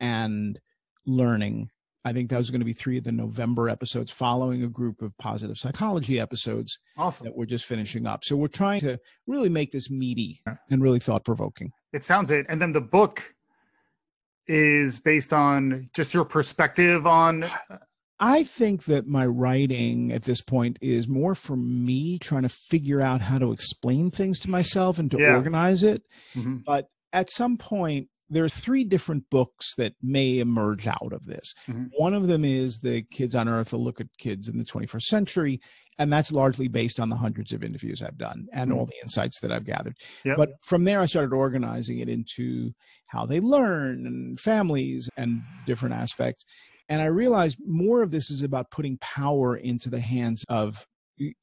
and 0.00 0.58
learning. 1.06 1.70
I 2.04 2.12
think 2.12 2.30
those 2.30 2.48
are 2.48 2.52
going 2.52 2.60
to 2.60 2.64
be 2.66 2.72
three 2.72 2.96
of 2.98 3.04
the 3.04 3.12
November 3.12 3.68
episodes 3.68 4.10
following 4.12 4.62
a 4.62 4.68
group 4.68 5.02
of 5.02 5.16
positive 5.18 5.58
psychology 5.58 6.20
episodes 6.20 6.78
awesome. 6.96 7.24
that 7.26 7.36
we're 7.36 7.44
just 7.46 7.64
finishing 7.66 8.06
up. 8.06 8.24
So 8.24 8.36
we're 8.36 8.48
trying 8.48 8.80
to 8.80 8.98
really 9.26 9.48
make 9.48 9.72
this 9.72 9.90
meaty 9.90 10.40
and 10.70 10.82
really 10.82 11.00
thought 11.00 11.24
provoking. 11.24 11.72
It 11.92 12.04
sounds 12.04 12.30
it. 12.30 12.46
And 12.48 12.60
then 12.62 12.72
the 12.72 12.80
book 12.80 13.34
is 14.46 14.98
based 15.00 15.32
on 15.32 15.90
just 15.94 16.14
your 16.14 16.24
perspective 16.24 17.06
on 17.06 17.44
I 18.20 18.42
think 18.42 18.84
that 18.84 19.06
my 19.06 19.26
writing 19.26 20.12
at 20.12 20.24
this 20.24 20.40
point 20.40 20.78
is 20.80 21.06
more 21.06 21.34
for 21.34 21.56
me 21.56 22.18
trying 22.18 22.42
to 22.42 22.48
figure 22.48 23.00
out 23.00 23.20
how 23.20 23.38
to 23.38 23.52
explain 23.52 24.10
things 24.10 24.40
to 24.40 24.50
myself 24.50 24.98
and 24.98 25.10
to 25.12 25.18
Yeah. 25.18 25.34
organize 25.36 25.82
it. 25.82 26.02
Mhm. 26.34 26.64
But 26.64 26.88
at 27.12 27.30
some 27.30 27.56
point, 27.56 28.08
there 28.30 28.44
are 28.44 28.48
three 28.48 28.84
different 28.84 29.30
books 29.30 29.74
that 29.76 29.94
may 30.02 30.38
emerge 30.38 30.86
out 30.86 31.12
of 31.12 31.24
this. 31.24 31.54
Mhm. 31.66 31.88
One 31.96 32.12
of 32.12 32.26
them 32.28 32.44
is 32.44 32.80
the 32.80 33.02
Kids 33.02 33.34
on 33.34 33.48
Earth, 33.48 33.72
a 33.72 33.78
look 33.78 34.00
at 34.02 34.08
kids 34.18 34.48
in 34.50 34.58
the 34.58 34.64
21st 34.64 35.06
century. 35.06 35.60
And 35.98 36.12
that's 36.12 36.30
largely 36.30 36.68
based 36.68 37.00
on 37.00 37.08
the 37.08 37.16
hundreds 37.16 37.52
of 37.54 37.64
interviews 37.64 38.02
I've 38.02 38.18
done 38.18 38.46
and 38.52 38.70
Mhm. 38.70 38.76
all 38.76 38.84
the 38.84 39.00
insights 39.02 39.40
that 39.40 39.50
I've 39.50 39.64
gathered. 39.64 39.96
Yep. 40.24 40.36
But 40.36 40.50
from 40.62 40.84
there, 40.84 41.00
I 41.00 41.06
started 41.06 41.32
organizing 41.34 42.00
it 42.00 42.08
into 42.10 42.72
how 43.06 43.24
they 43.24 43.40
learn 43.40 44.06
and 44.06 44.38
families 44.38 45.08
and 45.16 45.40
different 45.66 45.94
aspects. 45.94 46.44
And 46.88 47.02
I 47.02 47.06
realized 47.06 47.58
more 47.66 48.02
of 48.02 48.10
this 48.10 48.30
is 48.30 48.42
about 48.42 48.70
putting 48.70 48.98
power 48.98 49.56
into 49.56 49.90
the 49.90 50.00
hands 50.00 50.44
of 50.48 50.86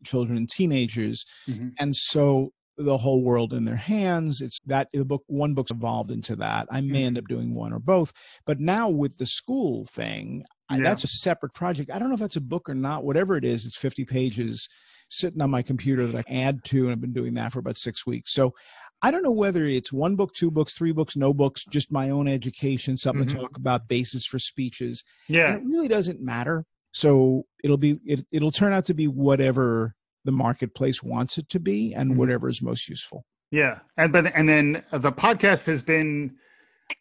children 0.05 0.37
and 0.37 0.49
teenagers. 0.49 1.23
Mhm. 1.47 1.73
And 1.79 1.95
so 1.95 2.51
the 2.77 2.97
whole 2.97 3.21
world 3.21 3.53
in 3.53 3.63
their 3.63 3.75
hands. 3.77 4.41
It's 4.41 4.57
that 4.65 4.89
the 4.91 5.05
book, 5.05 5.23
one 5.27 5.53
book's 5.53 5.71
evolved 5.71 6.11
into 6.11 6.35
that. 6.37 6.67
I 6.69 6.81
may 6.81 7.05
end 7.05 7.17
up 7.17 7.25
doing 7.29 7.53
one 7.55 7.71
or 7.71 7.79
both. 7.79 8.11
But 8.45 8.59
now 8.59 8.89
with 8.89 9.17
the 9.17 9.25
school 9.25 9.85
thing, 9.85 10.43
I, 10.67 10.77
Yeah. 10.77 10.83
that's 10.83 11.03
a 11.05 11.07
separate 11.07 11.53
project. 11.53 11.89
I 11.89 11.99
don't 11.99 12.09
know 12.09 12.15
if 12.15 12.19
that's 12.19 12.35
a 12.35 12.41
book 12.41 12.67
or 12.69 12.75
not. 12.75 13.05
Whatever 13.05 13.37
it 13.37 13.45
is, 13.45 13.65
it's 13.65 13.77
50 13.77 14.03
pages 14.03 14.67
sitting 15.09 15.41
on 15.41 15.51
my 15.51 15.61
computer 15.61 16.05
that 16.07 16.25
I 16.27 16.33
add 16.33 16.65
to, 16.65 16.83
and 16.83 16.91
I've 16.91 16.99
been 16.99 17.13
doing 17.13 17.35
that 17.35 17.53
for 17.53 17.59
about 17.59 17.77
six 17.77 18.05
weeks. 18.05 18.33
So 18.33 18.53
I 19.01 19.11
don't 19.11 19.23
know 19.23 19.31
whether 19.31 19.63
it's 19.65 19.93
one 19.93 20.15
book, 20.15 20.33
two 20.33 20.49
books, 20.49 20.73
three 20.73 20.91
books, 20.91 21.15
no 21.15 21.33
books, 21.33 21.63
just 21.69 21.91
my 21.91 22.09
own 22.09 22.27
education, 22.27 22.97
something 22.97 23.25
Mhm. 23.25 23.29
to 23.31 23.35
talk 23.35 23.57
about, 23.57 23.87
basis 23.87 24.25
for 24.25 24.39
speeches. 24.39 25.03
yeah. 25.27 25.53
And 25.55 25.63
it 25.63 25.67
really 25.73 25.87
doesn't 25.87 26.21
matter. 26.21 26.65
So 26.91 27.45
it'll 27.63 27.77
be 27.77 27.99
it, 28.05 28.25
it'll 28.31 28.51
turn 28.51 28.71
out 28.73 28.85
to 28.85 28.93
be 28.93 29.07
whatever 29.07 29.93
the 30.23 30.31
marketplace 30.31 31.03
wants 31.03 31.37
it 31.37 31.49
to 31.49 31.59
be 31.59 31.93
and 31.93 32.11
Mhm. 32.13 32.15
whatever 32.15 32.47
is 32.49 32.61
most 32.61 32.89
useful. 32.89 33.25
Yeah. 33.51 33.79
And 33.97 34.11
but 34.11 34.33
and 34.35 34.47
then 34.49 34.83
the 34.91 35.11
podcast 35.11 35.67
has 35.67 35.81
been 35.83 36.37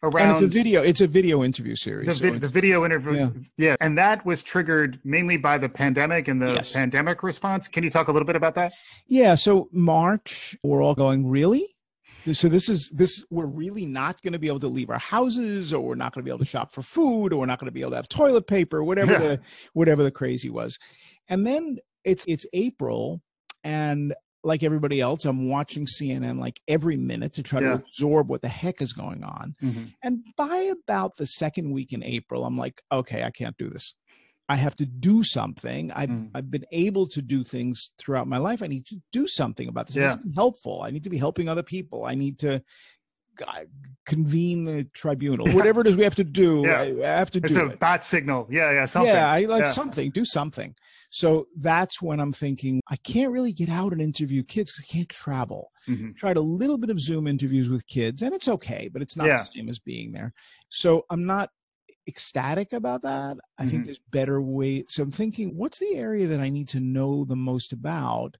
And 0.01 0.13
around 0.13 0.31
it's 0.35 0.41
a 0.43 0.47
video. 0.47 0.81
It's 0.83 1.01
a 1.01 1.07
video 1.07 1.43
interview 1.43 1.75
series. 1.75 2.07
the, 2.07 2.13
so 2.33 2.37
the 2.39 2.47
video 2.47 2.85
interview. 2.85 3.13
Yeah. 3.15 3.29
Yeah. 3.57 3.75
And 3.81 3.97
that 3.97 4.25
was 4.25 4.43
triggered 4.43 4.99
mainly 5.03 5.37
by 5.37 5.57
the 5.57 5.69
pandemic 5.69 6.27
and 6.27 6.41
the 6.41 6.53
Yes. 6.53 6.73
pandemic 6.73 7.23
response. 7.23 7.67
Can 7.67 7.83
you 7.83 7.89
talk 7.89 8.07
a 8.07 8.11
little 8.11 8.25
bit 8.27 8.35
about 8.35 8.55
that? 8.55 8.73
yeah. 9.07 9.35
So 9.35 9.69
March, 9.71 10.57
we're 10.63 10.83
all 10.83 10.95
going 10.95 11.27
really. 11.27 11.74
So 12.33 12.47
this 12.49 12.69
is 12.69 12.89
this. 12.89 13.23
We're 13.29 13.45
really 13.45 13.85
not 13.85 14.21
going 14.21 14.33
to 14.33 14.39
be 14.39 14.47
able 14.47 14.59
to 14.59 14.67
leave 14.67 14.89
our 14.89 14.99
houses, 14.99 15.73
or 15.73 15.81
we're 15.81 15.95
not 15.95 16.13
going 16.13 16.21
to 16.21 16.25
be 16.25 16.31
able 16.31 16.39
to 16.39 16.45
shop 16.45 16.71
for 16.71 16.81
food, 16.81 17.33
or 17.33 17.39
we're 17.39 17.45
not 17.45 17.59
going 17.59 17.67
to 17.67 17.73
be 17.73 17.81
able 17.81 17.91
to 17.91 17.95
have 17.97 18.09
toilet 18.09 18.47
paper, 18.47 18.83
whatever 18.83 19.13
Yeah. 19.13 19.19
the 19.19 19.39
whatever 19.73 20.03
the 20.03 20.11
crazy 20.11 20.49
was. 20.49 20.77
And 21.27 21.45
then 21.45 21.77
it's 22.03 22.25
it's 22.27 22.45
April, 22.53 23.21
and 23.63 24.13
like 24.43 24.61
everybody 24.61 25.01
else, 25.01 25.25
I'm 25.25 25.49
watching 25.49 25.85
CNN 25.87 26.39
like 26.39 26.61
every 26.67 26.97
minute 26.97 27.33
to 27.33 27.43
try 27.43 27.61
Yeah. 27.61 27.69
to 27.69 27.73
absorb 27.75 28.29
what 28.29 28.41
the 28.43 28.47
heck 28.47 28.81
is 28.81 28.93
going 28.93 29.23
on. 29.23 29.55
Mm-hmm. 29.61 29.85
And 30.03 30.23
by 30.37 30.71
about 30.83 31.17
the 31.17 31.25
second 31.25 31.71
week 31.71 31.93
in 31.93 32.03
April, 32.03 32.45
I'm 32.45 32.57
like, 32.57 32.81
okay, 32.91 33.23
I 33.23 33.31
can't 33.31 33.57
do 33.57 33.69
this. 33.69 33.95
I 34.47 34.55
have 34.55 34.75
to 34.75 34.85
do 34.85 35.23
something. 35.23 35.91
I've, 35.91 36.09
Mm. 36.09 36.29
I've 36.35 36.51
been 36.51 36.65
able 36.71 37.07
to 37.07 37.21
do 37.21 37.43
things 37.43 37.91
throughout 37.97 38.27
my 38.27 38.37
life. 38.37 38.61
I 38.61 38.67
need 38.67 38.85
to 38.87 39.01
do 39.11 39.25
something 39.27 39.67
about 39.67 39.87
this. 39.87 39.97
I 39.97 40.01
need 40.09 40.11
to 40.23 40.29
be 40.29 40.33
helpful. 40.35 40.81
I 40.83 40.91
need 40.91 41.03
to 41.05 41.09
be 41.09 41.17
helping 41.17 41.49
other 41.49 41.63
people. 41.63 42.05
I 42.05 42.13
need 42.15 42.37
to 42.39 42.61
convene 44.05 44.63
the 44.63 44.85
tribunal, 44.93 45.45
whatever 45.53 45.81
it 45.81 45.87
is 45.87 45.95
we 45.97 46.03
have 46.03 46.15
to 46.15 46.23
do. 46.23 46.63
Yeah. 46.65 46.79
I, 46.81 46.83
I 47.15 47.17
have 47.17 47.31
to 47.31 47.39
It's 47.39 47.53
do 47.53 47.59
It's 47.59 47.69
a 47.69 47.73
it. 47.73 47.79
bat 47.79 48.05
signal. 48.05 48.47
Yeah, 48.49 48.71
yeah, 48.71 48.85
something. 48.85 49.13
Yeah, 49.13 49.29
I 49.31 49.41
like 49.41 49.65
Yeah. 49.65 49.71
something. 49.71 50.11
Do 50.11 50.23
something. 50.23 50.73
So 51.09 51.47
that's 51.57 52.01
when 52.01 52.19
I'm 52.19 52.31
thinking 52.31 52.81
I 52.89 52.95
can't 52.97 53.31
really 53.31 53.51
get 53.51 53.69
out 53.69 53.91
and 53.93 54.01
interview 54.01 54.43
kids 54.43 54.71
because 54.71 54.85
I 54.89 54.93
can't 54.93 55.09
travel. 55.09 55.71
Mhm. 55.87 56.15
Tried 56.15 56.37
a 56.37 56.41
little 56.41 56.77
bit 56.77 56.89
of 56.89 56.99
Zoom 57.01 57.27
interviews 57.27 57.67
with 57.67 57.85
kids, 57.87 58.21
and 58.21 58.33
it's 58.33 58.47
okay, 58.47 58.89
but 58.91 59.01
it's 59.01 59.17
not 59.17 59.27
Yeah. 59.27 59.37
the 59.37 59.49
same 59.53 59.69
as 59.69 59.79
being 59.79 60.11
there. 60.11 60.33
So 60.69 61.05
I'm 61.09 61.25
not 61.25 61.49
ecstatic 62.07 62.73
about 62.73 63.01
that. 63.03 63.37
I 63.59 63.65
think 63.65 63.83
Mhm. 63.83 63.85
there's 63.85 64.01
better 64.11 64.41
ways. 64.41 64.85
So 64.89 65.03
I'm 65.03 65.11
thinking, 65.11 65.55
what's 65.55 65.79
the 65.79 65.95
area 65.95 66.27
that 66.27 66.39
I 66.39 66.49
need 66.49 66.67
to 66.69 66.79
know 66.79 67.25
the 67.25 67.35
most 67.35 67.73
about? 67.73 68.37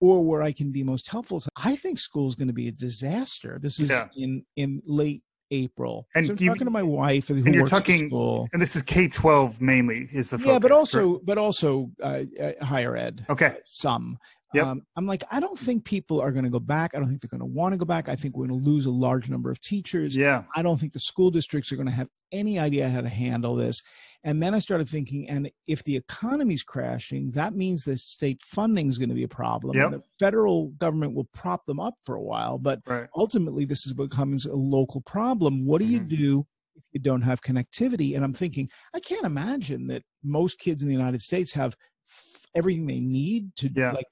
Or 0.00 0.24
where 0.24 0.42
I 0.42 0.52
can 0.52 0.70
be 0.70 0.84
most 0.84 1.08
helpful. 1.08 1.40
So 1.40 1.48
I 1.56 1.74
think 1.74 1.98
school 1.98 2.28
is 2.28 2.36
going 2.36 2.46
to 2.48 2.54
be 2.54 2.68
a 2.68 2.72
disaster. 2.72 3.58
This 3.60 3.80
is 3.80 3.90
Yeah. 3.90 4.08
in 4.16 4.44
in 4.54 4.80
late 4.86 5.22
April. 5.50 6.06
And 6.14 6.26
so 6.26 6.32
I'm 6.34 6.38
you- 6.40 6.48
talking 6.50 6.66
to 6.66 6.70
my 6.70 6.82
wife 6.84 7.28
who 7.28 7.34
and 7.34 7.46
you're 7.54 7.62
works 7.64 7.72
at 7.72 7.78
talking- 7.78 8.08
school. 8.08 8.48
And 8.52 8.62
this 8.62 8.76
is 8.76 8.82
K 8.82 9.08
twelve 9.08 9.60
mainly 9.60 10.08
is 10.12 10.30
the 10.30 10.38
focus. 10.38 10.52
Yeah, 10.52 10.58
but 10.60 10.68
correct? 10.68 10.78
also 10.78 11.20
but 11.24 11.38
also 11.38 11.90
uh, 12.02 12.22
uh, 12.40 12.64
higher 12.64 12.96
ed. 12.96 13.26
okay. 13.28 13.56
Some. 13.64 14.18
Yep. 14.54 14.64
Um, 14.66 14.82
I'm 14.96 15.06
like, 15.06 15.24
I 15.30 15.40
don't 15.40 15.58
think 15.58 15.84
people 15.84 16.20
are 16.22 16.32
going 16.32 16.44
to 16.44 16.50
go 16.50 16.58
back. 16.58 16.94
I 16.94 16.98
don't 16.98 17.08
think 17.08 17.20
they're 17.20 17.28
going 17.28 17.40
to 17.40 17.54
want 17.54 17.74
to 17.74 17.76
go 17.76 17.84
back. 17.84 18.08
I 18.08 18.16
think 18.16 18.34
we're 18.34 18.46
going 18.46 18.58
to 18.60 18.66
lose 18.66 18.86
a 18.86 18.90
large 18.90 19.28
number 19.28 19.50
of 19.50 19.60
teachers. 19.60 20.16
Yeah. 20.16 20.44
I 20.56 20.62
don't 20.62 20.78
think 20.80 20.94
the 20.94 21.00
school 21.00 21.30
districts 21.30 21.70
are 21.70 21.76
going 21.76 21.86
to 21.88 21.92
have 21.92 22.08
any 22.32 22.58
idea 22.58 22.88
how 22.88 23.02
to 23.02 23.08
handle 23.10 23.54
this. 23.56 23.82
And 24.24 24.42
then 24.42 24.54
I 24.54 24.58
started 24.58 24.88
thinking, 24.88 25.28
and 25.28 25.50
if 25.66 25.84
the 25.84 25.96
economy's 25.96 26.62
crashing, 26.62 27.32
that 27.32 27.54
means 27.54 27.82
the 27.82 27.98
state 27.98 28.40
funding 28.42 28.88
is 28.88 28.96
going 28.98 29.10
to 29.10 29.14
be 29.14 29.22
a 29.22 29.28
problem. 29.28 29.76
Yep. 29.76 29.90
The 29.90 30.02
federal 30.18 30.68
government 30.78 31.14
will 31.14 31.28
prop 31.34 31.66
them 31.66 31.78
up 31.78 31.94
for 32.04 32.14
a 32.14 32.22
while, 32.22 32.56
but 32.58 32.80
Right. 32.86 33.06
ultimately 33.14 33.66
this 33.66 33.86
is 33.86 33.92
becomes 33.92 34.46
a 34.46 34.54
local 34.56 35.02
problem. 35.02 35.66
What 35.66 35.80
do 35.82 35.86
you 35.86 36.00
Mhm. 36.00 36.08
do 36.08 36.46
if 36.74 36.84
you 36.92 37.00
don't 37.00 37.22
have 37.22 37.42
connectivity? 37.42 38.14
And 38.16 38.24
I'm 38.24 38.32
thinking, 38.34 38.70
I 38.94 39.00
can't 39.00 39.24
imagine 39.26 39.88
that 39.88 40.04
most 40.22 40.58
kids 40.58 40.82
in 40.82 40.88
the 40.88 40.94
United 40.94 41.20
States 41.22 41.52
have 41.52 41.76
f- 42.08 42.46
everything 42.54 42.86
they 42.86 43.00
need 43.00 43.54
to 43.56 43.70
Yeah. 43.74 43.92
like 43.92 44.06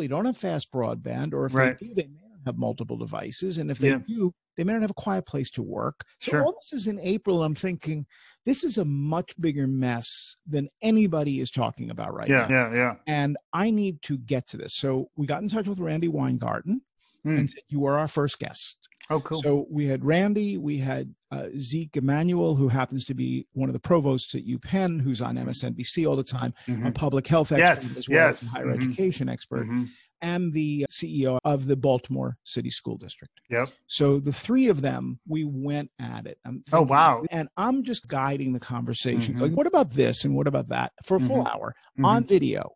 they 0.00 0.04
really 0.04 0.22
don't 0.22 0.26
have 0.26 0.36
fast 0.36 0.72
broadband, 0.72 1.32
or 1.34 1.46
if 1.46 1.54
Right. 1.54 1.78
they 1.78 1.86
do, 1.88 1.94
they 1.94 2.06
may 2.06 2.28
not 2.28 2.40
have 2.46 2.58
multiple 2.58 2.96
devices. 2.96 3.58
And 3.58 3.70
if 3.70 3.78
they 3.78 3.90
Yeah. 3.90 3.98
do, 4.06 4.32
they 4.56 4.64
may 4.64 4.72
not 4.72 4.82
have 4.82 4.90
a 4.90 4.94
quiet 4.94 5.26
place 5.26 5.50
to 5.52 5.62
work. 5.62 6.04
So 6.20 6.30
Sure. 6.32 6.44
all 6.44 6.52
this 6.52 6.72
is 6.72 6.86
in 6.86 6.98
April. 7.00 7.42
I'm 7.42 7.54
thinking 7.54 8.06
this 8.44 8.64
is 8.64 8.78
a 8.78 8.84
much 8.84 9.34
bigger 9.40 9.66
mess 9.66 10.36
than 10.46 10.68
anybody 10.82 11.40
is 11.40 11.50
talking 11.50 11.90
about 11.90 12.14
right 12.14 12.28
Yeah. 12.28 12.46
now. 12.46 12.48
Yeah. 12.48 12.70
Yeah. 12.70 12.76
Yeah. 12.76 12.94
And 13.06 13.36
I 13.52 13.70
need 13.70 14.02
to 14.02 14.16
get 14.18 14.46
to 14.48 14.56
this. 14.56 14.74
So 14.74 15.10
we 15.16 15.26
got 15.26 15.42
in 15.42 15.48
touch 15.48 15.68
with 15.68 15.78
Randi 15.78 16.08
Weingarten 16.08 16.82
Hmm. 17.24 17.36
and 17.36 17.54
you 17.68 17.80
were 17.80 17.98
our 17.98 18.08
first 18.08 18.38
guest. 18.38 18.76
Oh, 19.10 19.20
cool. 19.20 19.42
So 19.42 19.66
we 19.70 19.86
had 19.86 20.04
Randi, 20.04 20.56
we 20.56 20.78
had 20.78 21.14
uh, 21.30 21.46
Zeke 21.58 21.96
Emanuel, 21.96 22.56
who 22.56 22.68
happens 22.68 23.04
to 23.04 23.14
be 23.14 23.46
one 23.52 23.68
of 23.68 23.72
the 23.72 23.78
provosts 23.78 24.34
at 24.34 24.44
UPenn, 24.46 25.00
who's 25.00 25.20
on 25.22 25.36
MSNBC 25.36 26.08
all 26.08 26.16
the 26.16 26.24
time, 26.24 26.52
a 26.66 26.70
Mhm. 26.72 26.94
public 26.94 27.26
health 27.28 27.52
expert 27.52 27.58
Yes, 27.64 27.96
as 27.98 28.08
well 28.08 28.28
as 28.28 28.42
a 28.42 28.46
higher 28.46 28.66
Mhm. 28.66 28.82
education 28.82 29.28
expert, 29.28 29.68
Mhm. 29.68 29.88
and 30.20 30.52
the 30.52 30.86
CEO 30.90 31.38
of 31.44 31.66
the 31.66 31.76
Baltimore 31.76 32.36
City 32.44 32.68
School 32.70 32.96
District. 32.98 33.32
Yep. 33.48 33.68
So 33.86 34.18
the 34.18 34.32
three 34.32 34.66
of 34.68 34.80
them, 34.82 35.20
we 35.26 35.44
went 35.44 35.90
at 36.00 36.26
it. 36.26 36.38
I'm 36.44 36.64
Oh, 36.72 36.82
wow. 36.82 37.22
And 37.30 37.48
I'm 37.56 37.84
just 37.84 38.08
guiding 38.08 38.52
the 38.52 38.60
conversation. 38.60 39.36
Mhm. 39.36 39.40
Like, 39.40 39.52
what 39.52 39.66
about 39.66 39.90
this 39.90 40.24
and 40.24 40.34
what 40.34 40.46
about 40.48 40.68
that 40.68 40.92
for 41.04 41.16
a 41.16 41.20
full 41.20 41.44
Mhm. 41.44 41.54
hour 41.54 41.74
Mhm. 41.98 42.04
on 42.04 42.24
video? 42.24 42.72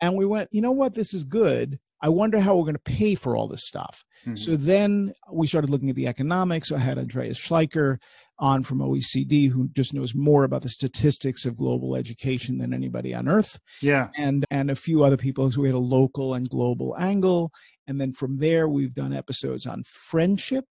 And 0.00 0.16
we 0.16 0.26
went, 0.26 0.48
you 0.52 0.60
know 0.60 0.72
what? 0.72 0.94
This 0.94 1.14
is 1.14 1.22
good. 1.22 1.78
I 2.04 2.10
wonder 2.10 2.38
how 2.38 2.54
we're 2.54 2.64
going 2.64 2.74
to 2.74 2.92
pay 3.02 3.14
for 3.14 3.34
all 3.34 3.48
this 3.48 3.64
stuff. 3.66 4.04
Mhm. 4.26 4.38
So 4.38 4.56
then 4.56 5.14
we 5.32 5.46
started 5.46 5.70
looking 5.70 5.88
at 5.88 5.96
the 5.96 6.06
economics. 6.06 6.70
I 6.70 6.78
had 6.78 6.98
Andreas 6.98 7.38
Schleicher 7.38 7.96
on 8.38 8.62
from 8.62 8.80
OECD, 8.82 9.48
who 9.48 9.68
just 9.68 9.94
knows 9.94 10.14
more 10.14 10.44
about 10.44 10.60
the 10.62 10.68
statistics 10.68 11.46
of 11.46 11.56
global 11.56 11.96
education 11.96 12.58
than 12.58 12.74
anybody 12.74 13.14
on 13.14 13.26
earth, 13.26 13.58
Yeah. 13.80 14.08
and 14.16 14.44
and 14.50 14.70
a 14.70 14.76
few 14.76 15.02
other 15.02 15.16
people. 15.16 15.50
So 15.50 15.62
we 15.62 15.68
had 15.68 15.74
a 15.74 15.78
local 15.98 16.34
and 16.34 16.46
global 16.48 16.94
angle, 16.98 17.50
and 17.86 17.98
then 17.98 18.12
from 18.12 18.36
there 18.36 18.68
we've 18.68 18.92
done 18.92 19.14
episodes 19.14 19.66
on 19.66 19.82
friendship, 19.84 20.66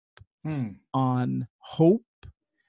Hmm. 0.46 0.68
on 0.94 1.48
hope, 1.58 2.04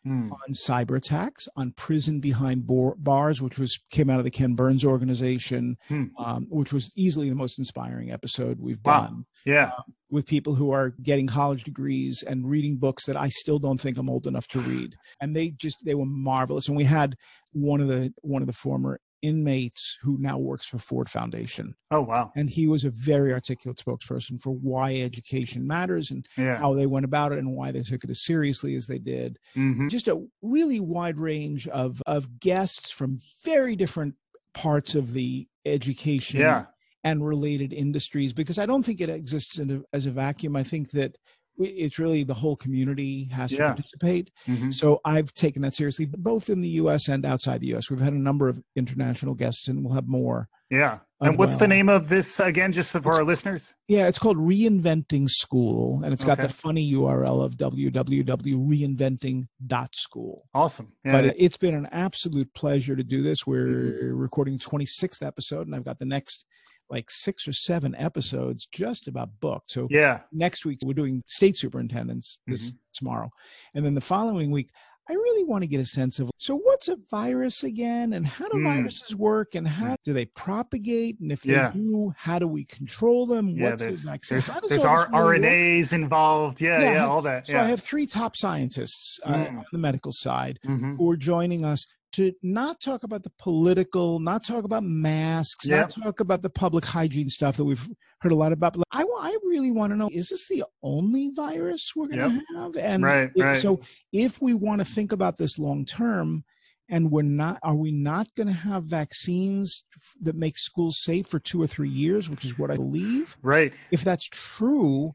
Hmm. 0.04 0.30
on 0.32 0.52
cyber 0.52 0.96
attacks, 0.98 1.48
on 1.56 1.72
prison 1.72 2.20
behind 2.20 2.66
bar- 2.66 2.94
bars, 2.98 3.40
which 3.40 3.58
was 3.58 3.78
came 3.90 4.10
out 4.10 4.18
of 4.18 4.24
the 4.24 4.30
Ken 4.30 4.54
Burns 4.54 4.84
organization, 4.84 5.76
Hmm. 5.88 6.04
um, 6.18 6.46
which 6.50 6.72
was 6.72 6.90
easily 6.96 7.28
the 7.30 7.34
most 7.34 7.58
inspiring 7.58 8.12
episode 8.12 8.60
we've 8.60 8.80
Wow. 8.84 9.00
done 9.06 9.24
Yeah. 9.46 9.70
with 10.10 10.26
people 10.26 10.54
who 10.56 10.70
are 10.70 10.90
getting 11.02 11.26
college 11.26 11.64
degrees 11.64 12.22
and 12.26 12.48
reading 12.48 12.76
books 12.76 13.06
that 13.06 13.16
I 13.16 13.28
still 13.28 13.58
don't 13.58 13.80
think 13.80 13.96
I'm 13.96 14.10
old 14.10 14.26
enough 14.26 14.46
to 14.48 14.60
read. 14.60 14.94
And 15.20 15.34
they 15.34 15.50
just 15.50 15.78
they 15.84 15.94
were 15.94 16.04
marvelous. 16.06 16.68
And 16.68 16.76
we 16.76 16.84
had 16.84 17.16
one 17.52 17.80
of 17.80 17.88
the 17.88 18.12
one 18.20 18.42
of 18.42 18.46
the 18.46 18.52
former 18.52 19.00
inmates 19.22 19.98
who 20.02 20.16
now 20.20 20.38
works 20.38 20.66
for 20.66 20.78
Ford 20.78 21.08
Foundation. 21.08 21.74
Oh, 21.90 22.02
wow. 22.02 22.30
And 22.36 22.48
he 22.50 22.66
was 22.66 22.84
a 22.84 22.90
very 22.90 23.32
articulate 23.32 23.78
spokesperson 23.78 24.40
for 24.40 24.50
why 24.50 24.96
education 24.96 25.66
matters 25.66 26.10
and 26.10 26.26
Yeah. 26.36 26.56
how 26.58 26.74
they 26.74 26.86
went 26.86 27.04
about 27.04 27.32
it 27.32 27.38
and 27.38 27.54
why 27.56 27.72
they 27.72 27.80
took 27.82 28.04
it 28.04 28.10
as 28.10 28.20
seriously 28.24 28.74
as 28.74 28.86
they 28.86 28.98
did. 28.98 29.38
Mhm. 29.56 29.90
Just 29.90 30.08
a 30.08 30.22
really 30.42 30.80
wide 30.80 31.18
range 31.18 31.66
of 31.68 32.02
of 32.06 32.38
guests 32.40 32.90
from 32.90 33.18
very 33.44 33.76
different 33.76 34.14
parts 34.52 34.94
of 34.94 35.12
the 35.14 35.48
education 35.64 36.40
Yeah. 36.40 36.66
and 37.02 37.26
related 37.26 37.72
industries 37.72 38.32
because 38.32 38.58
I 38.58 38.66
don't 38.66 38.82
think 38.84 39.00
it 39.00 39.08
exists 39.08 39.58
in 39.58 39.70
a, 39.70 39.82
as 39.92 40.06
a 40.06 40.10
vacuum. 40.10 40.54
I 40.56 40.62
think 40.62 40.90
that 40.90 41.16
it's 41.58 41.98
really 41.98 42.24
the 42.24 42.34
whole 42.34 42.56
community 42.56 43.24
has 43.32 43.50
to 43.50 43.56
Yeah. 43.56 43.68
participate. 43.74 44.30
Mhm. 44.46 44.72
So 44.74 45.00
I've 45.04 45.32
taken 45.34 45.62
that 45.62 45.74
seriously, 45.74 46.06
both 46.06 46.48
in 46.50 46.60
the 46.60 46.68
U.S. 46.70 47.08
and 47.08 47.24
outside 47.24 47.60
the 47.60 47.68
U.S. 47.68 47.90
We've 47.90 48.00
had 48.00 48.12
a 48.12 48.18
number 48.18 48.48
of 48.48 48.62
international 48.76 49.34
guests, 49.34 49.68
and 49.68 49.84
we'll 49.84 49.94
have 49.94 50.08
more. 50.08 50.48
Yeah. 50.70 50.98
And 51.20 51.38
what's 51.38 51.56
the 51.56 51.68
name 51.68 51.88
of 51.88 52.08
this 52.08 52.38
again, 52.40 52.72
just 52.72 52.92
for 52.92 53.12
our 53.14 53.24
listeners? 53.24 53.74
Yeah, 53.88 54.08
it's 54.08 54.18
called 54.18 54.36
Reinventing 54.36 55.28
School, 55.30 56.02
and 56.04 56.12
it's 56.12 56.24
got 56.24 56.38
Okay. 56.38 56.48
the 56.48 56.52
funny 56.52 56.92
URL 56.92 57.42
of 57.42 57.56
www.reinventing.school. 57.56 60.48
Awesome. 60.54 60.92
Yeah. 61.04 61.12
But 61.12 61.34
it's 61.38 61.56
been 61.56 61.74
an 61.74 61.86
absolute 61.92 62.52
pleasure 62.54 62.96
to 62.96 63.04
do 63.04 63.22
this. 63.22 63.46
We're 63.46 63.66
Mm-hmm. 63.66 64.16
recording 64.16 64.58
26th 64.58 65.22
episode, 65.24 65.66
and 65.66 65.74
I've 65.74 65.84
got 65.84 65.98
the 65.98 66.04
next 66.06 66.44
like 66.90 67.10
six 67.10 67.48
or 67.48 67.52
seven 67.52 67.94
episodes 67.96 68.66
just 68.70 69.08
about 69.08 69.30
booked. 69.40 69.70
So 69.70 69.88
yeah. 69.90 70.20
next 70.32 70.64
week 70.66 70.78
we're 70.84 70.94
doing 70.94 71.22
state 71.26 71.56
superintendents 71.56 72.38
this 72.46 72.68
Mm-hmm. 72.70 72.76
tomorrow 72.94 73.30
and 73.74 73.84
then 73.84 73.94
the 73.94 74.00
following 74.00 74.50
week 74.52 74.70
i 75.08 75.12
really 75.12 75.44
want 75.44 75.62
to 75.62 75.66
get 75.66 75.80
a 75.80 75.84
sense 75.86 76.18
of 76.20 76.30
so 76.38 76.56
what's 76.56 76.88
a 76.88 76.96
virus 77.10 77.64
again 77.64 78.12
and 78.12 78.24
how 78.26 78.46
do 78.48 78.58
Mm. 78.58 78.64
viruses 78.76 79.16
work 79.16 79.54
and 79.56 79.66
how 79.66 79.96
do 80.04 80.12
they 80.12 80.26
propagate 80.26 81.18
and 81.20 81.32
if 81.32 81.42
they 81.42 81.52
Yeah. 81.54 81.72
do 81.72 82.12
how 82.16 82.38
do 82.38 82.46
we 82.46 82.64
control 82.64 83.26
them 83.26 83.48
Yeah. 83.48 83.70
what's 83.70 83.82
There's 83.82 84.02
the 84.04 84.10
vaccine 84.12 84.36
there's, 84.36 84.46
How 84.46 84.60
does 84.60 84.70
there's 84.70 84.84
R- 84.84 85.08
really 85.12 85.40
work? 85.40 85.42
RNAs 85.42 85.92
involved. 85.92 86.60
Yeah. 86.60 86.80
Yeah, 86.80 86.92
Yeah. 86.92 87.04
I- 87.04 87.08
all 87.08 87.22
that. 87.22 87.46
so 87.48 87.58
i 87.58 87.64
have 87.64 87.80
three 87.80 88.06
top 88.06 88.36
scientists 88.36 89.18
uh, 89.24 89.32
Mm. 89.34 89.58
on 89.58 89.64
the 89.72 89.78
medical 89.78 90.12
side 90.12 90.58
Mhm. 90.64 90.96
who 90.96 91.10
are 91.10 91.16
joining 91.16 91.64
us 91.64 91.86
to 92.14 92.32
not 92.42 92.80
talk 92.80 93.04
about 93.04 93.22
the 93.22 93.32
political, 93.38 94.18
not 94.18 94.44
talk 94.44 94.64
about 94.64 94.84
masks, 94.84 95.66
not 95.68 95.90
talk 95.90 96.20
about 96.20 96.42
the 96.42 96.50
public 96.50 96.84
hygiene 96.84 97.28
stuff 97.28 97.56
that 97.56 97.64
we've 97.64 97.88
heard 98.20 98.32
a 98.32 98.36
lot 98.36 98.52
about. 98.52 98.74
But 98.74 98.84
I, 98.92 99.02
I 99.02 99.36
really 99.44 99.70
want 99.70 99.92
to 99.92 99.96
know: 99.96 100.08
is 100.12 100.28
this 100.28 100.46
the 100.48 100.64
only 100.82 101.30
virus 101.34 101.92
we're 101.94 102.08
going 102.08 102.20
to 102.20 102.54
have? 102.56 102.76
And 102.76 103.02
Right, 103.04 103.30
if- 103.34 103.42
right. 103.44 103.56
so, 103.56 103.80
if 104.12 104.40
we 104.42 104.54
want 104.54 104.80
to 104.80 104.84
think 104.84 105.12
about 105.12 105.38
this 105.38 105.58
long 105.58 105.84
term, 105.84 106.44
and 106.88 107.10
we're 107.10 107.22
not, 107.22 107.58
are 107.62 107.74
we 107.74 107.90
not 107.92 108.28
going 108.34 108.46
to 108.48 108.52
have 108.52 108.84
vaccines 108.84 109.84
that 110.20 110.36
make 110.36 110.56
schools 110.58 110.98
safe 111.02 111.26
for 111.26 111.38
two 111.38 111.62
or 111.62 111.66
three 111.66 111.88
years, 111.88 112.28
which 112.28 112.44
is 112.44 112.58
what 112.58 112.70
I 112.70 112.76
believe? 112.76 113.36
Right. 113.42 113.72
If 113.90 114.04
that's 114.04 114.28
true, 114.28 115.14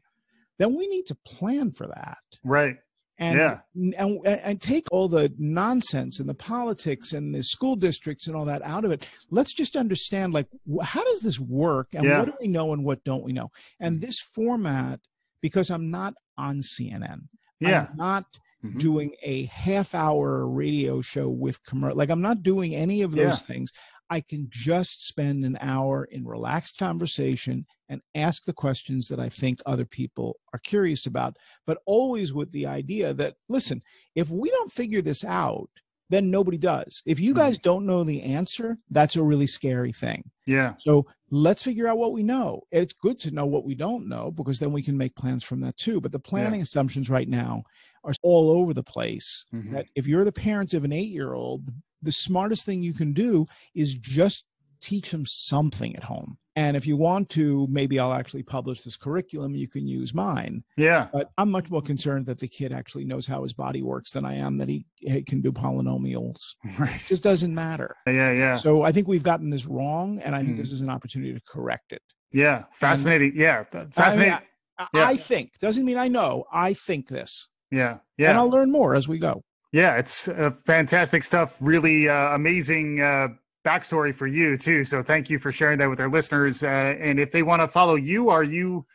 then 0.58 0.76
we 0.76 0.88
need 0.88 1.06
to 1.06 1.14
plan 1.26 1.70
for 1.70 1.86
that 1.86 2.18
Right. 2.44 2.76
And, 3.20 3.38
Yeah. 3.38 3.58
and 3.98 4.18
and 4.26 4.60
take 4.60 4.86
all 4.90 5.06
the 5.08 5.32
nonsense 5.38 6.18
and 6.18 6.28
the 6.28 6.34
politics 6.34 7.12
and 7.12 7.34
the 7.34 7.42
school 7.44 7.76
districts 7.76 8.26
and 8.26 8.34
all 8.34 8.46
that 8.46 8.62
out 8.62 8.84
of 8.84 8.90
it 8.90 9.08
let's 9.30 9.54
just 9.54 9.76
understand 9.76 10.32
like 10.32 10.46
how 10.82 11.04
does 11.04 11.20
this 11.20 11.38
work 11.38 11.88
and 11.94 12.04
Yeah. 12.04 12.18
what 12.20 12.26
do 12.26 12.34
we 12.40 12.48
know 12.48 12.72
and 12.72 12.84
what 12.84 13.04
don't 13.04 13.22
we 13.22 13.32
know 13.32 13.50
and 13.78 14.00
this 14.00 14.18
format 14.18 15.00
because 15.42 15.70
i'm 15.70 15.90
not 15.90 16.14
on 16.38 16.62
cnn 16.62 17.28
Yeah. 17.60 17.86
i'm 17.90 17.96
not 17.96 18.24
Mhm. 18.64 18.78
doing 18.78 19.10
a 19.22 19.44
half 19.46 19.94
hour 19.94 20.46
radio 20.46 21.00
show 21.00 21.28
with 21.28 21.62
commercial 21.62 21.96
like 21.96 22.10
i'm 22.10 22.20
not 22.22 22.42
doing 22.42 22.74
any 22.74 23.00
of 23.02 23.12
those 23.12 23.38
Yeah. 23.40 23.46
things 23.46 23.70
i 24.10 24.20
can 24.20 24.48
just 24.50 25.06
spend 25.06 25.44
an 25.44 25.56
hour 25.60 26.04
in 26.04 26.24
relaxed 26.26 26.76
conversation 26.78 27.66
and 27.90 28.00
ask 28.14 28.44
the 28.44 28.52
questions 28.52 29.08
that 29.08 29.20
i 29.20 29.28
think 29.28 29.60
other 29.66 29.84
people 29.84 30.36
are 30.54 30.60
curious 30.60 31.04
about 31.04 31.36
but 31.66 31.78
always 31.84 32.32
with 32.32 32.50
the 32.52 32.66
idea 32.66 33.12
that 33.12 33.34
listen 33.50 33.82
if 34.14 34.30
we 34.30 34.48
don't 34.50 34.72
figure 34.72 35.02
this 35.02 35.24
out 35.24 35.68
then 36.08 36.30
nobody 36.30 36.56
does 36.56 37.02
if 37.04 37.20
you 37.20 37.34
guys 37.34 37.58
don't 37.58 37.84
know 37.84 38.02
the 38.02 38.22
answer 38.22 38.78
that's 38.90 39.16
a 39.16 39.22
really 39.22 39.46
scary 39.46 39.92
thing 39.92 40.24
Yeah. 40.50 40.74
So 40.78 41.06
let's 41.30 41.62
figure 41.62 41.86
out 41.86 41.98
what 41.98 42.12
we 42.12 42.24
know. 42.24 42.62
It's 42.72 42.92
good 42.92 43.20
to 43.20 43.30
know 43.30 43.46
what 43.46 43.64
we 43.64 43.76
don't 43.76 44.08
know 44.08 44.32
because 44.32 44.58
then 44.58 44.72
we 44.72 44.82
can 44.82 44.98
make 44.98 45.14
plans 45.14 45.44
from 45.44 45.60
that 45.60 45.76
too. 45.76 46.00
But 46.00 46.10
the 46.10 46.18
planning 46.18 46.58
yeah. 46.58 46.64
assumptions 46.64 47.08
right 47.08 47.28
now 47.28 47.62
are 48.02 48.12
all 48.22 48.50
over 48.50 48.74
the 48.74 48.82
place. 48.82 49.44
Mm-hmm. 49.54 49.74
That 49.74 49.86
if 49.94 50.08
you're 50.08 50.24
the 50.24 50.32
parent 50.32 50.74
of 50.74 50.82
an 50.82 50.92
eight 50.92 51.10
year 51.10 51.34
old, 51.34 51.70
the 52.02 52.10
smartest 52.10 52.66
thing 52.66 52.82
you 52.82 52.92
can 52.92 53.12
do 53.12 53.46
is 53.76 53.94
just 53.94 54.44
teach 54.80 55.12
them 55.12 55.24
something 55.24 55.94
at 55.94 56.02
home. 56.02 56.36
And 56.60 56.76
if 56.76 56.86
you 56.86 56.94
want 56.94 57.30
to, 57.30 57.66
maybe 57.70 57.98
I'll 57.98 58.12
actually 58.12 58.42
publish 58.42 58.82
this 58.82 58.94
curriculum. 58.94 59.54
You 59.54 59.66
can 59.66 59.86
use 59.86 60.12
mine. 60.12 60.62
Yeah. 60.76 61.08
But 61.10 61.30
I'm 61.38 61.50
much 61.50 61.70
more 61.70 61.80
concerned 61.80 62.26
that 62.26 62.38
the 62.38 62.48
kid 62.48 62.70
actually 62.70 63.06
knows 63.06 63.26
how 63.26 63.42
his 63.44 63.54
body 63.54 63.80
works 63.80 64.10
than 64.10 64.26
I 64.26 64.34
am 64.34 64.58
that 64.58 64.68
he, 64.68 64.84
he 64.96 65.22
can 65.22 65.40
do 65.40 65.52
polynomials. 65.52 66.56
Right. 66.78 66.94
It 66.94 67.08
just 67.08 67.22
doesn't 67.22 67.54
matter. 67.54 67.96
Yeah, 68.06 68.32
yeah. 68.32 68.56
So 68.56 68.82
I 68.82 68.92
think 68.92 69.08
we've 69.08 69.22
gotten 69.22 69.48
this 69.48 69.64
wrong, 69.64 70.18
and 70.20 70.36
I 70.36 70.40
think 70.40 70.56
mm. 70.56 70.58
this 70.58 70.70
is 70.70 70.82
an 70.82 70.90
opportunity 70.90 71.32
to 71.32 71.40
correct 71.48 71.92
it. 71.92 72.02
Yeah. 72.30 72.64
Fascinating. 72.72 73.30
And, 73.30 73.38
yeah. 73.40 73.64
Fascinating. 73.92 74.34
I, 74.34 74.42
I, 74.78 74.86
yeah. 74.92 75.08
I 75.08 75.16
think 75.16 75.58
doesn't 75.60 75.84
mean 75.84 75.96
I 75.96 76.08
know. 76.08 76.44
I 76.52 76.74
think 76.74 77.08
this. 77.08 77.48
Yeah. 77.70 77.98
Yeah. 78.18 78.30
And 78.30 78.38
I'll 78.38 78.50
learn 78.50 78.70
more 78.70 78.94
as 78.94 79.08
we 79.08 79.18
go. 79.18 79.42
Yeah, 79.72 79.96
it's 79.96 80.28
uh, 80.28 80.50
fantastic 80.66 81.22
stuff. 81.22 81.56
Really 81.60 82.08
uh, 82.08 82.34
amazing 82.34 83.00
uh, 83.00 83.28
backstory 83.64 84.14
for 84.14 84.26
you 84.26 84.56
too. 84.56 84.84
So 84.84 85.02
thank 85.02 85.30
you 85.30 85.38
for 85.38 85.52
sharing 85.52 85.78
that 85.78 85.88
with 85.88 86.00
our 86.00 86.08
listeners. 86.08 86.62
Uh, 86.62 86.66
and 86.66 87.18
if 87.18 87.32
they 87.32 87.42
want 87.42 87.62
to 87.62 87.68
follow 87.68 87.94
you, 87.94 88.30
are 88.30 88.44
you 88.44 88.86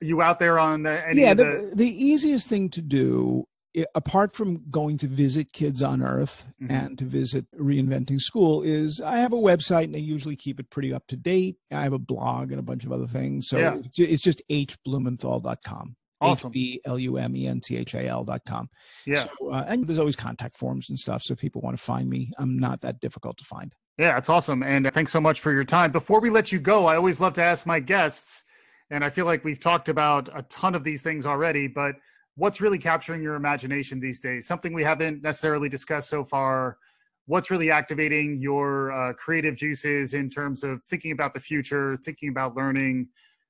you 0.00 0.22
out 0.22 0.38
there 0.38 0.58
on 0.58 0.86
uh, 0.86 1.02
any? 1.06 1.22
Yeah, 1.22 1.34
the, 1.34 1.44
the, 1.44 1.72
the 1.74 2.04
easiest 2.06 2.48
thing 2.48 2.68
to 2.70 2.80
do 2.80 3.46
apart 3.94 4.34
from 4.34 4.62
going 4.70 4.98
to 4.98 5.06
visit 5.06 5.52
Kids 5.52 5.82
on 5.82 6.02
Earth 6.02 6.44
mm-hmm. 6.62 6.72
and 6.72 6.98
to 6.98 7.04
visit 7.04 7.46
Reinventing 7.58 8.20
School, 8.20 8.62
is 8.62 9.00
I 9.00 9.18
have 9.18 9.32
a 9.32 9.36
website 9.36 9.84
and 9.84 9.96
I 9.96 10.00
usually 10.00 10.36
keep 10.36 10.60
it 10.60 10.70
pretty 10.70 10.92
up 10.92 11.06
to 11.08 11.16
date. 11.16 11.56
I 11.70 11.82
have 11.82 11.92
a 11.92 11.98
blog 11.98 12.50
and 12.50 12.58
a 12.58 12.62
bunch 12.62 12.84
of 12.84 12.92
other 12.92 13.06
things. 13.06 13.48
So 13.48 13.58
yeah. 13.58 13.76
it's 13.96 14.22
just 14.22 14.42
hblumenthal.com. 14.50 15.96
Awesome. 16.20 16.48
H-B-L-U-M-E-N-T-H-A-L 16.48 18.24
dot 18.24 18.40
com. 18.44 18.68
Yeah. 19.06 19.24
So, 19.24 19.52
uh, 19.52 19.64
and 19.68 19.86
there's 19.86 20.00
always 20.00 20.16
contact 20.16 20.56
forms 20.56 20.88
and 20.88 20.98
stuff. 20.98 21.22
So 21.22 21.36
people 21.36 21.60
want 21.60 21.76
to 21.76 21.82
find 21.82 22.10
me, 22.10 22.32
I'm 22.38 22.58
not 22.58 22.80
that 22.80 23.00
difficult 23.00 23.38
to 23.38 23.44
find. 23.44 23.72
Yeah, 23.98 24.14
that's 24.14 24.28
awesome. 24.28 24.62
And 24.62 24.88
thanks 24.94 25.10
so 25.10 25.20
much 25.20 25.40
for 25.40 25.52
your 25.52 25.64
time. 25.64 25.90
Before 25.90 26.20
we 26.20 26.30
let 26.30 26.52
you 26.52 26.60
go, 26.60 26.86
I 26.86 26.94
always 26.94 27.18
love 27.18 27.32
to 27.34 27.42
ask 27.42 27.66
my 27.66 27.80
guests, 27.80 28.44
and 28.90 29.04
I 29.04 29.10
feel 29.10 29.26
like 29.26 29.44
we've 29.44 29.58
talked 29.58 29.88
about 29.88 30.28
a 30.32 30.42
ton 30.42 30.76
of 30.76 30.84
these 30.84 31.02
things 31.02 31.26
already, 31.26 31.66
but 31.66 31.96
what's 32.36 32.60
really 32.60 32.78
capturing 32.78 33.22
your 33.22 33.34
imagination 33.34 33.98
these 33.98 34.20
days? 34.20 34.46
Something 34.46 34.72
we 34.72 34.84
haven't 34.84 35.22
necessarily 35.22 35.68
discussed 35.68 36.08
so 36.08 36.24
far. 36.24 36.78
What's 37.26 37.50
really 37.50 37.72
activating 37.72 38.38
your 38.38 38.92
uh, 38.92 39.12
creative 39.14 39.56
juices 39.56 40.14
in 40.14 40.30
terms 40.30 40.62
of 40.62 40.80
thinking 40.80 41.10
about 41.10 41.32
the 41.32 41.40
future, 41.40 41.96
thinking 41.96 42.28
about 42.28 42.54
learning? 42.54 43.08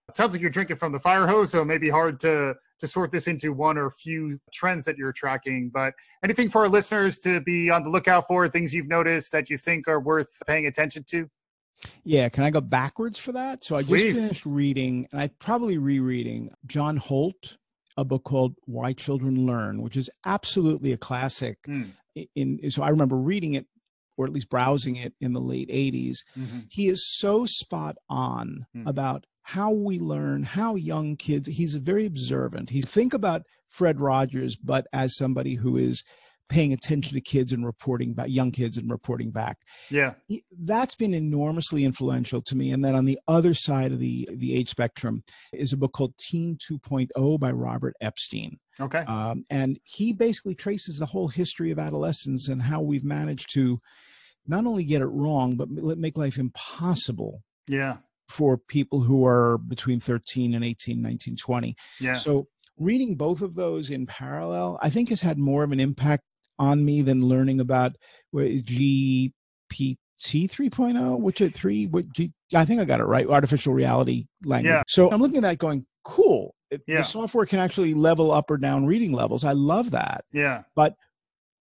It 0.08 0.14
sounds 0.14 0.32
like 0.32 0.40
you're 0.40 0.50
drinking 0.50 0.76
from 0.76 0.92
the 0.92 0.98
fire 0.98 1.26
hose, 1.26 1.50
so 1.50 1.60
it 1.60 1.66
may 1.66 1.78
be 1.78 1.90
hard 1.90 2.18
to 2.20 2.54
to 2.78 2.86
sort 2.86 3.10
this 3.10 3.26
into 3.26 3.52
one 3.52 3.76
or 3.76 3.90
few 3.90 4.38
trends 4.52 4.84
that 4.84 4.96
you're 4.96 5.12
tracking. 5.12 5.70
But 5.72 5.94
anything 6.22 6.48
for 6.48 6.62
our 6.62 6.68
listeners 6.68 7.18
to 7.20 7.40
be 7.40 7.70
on 7.70 7.82
the 7.82 7.90
lookout 7.90 8.26
for, 8.26 8.48
things 8.48 8.72
you've 8.72 8.86
noticed 8.86 9.32
that 9.32 9.50
you 9.50 9.58
think 9.58 9.88
are 9.88 10.00
worth 10.00 10.28
paying 10.46 10.66
attention 10.66 11.04
to? 11.10 11.28
Yeah, 12.04 12.28
can 12.28 12.44
I 12.44 12.50
go 12.50 12.60
backwards 12.60 13.18
for 13.18 13.32
that? 13.32 13.64
So 13.64 13.76
I 13.76 13.82
Please. 13.82 14.12
just 14.14 14.22
finished 14.22 14.46
reading, 14.46 15.08
and 15.12 15.20
I 15.20 15.28
probably 15.38 15.78
rereading 15.78 16.50
John 16.66 16.96
Holt, 16.96 17.56
a 17.96 18.04
book 18.04 18.24
called 18.24 18.54
Why 18.64 18.92
Children 18.92 19.46
Learn, 19.46 19.82
which 19.82 19.96
is 19.96 20.08
absolutely 20.24 20.92
a 20.92 20.96
classic. 20.96 21.58
Mm. 21.68 21.92
In 22.34 22.70
so 22.70 22.82
I 22.82 22.88
remember 22.88 23.16
reading 23.16 23.54
it 23.54 23.66
or 24.18 24.26
at 24.26 24.32
least 24.32 24.50
browsing 24.50 24.96
it 24.96 25.14
in 25.20 25.32
the 25.32 25.40
late 25.40 25.68
80s. 25.68 26.18
Mm-hmm. 26.36 26.60
He 26.68 26.88
is 26.88 27.08
so 27.16 27.44
spot 27.46 27.96
on 28.10 28.66
mm. 28.76 28.86
about 28.86 29.24
how 29.48 29.70
we 29.70 29.98
learn, 29.98 30.42
how 30.42 30.74
young 30.74 31.16
kids, 31.16 31.48
he's 31.48 31.74
very 31.76 32.04
observant. 32.04 32.68
He 32.68 32.82
think 32.82 33.14
about 33.14 33.44
Fred 33.70 33.98
Rogers, 33.98 34.56
but 34.56 34.86
as 34.92 35.16
somebody 35.16 35.54
who 35.54 35.78
is 35.78 36.04
paying 36.50 36.74
attention 36.74 37.14
to 37.14 37.20
kids 37.22 37.50
and 37.50 37.64
reporting 37.64 38.12
back, 38.12 38.26
young 38.28 38.50
kids 38.50 38.76
and 38.76 38.90
reporting 38.90 39.30
back. 39.30 39.56
Yeah. 39.88 40.14
He, 40.26 40.44
that's 40.64 40.94
been 40.94 41.14
enormously 41.14 41.86
influential 41.86 42.42
to 42.42 42.56
me. 42.56 42.72
And 42.72 42.84
then 42.84 42.94
on 42.94 43.06
the 43.06 43.18
other 43.26 43.54
side 43.54 43.90
of 43.90 44.00
the, 44.00 44.28
the 44.34 44.54
age 44.54 44.68
spectrum 44.68 45.22
is 45.54 45.72
a 45.72 45.78
book 45.78 45.94
called 45.94 46.12
Teen 46.18 46.58
2.0 46.70 47.40
by 47.40 47.50
Robert 47.50 47.94
Epstein. 48.02 48.58
Okay. 48.78 48.98
Um, 48.98 49.46
and 49.48 49.78
he 49.82 50.12
basically 50.12 50.56
traces 50.56 50.98
the 50.98 51.06
whole 51.06 51.28
history 51.28 51.70
of 51.70 51.78
adolescence 51.78 52.48
and 52.48 52.60
how 52.60 52.82
we've 52.82 53.02
managed 53.02 53.54
to 53.54 53.80
not 54.46 54.66
only 54.66 54.84
get 54.84 55.00
it 55.00 55.06
wrong, 55.06 55.56
but 55.56 55.70
make 55.70 56.18
life 56.18 56.36
impossible. 56.36 57.42
Yeah 57.66 57.96
for 58.28 58.58
people 58.58 59.00
who 59.00 59.26
are 59.26 59.58
between 59.58 60.00
13 60.00 60.54
and 60.54 60.64
18, 60.64 61.00
19, 61.00 61.36
20. 61.36 61.74
Yeah. 62.00 62.12
So 62.14 62.46
reading 62.78 63.16
both 63.16 63.42
of 63.42 63.54
those 63.54 63.90
in 63.90 64.06
parallel, 64.06 64.78
I 64.82 64.90
think 64.90 65.08
has 65.08 65.20
had 65.20 65.38
more 65.38 65.64
of 65.64 65.72
an 65.72 65.80
impact 65.80 66.24
on 66.58 66.84
me 66.84 67.02
than 67.02 67.26
learning 67.26 67.60
about 67.60 67.96
GPT 68.34 69.32
3.0, 69.72 71.20
which 71.20 71.40
at 71.40 71.54
three, 71.54 71.86
what 71.86 72.04
G, 72.12 72.32
I 72.54 72.64
think 72.64 72.80
I 72.80 72.84
got 72.84 73.00
it 73.00 73.04
right, 73.04 73.26
artificial 73.26 73.72
reality 73.72 74.26
language. 74.44 74.72
Yeah. 74.72 74.82
So 74.86 75.10
I'm 75.10 75.20
looking 75.20 75.38
at 75.38 75.42
that 75.42 75.58
going, 75.58 75.86
cool. 76.04 76.54
Yeah. 76.86 76.98
The 76.98 77.04
software 77.04 77.46
can 77.46 77.60
actually 77.60 77.94
level 77.94 78.30
up 78.30 78.50
or 78.50 78.58
down 78.58 78.84
reading 78.84 79.12
levels. 79.12 79.44
I 79.44 79.52
love 79.52 79.92
that. 79.92 80.24
Yeah. 80.32 80.64
But 80.76 80.94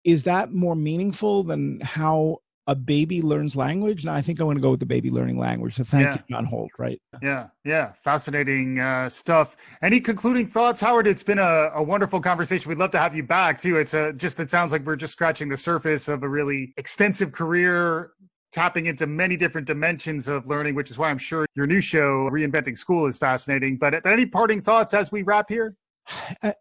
is 0.02 0.24
that 0.24 0.52
more 0.52 0.74
meaningful 0.74 1.44
than 1.44 1.80
how 1.80 2.38
a 2.66 2.74
baby 2.74 3.22
learns 3.22 3.54
language. 3.54 4.04
Now 4.04 4.14
I 4.14 4.22
think 4.22 4.40
I'm 4.40 4.46
going 4.46 4.56
to 4.56 4.62
go 4.62 4.70
with 4.70 4.80
the 4.80 4.86
baby 4.86 5.10
learning 5.10 5.38
language. 5.38 5.74
So 5.74 5.84
thank 5.84 6.06
yeah. 6.06 6.14
you, 6.14 6.34
John 6.34 6.44
Holt. 6.44 6.70
Right? 6.78 7.00
Yeah, 7.22 7.48
yeah, 7.64 7.92
fascinating 8.02 8.80
uh, 8.80 9.08
stuff. 9.08 9.56
Any 9.82 10.00
concluding 10.00 10.46
thoughts, 10.48 10.80
Howard? 10.80 11.06
It's 11.06 11.22
been 11.22 11.38
a, 11.38 11.70
a, 11.74 11.82
wonderful 11.82 12.20
conversation. 12.20 12.68
We'd 12.68 12.78
love 12.78 12.90
to 12.92 12.98
have 12.98 13.14
you 13.14 13.22
back 13.22 13.60
too. 13.60 13.78
It's 13.78 13.94
a 13.94 14.12
just 14.12 14.40
it 14.40 14.50
sounds 14.50 14.72
like 14.72 14.84
we're 14.84 14.96
just 14.96 15.12
scratching 15.12 15.48
the 15.48 15.56
surface 15.56 16.08
of 16.08 16.22
a 16.22 16.28
really 16.28 16.74
extensive 16.76 17.32
career. 17.32 18.12
Tapping 18.52 18.86
into 18.86 19.06
many 19.06 19.36
different 19.36 19.66
dimensions 19.66 20.28
of 20.28 20.46
learning, 20.46 20.74
which 20.76 20.90
is 20.90 20.96
why 20.96 21.10
I'm 21.10 21.18
sure 21.18 21.44
your 21.56 21.66
new 21.66 21.82
show, 21.82 22.30
Reinventing 22.30 22.78
School, 22.78 23.04
is 23.04 23.18
fascinating. 23.18 23.76
But, 23.76 24.02
but 24.02 24.10
any 24.10 24.24
parting 24.24 24.62
thoughts 24.62 24.94
as 24.94 25.12
we 25.12 25.22
wrap 25.24 25.46
here? 25.46 25.76
I 26.42 26.54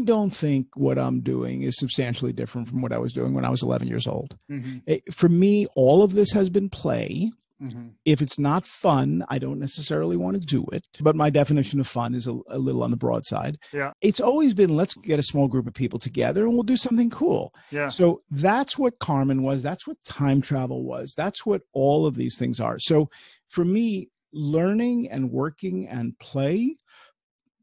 don't 0.00 0.30
think 0.30 0.68
what 0.74 0.98
I'm 0.98 1.20
doing 1.20 1.62
is 1.62 1.78
substantially 1.78 2.32
different 2.32 2.68
from 2.68 2.80
what 2.80 2.92
I 2.92 2.98
was 2.98 3.12
doing 3.12 3.34
when 3.34 3.44
I 3.44 3.50
was 3.50 3.62
11 3.62 3.88
years 3.88 4.06
old. 4.06 4.36
Mm-hmm. 4.50 4.78
It, 4.86 5.02
eh, 5.06 5.12
for 5.12 5.28
me, 5.28 5.66
all 5.74 6.02
of 6.02 6.12
this 6.12 6.32
has 6.32 6.48
been 6.48 6.68
play. 6.70 7.30
Mm-hmm. 7.62 7.88
If 8.04 8.22
it's 8.22 8.38
not 8.38 8.66
fun, 8.66 9.24
I 9.28 9.38
don't 9.38 9.58
necessarily 9.58 10.16
want 10.16 10.36
to 10.36 10.40
do 10.40 10.64
it. 10.72 10.86
But 11.00 11.16
my 11.16 11.28
definition 11.28 11.80
of 11.80 11.88
fun 11.88 12.14
is 12.14 12.28
a, 12.28 12.38
a, 12.48 12.58
little 12.58 12.84
on 12.84 12.92
the 12.92 12.96
broad 12.96 13.26
side. 13.26 13.58
Yeah. 13.72 13.90
It's 14.00 14.20
always 14.20 14.54
been 14.54 14.76
let's 14.76 14.94
get 14.94 15.18
a 15.18 15.24
small 15.24 15.48
group 15.48 15.66
of 15.66 15.74
people 15.74 15.98
together 15.98 16.44
and 16.44 16.54
we'll 16.54 16.62
do 16.62 16.76
something 16.76 17.10
cool. 17.10 17.52
Yeah. 17.70 17.88
So 17.88 18.22
that's 18.30 18.78
what 18.78 19.00
Carmen 19.00 19.42
was. 19.42 19.62
That's 19.62 19.88
what 19.88 19.96
time 20.04 20.40
travel 20.40 20.84
was. 20.84 21.14
That's 21.16 21.44
what 21.44 21.62
all 21.72 22.06
of 22.06 22.14
these 22.14 22.38
things 22.38 22.60
are. 22.60 22.78
So 22.78 23.10
for 23.48 23.64
me, 23.64 24.08
learning 24.32 25.10
and 25.10 25.30
working 25.30 25.88
and 25.88 26.16
play 26.18 26.76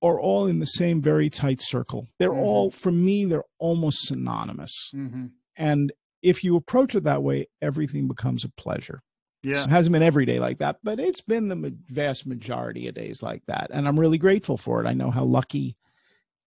are 0.02 0.20
all 0.20 0.48
in 0.48 0.60
the 0.60 0.66
same 0.66 1.02
very 1.02 1.30
tight 1.30 1.62
circle. 1.62 2.08
They're 2.20 2.30
mm-hmm. 2.30 2.40
all, 2.40 2.72
for 2.72 2.92
me, 2.92 3.26
they're 3.26 3.44
almost 3.60 4.08
synonymous. 4.08 4.92
Mm-hmm. 4.94 5.28
And 5.58 5.94
if 6.22 6.44
you 6.44 6.56
approach 6.56 6.96
it 6.96 7.04
that 7.04 7.24
way, 7.24 7.48
everything 7.62 8.08
becomes 8.08 8.44
a 8.44 8.50
pleasure. 8.50 9.02
Yeah. 9.44 9.64
it 9.64 9.70
hasn't 9.70 9.94
been 9.94 10.02
every 10.02 10.26
day 10.26 10.40
like 10.40 10.58
that, 10.58 10.78
but 10.84 11.00
it's 11.00 11.22
been 11.22 11.50
the 11.50 11.78
vast 11.90 12.26
majority 12.26 12.88
of 12.88 12.96
days 12.96 13.22
like 13.22 13.44
that. 13.48 13.70
And 13.72 13.88
I'm 13.88 14.00
really 14.00 14.18
grateful 14.18 14.58
for 14.58 14.82
it. 14.82 14.88
I 14.88 14.94
know 14.94 15.12
how 15.12 15.24
lucky 15.24 15.78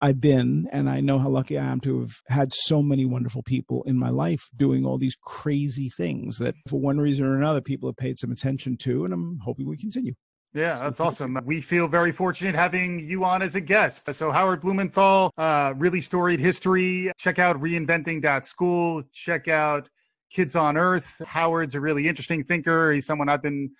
I've 0.00 0.20
been, 0.20 0.68
and 0.72 0.90
I 0.90 1.00
know 1.00 1.18
how 1.18 1.28
lucky 1.28 1.58
I 1.58 1.64
am 1.64 1.80
to 1.80 2.00
have 2.00 2.16
had 2.26 2.52
so 2.52 2.82
many 2.82 3.04
wonderful 3.04 3.42
people 3.42 3.82
in 3.84 3.96
my 3.98 4.10
life 4.10 4.48
doing 4.56 4.84
all 4.84 4.98
these 4.98 5.16
crazy 5.20 5.88
things 5.88 6.38
that, 6.38 6.54
for 6.68 6.80
one 6.80 6.98
reason 6.98 7.24
or 7.24 7.36
another, 7.36 7.60
people 7.60 7.88
have 7.88 7.96
paid 7.96 8.18
some 8.18 8.30
attention 8.30 8.76
to. 8.78 9.04
And 9.04 9.12
I'm 9.12 9.38
hoping 9.44 9.68
we 9.68 9.76
continue. 9.76 10.14
Yeah, 10.58 10.80
that's 10.80 10.98
awesome. 10.98 11.38
We 11.44 11.60
feel 11.60 11.86
very 11.86 12.10
fortunate 12.10 12.56
having 12.56 12.98
you 12.98 13.24
on 13.24 13.42
as 13.42 13.54
a 13.54 13.60
guest. 13.60 14.12
So, 14.12 14.32
Howard 14.32 14.60
Blumenthal, 14.60 15.32
uh, 15.38 15.72
really 15.76 16.00
storied 16.00 16.40
history. 16.40 17.12
Check 17.16 17.38
out 17.38 17.60
reinventing.school. 17.62 19.04
Check 19.12 19.46
out 19.46 19.88
Kids 20.30 20.56
on 20.56 20.76
Earth. 20.76 21.22
Howard's 21.24 21.76
a 21.76 21.80
really 21.80 22.08
interesting 22.08 22.42
thinker. 22.42 22.90
He's 22.90 23.06
someone 23.06 23.28
I've 23.28 23.40
been 23.40 23.70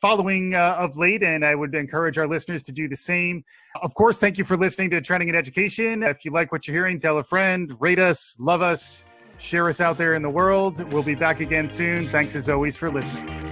following 0.00 0.54
uh, 0.54 0.76
of 0.78 0.96
late, 0.96 1.22
and 1.22 1.44
I 1.44 1.54
would 1.54 1.74
encourage 1.74 2.16
our 2.16 2.26
listeners 2.26 2.62
to 2.64 2.72
do 2.72 2.88
the 2.88 2.96
same. 2.96 3.44
Of 3.82 3.94
course, 3.94 4.18
thank 4.18 4.38
you 4.38 4.44
for 4.44 4.56
listening 4.56 4.88
to 4.90 5.02
Trending 5.02 5.28
in 5.28 5.34
Education. 5.34 6.02
If 6.02 6.24
you 6.24 6.30
like 6.30 6.52
what 6.52 6.66
you're 6.66 6.74
hearing, 6.74 6.98
tell 6.98 7.18
a 7.18 7.22
friend, 7.22 7.76
rate 7.80 7.98
us, 7.98 8.34
love 8.40 8.62
us, 8.62 9.04
share 9.36 9.68
us 9.68 9.82
out 9.82 9.98
there 9.98 10.14
in 10.14 10.22
the 10.22 10.30
world. 10.30 10.90
We'll 10.90 11.02
be 11.02 11.14
back 11.14 11.40
again 11.40 11.68
soon. 11.68 12.06
Thanks 12.06 12.34
as 12.34 12.48
always 12.48 12.78
for 12.78 12.90
listening. 12.90 13.43